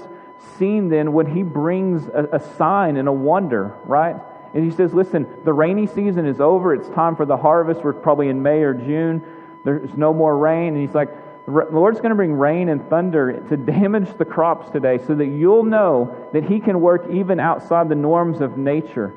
scene 0.59 0.89
then 0.89 1.13
when 1.13 1.27
he 1.27 1.43
brings 1.43 2.07
a, 2.09 2.29
a 2.33 2.41
sign 2.57 2.97
and 2.97 3.09
a 3.09 3.13
wonder, 3.13 3.75
right? 3.85 4.17
And 4.55 4.65
he 4.65 4.77
says, 4.77 4.93
Listen, 4.93 5.27
the 5.45 5.53
rainy 5.53 5.87
season 5.87 6.27
is 6.27 6.41
over. 6.41 6.75
It's 6.75 6.89
time 6.91 7.17
for 7.17 7.25
the 7.25 7.37
harvest. 7.37 7.83
We're 7.83 7.93
probably 7.93 8.29
in 8.29 8.43
May 8.43 8.63
or 8.63 8.75
June. 8.75 9.25
There's 9.65 9.95
no 9.97 10.13
more 10.13 10.37
rain. 10.37 10.75
And 10.75 10.87
he's 10.87 10.95
like, 10.95 11.11
The 11.47 11.53
Lord's 11.71 11.99
going 11.99 12.11
to 12.11 12.17
bring 12.17 12.33
rain 12.33 12.69
and 12.69 12.87
thunder 12.89 13.41
to 13.49 13.57
damage 13.57 14.17
the 14.17 14.25
crops 14.25 14.71
today 14.71 14.99
so 15.07 15.15
that 15.15 15.27
you'll 15.27 15.65
know 15.65 16.29
that 16.33 16.45
He 16.45 16.61
can 16.61 16.81
work 16.81 17.07
even 17.11 17.41
outside 17.41 17.89
the 17.89 17.95
norms 17.95 18.41
of 18.41 18.57
nature, 18.59 19.15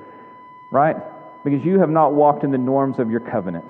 right? 0.70 0.98
Because 1.44 1.66
you 1.66 1.80
have 1.80 1.90
not 1.90 2.14
walked 2.14 2.44
in 2.44 2.52
the 2.52 2.58
norms 2.58 3.00
of 3.00 3.10
your 3.10 3.22
covenant. 3.22 3.66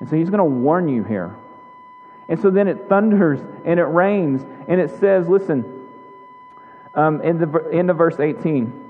And 0.00 0.08
so 0.08 0.16
He's 0.16 0.30
going 0.30 0.38
to 0.38 0.44
warn 0.44 0.88
you 0.88 1.04
here. 1.04 1.36
And 2.28 2.40
so 2.40 2.50
then 2.50 2.68
it 2.68 2.88
thunders 2.88 3.40
and 3.64 3.80
it 3.80 3.84
rains, 3.84 4.44
and 4.68 4.80
it 4.80 4.90
says, 5.00 5.28
listen, 5.28 5.88
um, 6.94 7.22
in 7.22 7.38
the 7.38 7.70
end 7.72 7.90
of 7.90 7.96
verse 7.96 8.20
18, 8.20 8.84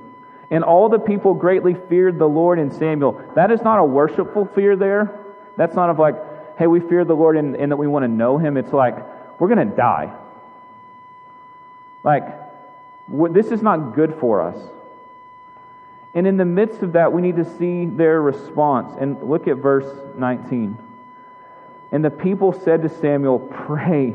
and 0.51 0.65
all 0.65 0.89
the 0.89 0.99
people 0.99 1.35
greatly 1.35 1.75
feared 1.75 2.19
the 2.19 2.29
Lord 2.29 2.59
and 2.59 2.73
Samuel. 2.73 3.23
That 3.35 3.51
is 3.51 3.63
not 3.63 3.79
a 3.79 3.85
worshipful 3.85 4.47
fear 4.47 4.77
there. 4.77 5.19
That's 5.57 5.77
not 5.77 5.91
of 5.91 5.99
like, 5.99 6.17
hey, 6.59 6.67
we 6.67 6.81
fear 6.81 7.05
the 7.05 7.15
Lord 7.15 7.37
and, 7.37 7.55
and 7.55 7.71
that 7.71 7.77
we 7.77 7.87
want 7.87 8.05
to 8.05 8.09
know 8.09 8.39
him. 8.39 8.57
It's 8.57 8.73
like, 8.73 8.97
we're 9.39 9.55
going 9.55 9.69
to 9.69 9.77
die. 9.77 10.13
Like, 12.03 12.25
this 13.09 13.49
is 13.49 13.63
not 13.63 13.95
good 13.95 14.17
for 14.19 14.43
us. 14.43 14.57
And 16.15 16.27
in 16.27 16.37
the 16.37 16.45
midst 16.45 16.83
of 16.83 16.93
that, 16.95 17.13
we 17.13 17.21
need 17.21 17.37
to 17.37 17.45
see 17.59 17.85
their 17.85 18.21
response. 18.21 18.97
And 18.99 19.23
look 19.23 19.47
at 19.47 19.59
verse 19.59 19.87
19. 20.17 20.79
And 21.91 22.05
the 22.05 22.11
people 22.11 22.53
said 22.53 22.83
to 22.83 22.89
Samuel, 22.89 23.39
Pray 23.39 24.15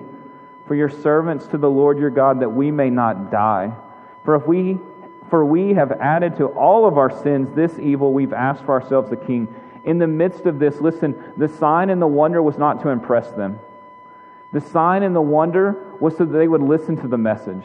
for 0.67 0.75
your 0.75 0.89
servants 0.89 1.47
to 1.47 1.57
the 1.57 1.69
Lord 1.69 1.97
your 1.97 2.09
God 2.09 2.39
that 2.41 2.49
we 2.49 2.71
may 2.71 2.89
not 2.89 3.31
die. 3.31 3.73
For 4.23 4.35
if 4.35 4.47
we 4.47 4.79
for 5.29 5.43
we 5.43 5.73
have 5.73 5.91
added 5.93 6.37
to 6.37 6.45
all 6.45 6.85
of 6.85 6.99
our 6.99 7.09
sins 7.23 7.55
this 7.55 7.79
evil 7.79 8.13
we've 8.13 8.33
asked 8.33 8.65
for 8.65 8.79
ourselves 8.79 9.11
a 9.11 9.15
king, 9.15 9.47
In 9.83 9.97
the 9.97 10.05
midst 10.05 10.45
of 10.45 10.59
this, 10.59 10.79
listen, 10.79 11.33
the 11.37 11.47
sign 11.47 11.89
and 11.89 11.99
the 11.99 12.07
wonder 12.07 12.41
was 12.41 12.59
not 12.59 12.83
to 12.83 12.89
impress 12.89 13.31
them. 13.31 13.59
The 14.51 14.61
sign 14.61 15.01
and 15.01 15.15
the 15.15 15.21
wonder 15.21 15.95
was 15.99 16.15
so 16.17 16.25
that 16.25 16.37
they 16.37 16.47
would 16.47 16.61
listen 16.61 16.97
to 16.97 17.07
the 17.07 17.17
message. 17.17 17.63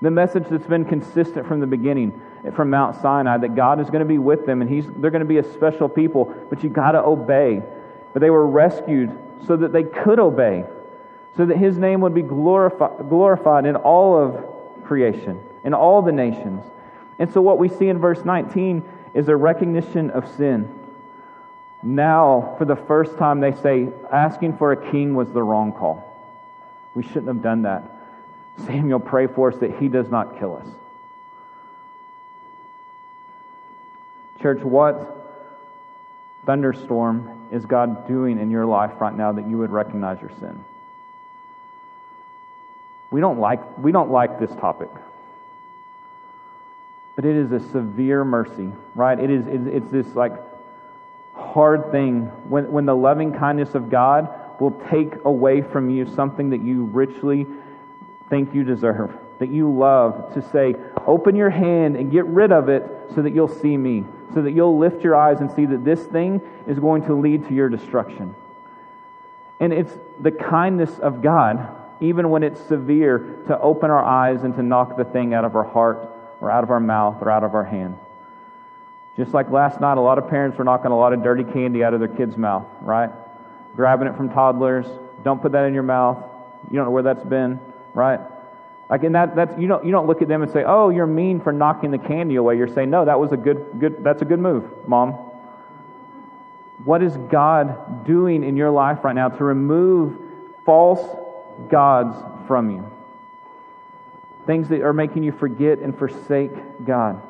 The 0.00 0.10
message 0.12 0.44
that's 0.48 0.68
been 0.68 0.84
consistent 0.84 1.48
from 1.48 1.58
the 1.58 1.66
beginning, 1.66 2.20
from 2.54 2.70
Mount 2.70 3.02
Sinai, 3.02 3.38
that 3.38 3.56
God 3.56 3.80
is 3.80 3.88
going 3.88 4.00
to 4.00 4.06
be 4.06 4.18
with 4.18 4.46
them 4.46 4.62
and 4.62 4.70
he's, 4.70 4.86
they're 4.86 5.10
going 5.10 5.18
to 5.18 5.26
be 5.26 5.38
a 5.38 5.52
special 5.52 5.88
people, 5.88 6.32
but 6.48 6.62
you 6.62 6.70
got 6.70 6.92
to 6.92 7.02
obey. 7.02 7.60
But 8.12 8.20
they 8.20 8.30
were 8.30 8.46
rescued 8.46 9.18
so 9.46 9.56
that 9.56 9.72
they 9.72 9.84
could 9.84 10.18
obey, 10.18 10.64
so 11.36 11.46
that 11.46 11.56
his 11.56 11.78
name 11.78 12.00
would 12.00 12.14
be 12.14 12.22
glorified, 12.22 13.66
in 13.66 13.76
all 13.76 14.16
of 14.18 14.84
creation, 14.84 15.40
in 15.64 15.74
all 15.74 16.02
the 16.02 16.12
nations. 16.12 16.64
And 17.18 17.32
so, 17.32 17.40
what 17.40 17.58
we 17.58 17.68
see 17.68 17.88
in 17.88 17.98
verse 17.98 18.24
19 18.24 18.82
is 19.14 19.28
a 19.28 19.36
recognition 19.36 20.10
of 20.10 20.28
sin. 20.36 20.76
Now, 21.82 22.54
for 22.58 22.64
the 22.64 22.76
first 22.76 23.16
time, 23.16 23.40
they 23.40 23.52
say 23.52 23.88
asking 24.12 24.58
for 24.58 24.72
a 24.72 24.90
king 24.90 25.14
was 25.14 25.30
the 25.32 25.42
wrong 25.42 25.72
call. 25.72 26.06
We 26.94 27.02
shouldn't 27.02 27.28
have 27.28 27.42
done 27.42 27.62
that. 27.62 27.84
Samuel, 28.66 29.00
pray 29.00 29.26
for 29.26 29.52
us 29.52 29.58
that 29.58 29.78
he 29.78 29.88
does 29.88 30.10
not 30.10 30.38
kill 30.38 30.56
us. 30.56 30.66
Church, 34.40 34.62
what 34.62 35.16
thunderstorm 36.46 37.39
is 37.50 37.66
God 37.66 38.06
doing 38.06 38.38
in 38.38 38.50
your 38.50 38.66
life 38.66 38.92
right 39.00 39.14
now 39.14 39.32
that 39.32 39.48
you 39.48 39.58
would 39.58 39.70
recognize 39.70 40.20
your 40.20 40.30
sin? 40.38 40.64
We 43.10 43.20
don't 43.20 43.38
like, 43.38 43.78
we 43.78 43.92
don't 43.92 44.10
like 44.10 44.38
this 44.38 44.50
topic. 44.56 44.90
But 47.16 47.24
it 47.24 47.36
is 47.36 47.52
a 47.52 47.60
severe 47.70 48.24
mercy, 48.24 48.70
right? 48.94 49.18
It 49.18 49.30
is, 49.30 49.44
it's 49.46 49.90
this 49.90 50.14
like 50.14 50.32
hard 51.34 51.90
thing 51.90 52.26
when, 52.48 52.70
when 52.70 52.86
the 52.86 52.94
loving 52.94 53.32
kindness 53.32 53.74
of 53.74 53.90
God 53.90 54.28
will 54.60 54.80
take 54.90 55.24
away 55.24 55.62
from 55.62 55.90
you 55.90 56.06
something 56.14 56.50
that 56.50 56.62
you 56.62 56.84
richly 56.84 57.46
think 58.28 58.54
you 58.54 58.62
deserve, 58.62 59.12
that 59.38 59.48
you 59.48 59.70
love, 59.70 60.32
to 60.34 60.42
say, 60.50 60.76
open 61.06 61.36
your 61.36 61.50
hand 61.50 61.96
and 61.96 62.10
get 62.10 62.24
rid 62.26 62.52
of 62.52 62.68
it 62.68 62.84
so 63.14 63.22
that 63.22 63.34
you'll 63.34 63.48
see 63.48 63.76
me, 63.76 64.04
so 64.34 64.42
that 64.42 64.52
you'll 64.52 64.78
lift 64.78 65.02
your 65.02 65.16
eyes 65.16 65.40
and 65.40 65.50
see 65.50 65.66
that 65.66 65.84
this 65.84 66.02
thing 66.04 66.40
is 66.66 66.78
going 66.78 67.04
to 67.06 67.14
lead 67.14 67.48
to 67.48 67.54
your 67.54 67.68
destruction. 67.68 68.34
And 69.58 69.72
it's 69.72 69.96
the 70.18 70.30
kindness 70.30 70.98
of 70.98 71.22
God, 71.22 71.76
even 72.00 72.30
when 72.30 72.42
it's 72.42 72.60
severe, 72.60 73.42
to 73.46 73.60
open 73.60 73.90
our 73.90 74.02
eyes 74.02 74.42
and 74.42 74.54
to 74.56 74.62
knock 74.62 74.96
the 74.96 75.04
thing 75.04 75.34
out 75.34 75.44
of 75.44 75.54
our 75.54 75.64
heart 75.64 76.08
or 76.40 76.50
out 76.50 76.64
of 76.64 76.70
our 76.70 76.80
mouth 76.80 77.16
or 77.20 77.30
out 77.30 77.44
of 77.44 77.54
our 77.54 77.64
hand. 77.64 77.98
Just 79.16 79.34
like 79.34 79.50
last 79.50 79.80
night, 79.80 79.98
a 79.98 80.00
lot 80.00 80.16
of 80.16 80.28
parents 80.28 80.56
were 80.56 80.64
knocking 80.64 80.90
a 80.90 80.96
lot 80.96 81.12
of 81.12 81.22
dirty 81.22 81.44
candy 81.44 81.84
out 81.84 81.92
of 81.92 82.00
their 82.00 82.08
kids' 82.08 82.38
mouth, 82.38 82.66
right? 82.80 83.10
Grabbing 83.76 84.08
it 84.08 84.16
from 84.16 84.30
toddlers. 84.30 84.86
Don't 85.22 85.42
put 85.42 85.52
that 85.52 85.64
in 85.64 85.74
your 85.74 85.82
mouth. 85.82 86.24
You 86.70 86.76
don't 86.76 86.86
know 86.86 86.90
where 86.90 87.02
that's 87.02 87.24
been, 87.24 87.60
right? 87.92 88.20
Like 88.90 89.04
in 89.04 89.12
that, 89.12 89.36
that's 89.36 89.56
you 89.56 89.68
don't 89.68 89.84
you 89.84 89.92
don't 89.92 90.08
look 90.08 90.20
at 90.20 90.26
them 90.26 90.42
and 90.42 90.50
say, 90.50 90.64
"Oh, 90.66 90.88
you're 90.88 91.06
mean 91.06 91.40
for 91.40 91.52
knocking 91.52 91.92
the 91.92 91.98
candy 91.98 92.34
away." 92.34 92.56
You're 92.56 92.66
saying, 92.66 92.90
"No, 92.90 93.04
that 93.04 93.20
was 93.20 93.30
a 93.30 93.36
good 93.36 93.78
good. 93.78 94.02
That's 94.02 94.20
a 94.20 94.24
good 94.24 94.40
move, 94.40 94.64
mom." 94.88 95.12
What 96.84 97.00
is 97.00 97.16
God 97.16 98.04
doing 98.04 98.42
in 98.42 98.56
your 98.56 98.70
life 98.70 99.04
right 99.04 99.14
now 99.14 99.28
to 99.28 99.44
remove 99.44 100.18
false 100.64 101.00
gods 101.68 102.16
from 102.48 102.70
you? 102.70 102.90
Things 104.46 104.68
that 104.70 104.80
are 104.80 104.92
making 104.92 105.22
you 105.22 105.30
forget 105.30 105.78
and 105.78 105.96
forsake 105.96 106.84
God. 106.84 107.22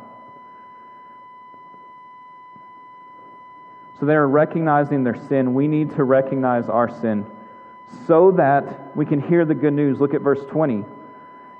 So 3.99 4.07
they 4.07 4.15
are 4.15 4.27
recognizing 4.27 5.05
their 5.05 5.17
sin. 5.29 5.53
We 5.53 5.69
need 5.69 5.95
to 5.97 6.05
recognize 6.05 6.71
our 6.71 6.89
sin 6.89 7.27
so 8.07 8.31
that 8.31 8.97
we 8.97 9.05
can 9.05 9.21
hear 9.21 9.45
the 9.45 9.55
good 9.55 9.75
news. 9.75 10.01
Look 10.01 10.15
at 10.15 10.23
verse 10.23 10.43
20. 10.47 10.87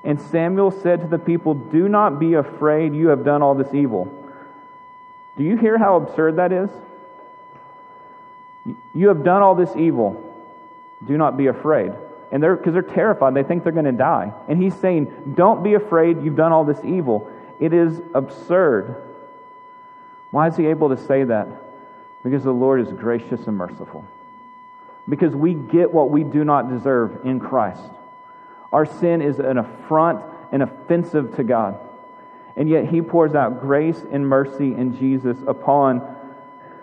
And 0.03 0.19
Samuel 0.19 0.71
said 0.71 1.01
to 1.01 1.07
the 1.07 1.19
people, 1.19 1.53
Do 1.53 1.87
not 1.87 2.19
be 2.19 2.33
afraid, 2.33 2.95
you 2.95 3.09
have 3.09 3.23
done 3.23 3.41
all 3.41 3.53
this 3.53 3.73
evil. 3.73 4.17
Do 5.37 5.43
you 5.43 5.57
hear 5.57 5.77
how 5.77 5.97
absurd 5.97 6.37
that 6.37 6.51
is? 6.51 6.69
You 8.93 9.07
have 9.09 9.23
done 9.23 9.41
all 9.41 9.55
this 9.55 9.75
evil. 9.75 10.27
Do 11.05 11.17
not 11.17 11.37
be 11.37 11.47
afraid. 11.47 11.93
And 12.31 12.41
they're 12.41 12.55
because 12.55 12.73
they're 12.73 12.81
terrified, 12.81 13.33
they 13.33 13.43
think 13.43 13.63
they're 13.63 13.71
going 13.71 13.85
to 13.85 13.91
die. 13.91 14.33
And 14.47 14.61
he's 14.61 14.75
saying, 14.75 15.33
Don't 15.35 15.63
be 15.63 15.73
afraid, 15.73 16.23
you've 16.23 16.35
done 16.35 16.51
all 16.51 16.63
this 16.63 16.83
evil. 16.83 17.31
It 17.59 17.73
is 17.73 18.01
absurd. 18.13 18.95
Why 20.31 20.47
is 20.47 20.55
he 20.55 20.67
able 20.67 20.89
to 20.89 20.97
say 20.97 21.25
that? 21.25 21.47
Because 22.23 22.43
the 22.43 22.51
Lord 22.51 22.81
is 22.81 22.91
gracious 22.93 23.45
and 23.47 23.57
merciful. 23.57 24.05
Because 25.07 25.35
we 25.35 25.53
get 25.53 25.91
what 25.91 26.09
we 26.09 26.23
do 26.23 26.43
not 26.43 26.69
deserve 26.69 27.25
in 27.25 27.39
Christ. 27.39 27.81
Our 28.71 28.85
sin 28.85 29.21
is 29.21 29.39
an 29.39 29.57
affront 29.57 30.23
and 30.51 30.63
offensive 30.63 31.35
to 31.35 31.43
God. 31.43 31.79
And 32.55 32.69
yet 32.69 32.85
he 32.85 33.01
pours 33.01 33.35
out 33.35 33.61
grace 33.61 34.01
and 34.11 34.27
mercy 34.27 34.75
in 34.75 34.97
Jesus 34.97 35.37
upon, 35.47 36.01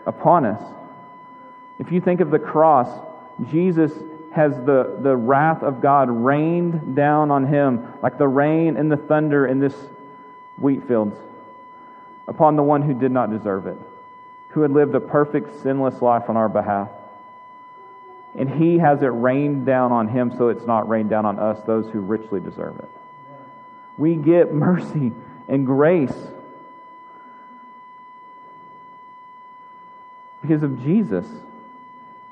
upon 0.07 0.47
us. 0.47 0.63
If 1.79 1.93
you 1.93 2.01
think 2.01 2.21
of 2.21 2.31
the 2.31 2.39
cross, 2.39 2.89
Jesus 3.51 3.93
has 4.33 4.53
the, 4.65 4.99
the 5.01 5.17
wrath 5.17 5.63
of 5.63 5.81
God 5.81 6.11
rained 6.11 6.97
down 6.97 7.31
on 7.31 7.47
him 7.47 7.93
like 8.03 8.19
the 8.19 8.29
rain 8.29 8.77
and 8.77 8.91
the 8.91 8.97
thunder 8.97 9.47
in 9.47 9.59
this 9.59 9.75
wheat 10.57 10.87
fields 10.87 11.17
upon 12.27 12.57
the 12.57 12.63
one 12.63 12.83
who 12.83 12.93
did 12.93 13.13
not 13.13 13.31
deserve 13.31 13.67
it 13.67 13.79
who 14.51 14.63
had 14.63 14.71
lived 14.73 14.95
a 14.95 15.01
perfect, 15.01 15.63
sinless 15.63 16.01
life 16.03 16.29
on 16.29 16.37
our 16.37 16.49
behalf. 16.49 16.89
And 18.37 18.49
he 18.49 18.79
has 18.79 19.03
it 19.03 19.07
rained 19.07 19.67
down 19.67 19.93
on 19.93 20.09
him 20.09 20.33
so 20.37 20.49
it's 20.49 20.67
not 20.67 20.89
rained 20.89 21.11
down 21.11 21.27
on 21.27 21.39
us, 21.39 21.61
those 21.67 21.89
who 21.89 22.01
richly 22.01 22.41
deserve 22.41 22.79
it. 22.79 22.91
We 23.97 24.15
get 24.15 24.53
mercy 24.53 25.13
and 25.49 25.67
grace 25.67 26.15
because 30.41 30.63
of 30.63 30.83
Jesus. 30.83 31.27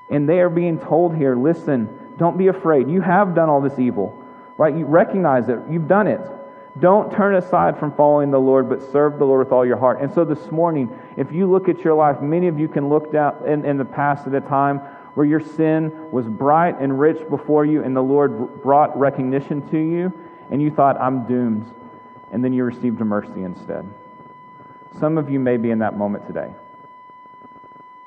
And 0.08 0.28
they 0.28 0.38
are 0.40 0.50
being 0.50 0.78
told 0.78 1.16
here 1.16 1.34
listen, 1.34 2.14
don't 2.16 2.38
be 2.38 2.46
afraid. 2.46 2.88
You 2.88 3.00
have 3.00 3.34
done 3.34 3.48
all 3.48 3.60
this 3.60 3.78
evil, 3.78 4.22
right? 4.56 4.74
You 4.74 4.84
recognize 4.84 5.48
it, 5.48 5.58
you've 5.68 5.88
done 5.88 6.06
it. 6.06 6.20
Don't 6.78 7.10
turn 7.10 7.34
aside 7.36 7.78
from 7.78 7.94
following 7.94 8.30
the 8.30 8.38
Lord, 8.38 8.68
but 8.68 8.92
serve 8.92 9.18
the 9.18 9.24
Lord 9.24 9.46
with 9.46 9.52
all 9.52 9.64
your 9.64 9.78
heart. 9.78 10.00
And 10.02 10.12
so 10.12 10.24
this 10.24 10.50
morning, 10.50 10.96
if 11.16 11.32
you 11.32 11.50
look 11.50 11.70
at 11.70 11.80
your 11.80 11.94
life, 11.94 12.20
many 12.20 12.48
of 12.48 12.58
you 12.58 12.68
can 12.68 12.90
look 12.90 13.12
down 13.12 13.34
in, 13.46 13.64
in 13.64 13.78
the 13.78 13.84
past 13.84 14.26
at 14.26 14.34
a 14.34 14.42
time 14.42 14.82
where 15.16 15.24
your 15.24 15.40
sin 15.40 16.10
was 16.10 16.26
bright 16.26 16.78
and 16.78 17.00
rich 17.00 17.26
before 17.30 17.64
you, 17.64 17.82
and 17.82 17.96
the 17.96 18.02
Lord 18.02 18.62
brought 18.62 18.96
recognition 18.98 19.66
to 19.70 19.78
you, 19.78 20.12
and 20.50 20.60
you 20.60 20.70
thought, 20.70 21.00
I'm 21.00 21.26
doomed. 21.26 21.72
And 22.32 22.44
then 22.44 22.52
you 22.52 22.64
received 22.64 23.00
a 23.00 23.04
mercy 23.04 23.42
instead. 23.42 23.88
Some 25.00 25.16
of 25.16 25.30
you 25.30 25.40
may 25.40 25.56
be 25.56 25.70
in 25.70 25.78
that 25.78 25.96
moment 25.96 26.26
today. 26.26 26.52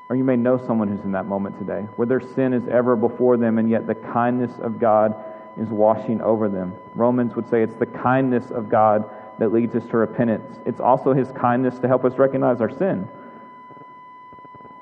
Or 0.07 0.17
you 0.17 0.23
may 0.23 0.35
know 0.35 0.63
someone 0.63 0.87
who's 0.87 1.03
in 1.03 1.13
that 1.13 1.25
moment 1.25 1.57
today, 1.57 1.81
where 1.95 2.05
their 2.05 2.21
sin 2.21 2.53
is 2.53 2.67
ever 2.67 2.95
before 2.95 3.37
them, 3.37 3.57
and 3.57 3.71
yet 3.71 3.87
the 3.87 3.95
kindness 3.95 4.51
of 4.59 4.79
God 4.79 5.15
is 5.57 5.69
washing 5.69 6.21
over 6.21 6.47
them. 6.47 6.75
Romans 6.93 7.35
would 7.35 7.49
say 7.49 7.63
it's 7.63 7.75
the 7.77 7.87
kindness 7.87 8.51
of 8.51 8.69
God 8.69 9.09
that 9.39 9.51
leads 9.51 9.73
us 9.73 9.85
to 9.87 9.97
repentance. 9.97 10.59
It's 10.63 10.79
also 10.79 11.13
his 11.13 11.31
kindness 11.31 11.79
to 11.79 11.87
help 11.87 12.05
us 12.05 12.19
recognize 12.19 12.61
our 12.61 12.69
sin. 12.69 13.09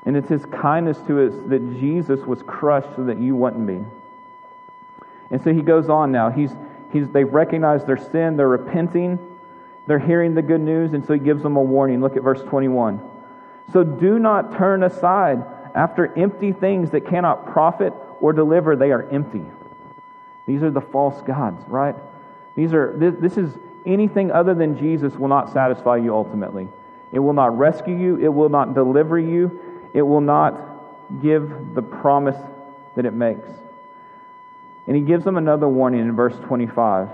And 0.07 0.15
it's 0.15 0.29
his 0.29 0.45
kindness 0.45 0.97
to 1.07 1.27
us 1.27 1.33
that 1.47 1.59
Jesus 1.81 2.21
was 2.21 2.41
crushed 2.41 2.95
so 2.95 3.03
that 3.03 3.19
you 3.19 3.35
wouldn't 3.35 3.67
be. 3.67 3.83
And 5.31 5.43
so 5.43 5.53
he 5.53 5.61
goes 5.61 5.89
on 5.89 6.13
now. 6.13 6.29
He's, 6.29 6.51
he's, 6.93 7.09
they've 7.09 7.27
recognized 7.27 7.85
their 7.87 7.97
sin, 7.97 8.37
they're 8.37 8.47
repenting, 8.47 9.19
they're 9.85 9.99
hearing 9.99 10.33
the 10.33 10.41
good 10.41 10.61
news, 10.61 10.93
and 10.93 11.05
so 11.05 11.11
he 11.11 11.19
gives 11.19 11.43
them 11.43 11.57
a 11.57 11.61
warning. 11.61 11.99
Look 11.99 12.15
at 12.15 12.23
verse 12.23 12.41
21. 12.43 13.01
So 13.73 13.83
do 13.83 14.17
not 14.17 14.57
turn 14.57 14.83
aside 14.83 15.43
after 15.75 16.17
empty 16.17 16.53
things 16.53 16.91
that 16.91 17.05
cannot 17.05 17.45
profit 17.51 17.91
or 18.21 18.31
deliver, 18.31 18.77
they 18.77 18.91
are 18.91 19.03
empty. 19.09 19.43
These 20.45 20.63
are 20.63 20.71
the 20.71 20.79
false 20.79 21.21
gods, 21.23 21.67
right? 21.67 21.95
These 22.55 22.73
are 22.73 22.95
this, 22.95 23.13
this 23.19 23.37
is 23.37 23.57
anything 23.85 24.31
other 24.31 24.53
than 24.53 24.77
Jesus 24.77 25.15
will 25.15 25.27
not 25.27 25.51
satisfy 25.51 25.97
you 25.97 26.15
ultimately. 26.15 26.69
It 27.11 27.19
will 27.19 27.33
not 27.33 27.57
rescue 27.57 27.97
you, 27.97 28.15
it 28.17 28.29
will 28.29 28.47
not 28.47 28.73
deliver 28.73 29.19
you, 29.19 29.66
it 29.97 30.03
will 30.03 30.21
not 30.21 30.53
give 31.23 31.73
the 31.73 31.81
promise 31.81 32.37
that 32.95 33.07
it 33.07 33.13
makes. 33.13 33.49
And 34.85 34.95
he 34.95 35.01
gives 35.01 35.23
them 35.25 35.37
another 35.37 35.67
warning 35.67 36.01
in 36.01 36.15
verse 36.15 36.35
25. 36.43 37.09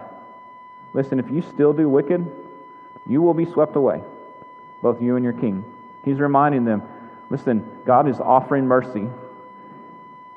Listen, 0.92 1.18
if 1.18 1.32
you 1.32 1.42
still 1.42 1.72
do 1.72 1.88
wicked, 1.88 2.30
you 3.08 3.22
will 3.22 3.34
be 3.34 3.46
swept 3.46 3.78
away, 3.78 4.04
both 4.82 5.02
you 5.02 5.16
and 5.16 5.24
your 5.24 5.32
king. 5.32 5.64
He's 6.04 6.20
reminding 6.20 6.66
them 6.66 6.84
listen, 7.30 7.66
God 7.86 8.10
is 8.10 8.20
offering 8.20 8.68
mercy. 8.68 9.08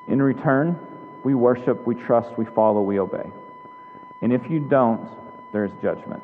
In 0.07 0.23
return, 0.23 0.79
we 1.25 1.35
worship, 1.35 1.85
we 1.85 1.97
trust, 1.97 2.39
we 2.39 2.45
follow, 2.45 2.81
we 2.81 3.01
obey. 3.01 3.29
And 4.23 4.33
if 4.33 4.49
you 4.49 4.61
don't, 4.61 5.09
there's 5.51 5.73
judgment. 5.83 6.23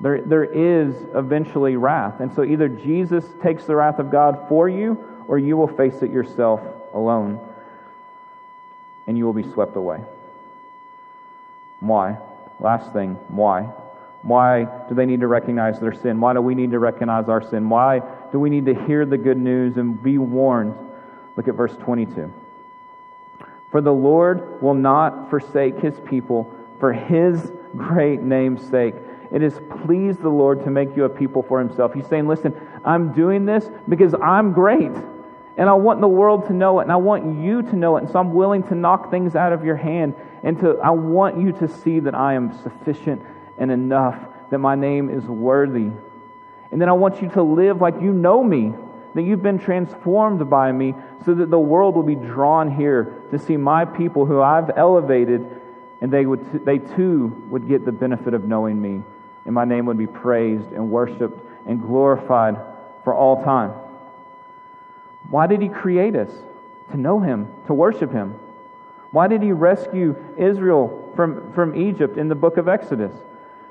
There, 0.00 0.20
there 0.20 0.44
is 0.44 0.94
eventually 1.14 1.76
wrath. 1.76 2.20
And 2.20 2.34
so 2.34 2.44
either 2.44 2.68
Jesus 2.68 3.24
takes 3.42 3.64
the 3.64 3.76
wrath 3.76 3.98
of 3.98 4.10
God 4.10 4.46
for 4.48 4.68
you, 4.68 5.22
or 5.28 5.38
you 5.38 5.56
will 5.56 5.68
face 5.68 6.02
it 6.02 6.10
yourself 6.10 6.60
alone 6.94 7.40
and 9.06 9.16
you 9.16 9.24
will 9.24 9.32
be 9.32 9.42
swept 9.42 9.76
away. 9.76 10.00
Why? 11.80 12.18
Last 12.58 12.92
thing, 12.92 13.14
why? 13.28 13.62
Why 14.22 14.64
do 14.88 14.94
they 14.94 15.06
need 15.06 15.20
to 15.20 15.28
recognize 15.28 15.78
their 15.78 15.94
sin? 15.94 16.20
Why 16.20 16.32
do 16.32 16.40
we 16.40 16.54
need 16.54 16.72
to 16.72 16.78
recognize 16.78 17.28
our 17.28 17.42
sin? 17.42 17.68
Why 17.68 18.02
do 18.32 18.40
we 18.40 18.50
need 18.50 18.66
to 18.66 18.74
hear 18.74 19.06
the 19.06 19.18
good 19.18 19.38
news 19.38 19.76
and 19.76 20.02
be 20.02 20.18
warned? 20.18 20.74
Look 21.36 21.48
at 21.48 21.54
verse 21.54 21.76
22. 21.76 22.32
For 23.70 23.80
the 23.80 23.92
Lord 23.92 24.60
will 24.62 24.74
not 24.74 25.30
forsake 25.30 25.78
his 25.78 26.00
people 26.00 26.52
for 26.80 26.92
his 26.92 27.52
great 27.76 28.20
name's 28.20 28.66
sake. 28.68 28.94
It 29.32 29.42
has 29.42 29.60
pleased 29.84 30.22
the 30.22 30.28
Lord 30.28 30.64
to 30.64 30.70
make 30.70 30.96
you 30.96 31.04
a 31.04 31.08
people 31.08 31.42
for 31.42 31.58
himself. 31.58 31.92
He's 31.94 32.06
saying, 32.06 32.28
Listen, 32.28 32.54
I'm 32.84 33.12
doing 33.12 33.44
this 33.44 33.68
because 33.88 34.14
I'm 34.14 34.52
great. 34.52 34.92
And 35.58 35.70
I 35.70 35.72
want 35.72 36.02
the 36.02 36.08
world 36.08 36.46
to 36.48 36.52
know 36.52 36.80
it, 36.80 36.82
and 36.82 36.92
I 36.92 36.96
want 36.96 37.42
you 37.42 37.62
to 37.62 37.76
know 37.76 37.96
it. 37.96 38.04
And 38.04 38.12
so 38.12 38.18
I'm 38.18 38.34
willing 38.34 38.62
to 38.64 38.74
knock 38.74 39.10
things 39.10 39.34
out 39.34 39.52
of 39.52 39.64
your 39.64 39.76
hand. 39.76 40.14
And 40.42 40.60
to, 40.60 40.78
I 40.78 40.90
want 40.90 41.40
you 41.40 41.52
to 41.52 41.68
see 41.68 42.00
that 42.00 42.14
I 42.14 42.34
am 42.34 42.56
sufficient 42.62 43.22
and 43.56 43.70
enough, 43.70 44.18
that 44.50 44.58
my 44.58 44.74
name 44.74 45.08
is 45.08 45.24
worthy. 45.24 45.90
And 46.70 46.80
then 46.80 46.90
I 46.90 46.92
want 46.92 47.22
you 47.22 47.28
to 47.30 47.42
live 47.42 47.80
like 47.80 47.94
you 48.02 48.12
know 48.12 48.44
me, 48.44 48.74
that 49.14 49.22
you've 49.22 49.42
been 49.42 49.58
transformed 49.58 50.50
by 50.50 50.70
me, 50.72 50.94
so 51.24 51.34
that 51.34 51.50
the 51.50 51.58
world 51.58 51.94
will 51.94 52.02
be 52.02 52.16
drawn 52.16 52.70
here 52.70 53.22
to 53.30 53.38
see 53.38 53.56
my 53.56 53.86
people 53.86 54.26
who 54.26 54.42
I've 54.42 54.70
elevated, 54.76 55.46
and 56.02 56.12
they, 56.12 56.26
would, 56.26 56.66
they 56.66 56.78
too 56.78 57.46
would 57.48 57.66
get 57.66 57.86
the 57.86 57.92
benefit 57.92 58.34
of 58.34 58.44
knowing 58.44 58.80
me. 58.80 59.02
And 59.46 59.54
my 59.54 59.64
name 59.64 59.86
would 59.86 59.96
be 59.96 60.06
praised 60.06 60.72
and 60.72 60.90
worshiped 60.90 61.40
and 61.66 61.80
glorified 61.80 62.56
for 63.04 63.14
all 63.14 63.42
time. 63.42 63.70
Why 65.30 65.46
did 65.46 65.62
he 65.62 65.68
create 65.68 66.14
us? 66.14 66.30
To 66.90 66.96
know 66.96 67.20
him, 67.20 67.48
to 67.66 67.74
worship 67.74 68.12
him. 68.12 68.34
Why 69.10 69.28
did 69.28 69.42
he 69.42 69.52
rescue 69.52 70.16
Israel 70.36 71.12
from, 71.16 71.52
from 71.52 71.74
Egypt 71.74 72.18
in 72.18 72.28
the 72.28 72.34
book 72.34 72.56
of 72.56 72.68
Exodus? 72.68 73.12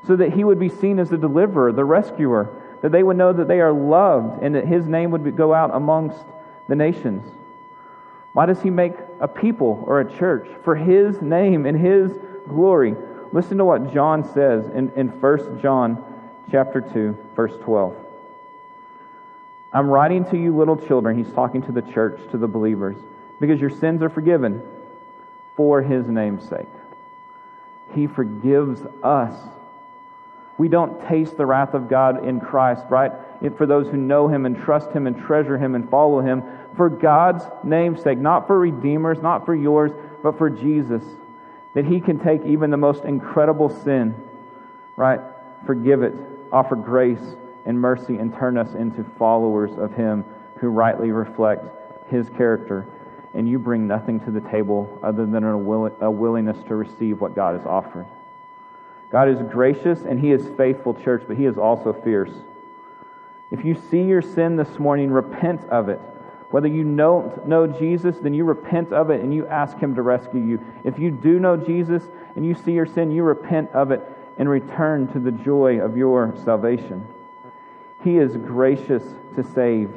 So 0.08 0.16
that 0.16 0.34
he 0.34 0.44
would 0.44 0.60
be 0.60 0.70
seen 0.70 1.00
as 1.00 1.10
the 1.10 1.18
deliverer, 1.18 1.72
the 1.72 1.86
rescuer, 1.86 2.62
that 2.82 2.92
they 2.92 3.04
would 3.04 3.18
know 3.18 3.34
that 3.34 3.48
they 3.48 3.60
are 3.62 3.74
loved 3.74 4.44
and 4.44 4.56
that 4.56 4.68
his 4.68 4.86
name 4.86 5.12
would 5.12 5.24
be, 5.24 5.32
go 5.32 5.54
out 5.54 5.74
amongst 5.74 6.24
the 6.68 6.76
nations. 6.76 7.26
Why 8.34 8.46
does 8.46 8.62
he 8.62 8.70
make 8.70 8.94
a 9.20 9.28
people 9.28 9.84
or 9.88 10.02
a 10.02 10.18
church? 10.18 10.48
For 10.64 10.76
his 10.76 11.22
name 11.22 11.66
and 11.66 11.80
his 11.80 12.12
glory. 12.48 12.96
Listen 13.36 13.58
to 13.58 13.66
what 13.66 13.94
John 13.94 14.24
says 14.34 14.66
in, 14.68 14.94
in 14.96 15.10
1 15.10 15.60
John 15.62 16.02
chapter 16.50 16.80
2, 16.80 17.18
verse 17.36 17.52
12. 17.64 17.94
I'm 19.74 19.90
writing 19.90 20.24
to 20.32 20.38
you, 20.38 20.56
little 20.56 20.78
children. 20.78 21.18
He's 21.22 21.34
talking 21.34 21.62
to 21.64 21.74
the 21.74 21.82
church, 21.82 22.18
to 22.32 22.38
the 22.38 22.48
believers, 22.48 22.96
because 23.42 23.60
your 23.60 23.72
sins 23.72 24.02
are 24.02 24.10
forgiven 24.10 24.64
for 25.58 25.82
his 25.82 26.08
name's 26.08 26.48
sake. 26.48 26.70
He 27.94 28.08
forgives 28.08 28.80
us. 29.04 29.38
We 30.58 30.70
don't 30.70 31.06
taste 31.10 31.36
the 31.36 31.46
wrath 31.46 31.74
of 31.74 31.90
God 31.90 32.26
in 32.26 32.40
Christ, 32.40 32.86
right? 32.90 33.12
For 33.58 33.66
those 33.66 33.88
who 33.88 33.98
know 33.98 34.30
him 34.30 34.46
and 34.46 34.58
trust 34.58 34.92
him 34.92 35.08
and 35.08 35.26
treasure 35.26 35.58
him 35.58 35.76
and 35.76 35.90
follow 35.90 36.22
him 36.22 36.42
for 36.78 36.88
God's 36.88 37.44
name's 37.66 38.02
sake, 38.02 38.18
not 38.18 38.48
for 38.48 38.58
redeemers, 38.58 39.22
not 39.22 39.46
for 39.46 39.54
yours, 39.54 39.92
but 40.24 40.38
for 40.38 40.50
Jesus. 40.50 41.04
That 41.76 41.86
he 41.86 42.00
can 42.02 42.20
take 42.20 42.44
even 42.46 42.72
the 42.72 42.78
most 42.78 43.04
incredible 43.04 43.70
sin, 43.70 44.16
right? 44.96 45.20
Forgive 45.66 46.02
it, 46.02 46.14
offer 46.52 46.76
grace, 46.76 47.36
and 47.66 47.80
mercy 47.80 48.18
and 48.18 48.34
turn 48.36 48.58
us 48.58 48.74
into 48.76 49.04
followers 49.18 49.72
of 49.78 49.94
Him 49.94 50.24
who 50.60 50.70
rightly 50.70 51.12
reflect 51.12 51.66
His 52.10 52.30
character. 52.30 52.88
And 53.34 53.50
you 53.50 53.60
bring 53.60 53.88
nothing 53.88 54.22
to 54.22 54.32
the 54.32 54.40
table 54.40 55.00
other 55.04 55.26
than 55.26 55.44
a, 55.44 55.58
will, 55.58 55.94
a 56.00 56.10
willingness 56.10 56.58
to 56.68 56.76
receive 56.76 57.20
what 57.20 57.36
God 57.36 57.58
has 57.58 57.66
offered. 57.66 58.06
God 59.12 59.28
is 59.28 59.42
gracious 59.52 60.02
and 60.02 60.20
He 60.20 60.32
is 60.32 60.48
faithful, 60.56 60.94
church, 60.94 61.24
but 61.28 61.36
He 61.36 61.46
is 61.46 61.58
also 61.58 61.92
fierce. 61.92 62.32
If 63.52 63.66
you 63.66 63.76
see 63.90 64.04
your 64.04 64.22
sin 64.22 64.56
this 64.56 64.80
morning, 64.80 65.12
repent 65.12 65.62
of 65.70 65.90
it. 65.90 66.00
Whether 66.52 66.68
you 66.68 66.84
don't 66.84 67.48
know 67.48 67.68
Jesus, 67.68 68.18
then 68.20 68.34
you 68.34 68.46
repent 68.46 68.94
of 68.94 69.10
it 69.10 69.22
and 69.22 69.34
you 69.34 69.48
ask 69.48 69.78
Him 69.78 69.96
to 69.96 70.02
rescue 70.02 70.42
you. 70.42 70.66
If 70.84 71.00
you 71.00 71.12
do 71.12 71.40
know 71.40 71.58
Jesus 71.58 72.04
and 72.36 72.46
you 72.46 72.54
see 72.54 72.72
your 72.72 72.86
sin, 72.86 73.12
you 73.12 73.24
repent 73.24 73.72
of 73.72 73.92
it 73.92 74.02
and 74.38 74.50
return 74.50 75.08
to 75.14 75.20
the 75.20 75.32
joy 75.32 75.80
of 75.80 75.98
your 75.98 76.36
salvation. 76.44 77.08
He 78.04 78.18
is 78.18 78.38
gracious 78.38 79.04
to 79.36 79.44
save, 79.44 79.92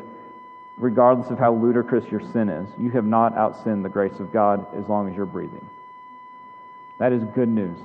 regardless 0.79 1.31
of 1.31 1.39
how 1.39 1.53
ludicrous 1.53 2.11
your 2.11 2.21
sin 2.21 2.49
is. 2.49 2.69
You 2.79 2.91
have 2.93 3.05
not 3.05 3.35
outsinned 3.35 3.83
the 3.83 3.89
grace 3.89 4.19
of 4.19 4.33
God 4.33 4.67
as 4.75 4.89
long 4.89 5.09
as 5.09 5.17
you're 5.17 5.27
breathing. 5.27 5.69
That 6.99 7.13
is 7.13 7.23
good 7.25 7.49
news. 7.49 7.77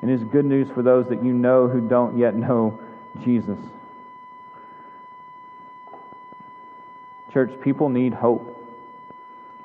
And 0.00 0.10
it 0.10 0.14
is 0.14 0.24
good 0.24 0.44
news 0.44 0.68
for 0.70 0.82
those 0.82 1.08
that 1.08 1.24
you 1.24 1.32
know 1.32 1.68
who 1.68 1.80
don't 1.80 2.16
yet 2.16 2.34
know 2.34 2.78
Jesus. 3.22 3.58
Church, 7.38 7.52
people 7.60 7.88
need 7.88 8.12
hope. 8.12 8.56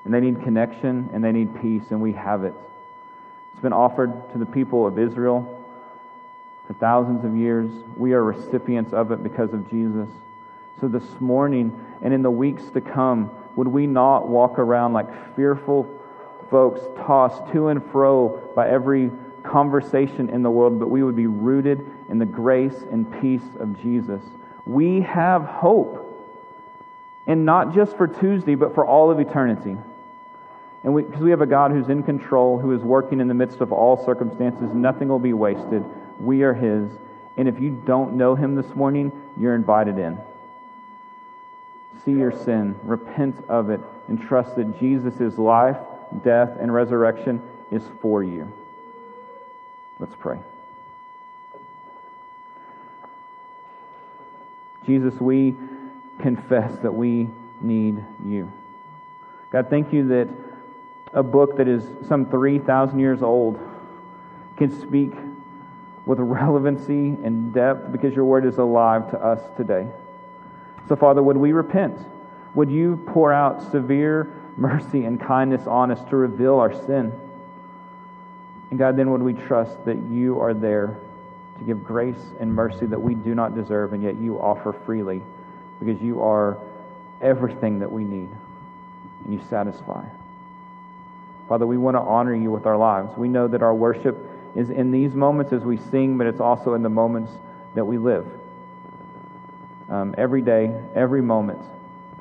And 0.05 0.13
they 0.13 0.19
need 0.19 0.43
connection 0.43 1.09
and 1.11 1.23
they 1.23 1.31
need 1.31 1.59
peace, 1.59 1.81
and 1.89 1.99
we 1.99 2.13
have 2.13 2.43
it. 2.43 2.53
It's 3.51 3.63
been 3.63 3.73
offered 3.73 4.31
to 4.33 4.37
the 4.37 4.45
people 4.45 4.85
of 4.85 4.99
Israel 4.99 5.65
for 6.67 6.73
thousands 6.73 7.25
of 7.25 7.35
years. 7.35 7.71
We 7.97 8.13
are 8.13 8.23
recipients 8.23 8.93
of 8.93 9.11
it 9.11 9.23
because 9.23 9.53
of 9.53 9.71
Jesus. 9.71 10.07
So 10.81 10.87
this 10.87 11.19
morning 11.19 11.83
and 12.03 12.13
in 12.13 12.21
the 12.21 12.29
weeks 12.29 12.61
to 12.75 12.81
come, 12.81 13.31
would 13.55 13.67
we 13.67 13.87
not 13.87 14.27
walk 14.27 14.59
around 14.59 14.93
like 14.93 15.35
fearful 15.35 15.99
folks 16.51 16.79
tossed 17.07 17.51
to 17.53 17.69
and 17.69 17.83
fro 17.91 18.51
by 18.55 18.69
every 18.69 19.09
conversation 19.41 20.29
in 20.29 20.43
the 20.43 20.51
world, 20.51 20.77
but 20.77 20.91
we 20.91 21.01
would 21.01 21.15
be 21.15 21.25
rooted 21.25 21.83
in 22.07 22.19
the 22.19 22.25
grace 22.27 22.83
and 22.91 23.19
peace 23.19 23.55
of 23.59 23.81
Jesus? 23.81 24.21
We 24.67 25.01
have 25.01 25.41
hope. 25.41 26.02
And 27.25 27.45
not 27.45 27.73
just 27.73 27.95
for 27.95 28.07
Tuesday, 28.07 28.55
but 28.55 28.75
for 28.75 28.85
all 28.85 29.09
of 29.09 29.19
eternity. 29.19 29.77
And 30.83 30.95
because 30.95 31.19
we, 31.19 31.25
we 31.25 31.29
have 31.31 31.41
a 31.41 31.45
God 31.45 31.71
who's 31.71 31.87
in 31.87 32.03
control, 32.03 32.59
who 32.59 32.73
is 32.73 32.81
working 32.81 33.21
in 33.21 33.27
the 33.27 33.33
midst 33.33 33.61
of 33.61 33.71
all 33.71 34.03
circumstances, 34.03 34.73
nothing 34.73 35.07
will 35.07 35.19
be 35.19 35.33
wasted. 35.33 35.83
We 36.19 36.43
are 36.43 36.53
His. 36.53 36.91
And 37.37 37.47
if 37.47 37.59
you 37.59 37.71
don't 37.85 38.15
know 38.15 38.35
Him 38.35 38.55
this 38.55 38.75
morning, 38.75 39.11
you're 39.37 39.55
invited 39.55 39.97
in. 39.97 40.19
See 42.03 42.11
your 42.11 42.31
sin, 42.31 42.75
repent 42.83 43.45
of 43.47 43.69
it, 43.69 43.79
and 44.09 44.21
trust 44.21 44.57
that 44.57 44.77
Jesus' 44.77 45.37
life, 45.37 45.77
death, 46.23 46.57
and 46.59 46.73
resurrection 46.73 47.41
is 47.71 47.83
for 48.01 48.21
you. 48.21 48.51
Let's 49.99 50.15
pray. 50.19 50.39
Jesus, 54.85 55.13
we 55.21 55.55
confess 56.19 56.77
that 56.79 56.93
we 56.93 57.29
need 57.61 58.03
you. 58.25 58.51
God, 59.51 59.69
thank 59.69 59.93
you 59.93 60.07
that 60.09 60.27
a 61.13 61.23
book 61.23 61.57
that 61.57 61.67
is 61.67 61.83
some 62.07 62.25
3,000 62.25 62.99
years 62.99 63.21
old 63.21 63.59
can 64.57 64.71
speak 64.81 65.13
with 66.05 66.19
relevancy 66.19 67.17
and 67.23 67.53
depth 67.53 67.91
because 67.91 68.13
your 68.13 68.25
word 68.25 68.45
is 68.45 68.57
alive 68.57 69.09
to 69.11 69.17
us 69.17 69.39
today. 69.55 69.87
So, 70.89 70.95
Father, 70.95 71.23
would 71.23 71.37
we 71.37 71.53
repent? 71.53 71.97
Would 72.55 72.69
you 72.69 73.01
pour 73.07 73.31
out 73.31 73.71
severe 73.71 74.33
mercy 74.57 75.05
and 75.05 75.19
kindness 75.19 75.65
on 75.65 75.91
us 75.91 76.03
to 76.09 76.15
reveal 76.15 76.55
our 76.55 76.73
sin? 76.73 77.13
And 78.69 78.79
God, 78.79 78.97
then 78.97 79.11
would 79.11 79.21
we 79.21 79.33
trust 79.33 79.85
that 79.85 79.97
you 79.97 80.39
are 80.41 80.53
there 80.53 80.97
to 81.59 81.63
give 81.63 81.83
grace 81.83 82.31
and 82.39 82.53
mercy 82.53 82.85
that 82.87 83.01
we 83.01 83.13
do 83.13 83.35
not 83.35 83.55
deserve, 83.55 83.93
and 83.93 84.03
yet 84.03 84.15
you 84.17 84.39
offer 84.39 84.73
freely 84.73 85.21
because 85.79 86.01
you 86.01 86.21
are 86.21 86.57
everything 87.21 87.79
that 87.79 87.91
we 87.91 88.03
need 88.03 88.29
and 89.23 89.33
you 89.33 89.41
satisfy. 89.49 90.03
Father, 91.47 91.67
we 91.67 91.77
want 91.77 91.95
to 91.95 92.01
honor 92.01 92.35
you 92.35 92.51
with 92.51 92.65
our 92.65 92.77
lives. 92.77 93.15
We 93.17 93.27
know 93.27 93.47
that 93.47 93.61
our 93.61 93.73
worship 93.73 94.17
is 94.55 94.69
in 94.69 94.91
these 94.91 95.13
moments 95.13 95.51
as 95.51 95.63
we 95.63 95.77
sing, 95.77 96.17
but 96.17 96.27
it's 96.27 96.39
also 96.39 96.73
in 96.73 96.83
the 96.83 96.89
moments 96.89 97.31
that 97.75 97.85
we 97.85 97.97
live. 97.97 98.25
Um, 99.89 100.15
every 100.17 100.41
day, 100.41 100.73
every 100.95 101.21
moment, 101.21 101.59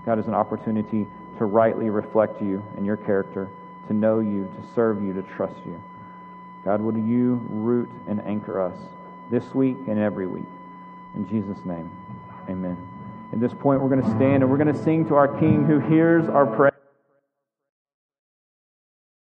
God 0.05 0.19
is 0.19 0.27
an 0.27 0.35
opportunity 0.35 1.07
to 1.39 1.45
rightly 1.45 1.91
reflect 1.91 2.43
you 2.43 2.63
and 2.77 2.85
your 2.85 2.97
character, 2.97 3.49
to 3.89 3.95
know 3.95 4.21
you, 4.21 4.45
to 4.45 4.75
serve 4.75 5.03
you, 5.03 5.13
to 5.15 5.23
trust 5.23 5.57
you. 5.65 5.81
God, 6.65 6.81
would 6.81 6.97
you 6.97 7.41
root 7.49 7.91
and 8.07 8.21
anchor 8.23 8.61
us 8.61 8.77
this 9.31 9.55
week 9.55 9.77
and 9.87 9.99
every 9.99 10.27
week? 10.27 10.45
In 11.15 11.29
Jesus' 11.29 11.65
name, 11.65 11.91
amen. 12.49 13.02
At 13.33 13.41
this 13.41 13.53
point, 13.55 13.81
we're 13.81 13.89
going 13.89 14.03
to 14.03 14.11
stand 14.11 14.43
and 14.43 14.51
we're 14.51 14.59
going 14.59 14.73
to 14.73 14.83
sing 14.83 15.07
to 15.09 15.15
our 15.15 15.29
King 15.41 15.65
who 15.65 15.79
hears 15.79 16.29
our 16.29 16.47
prayer. 16.47 16.72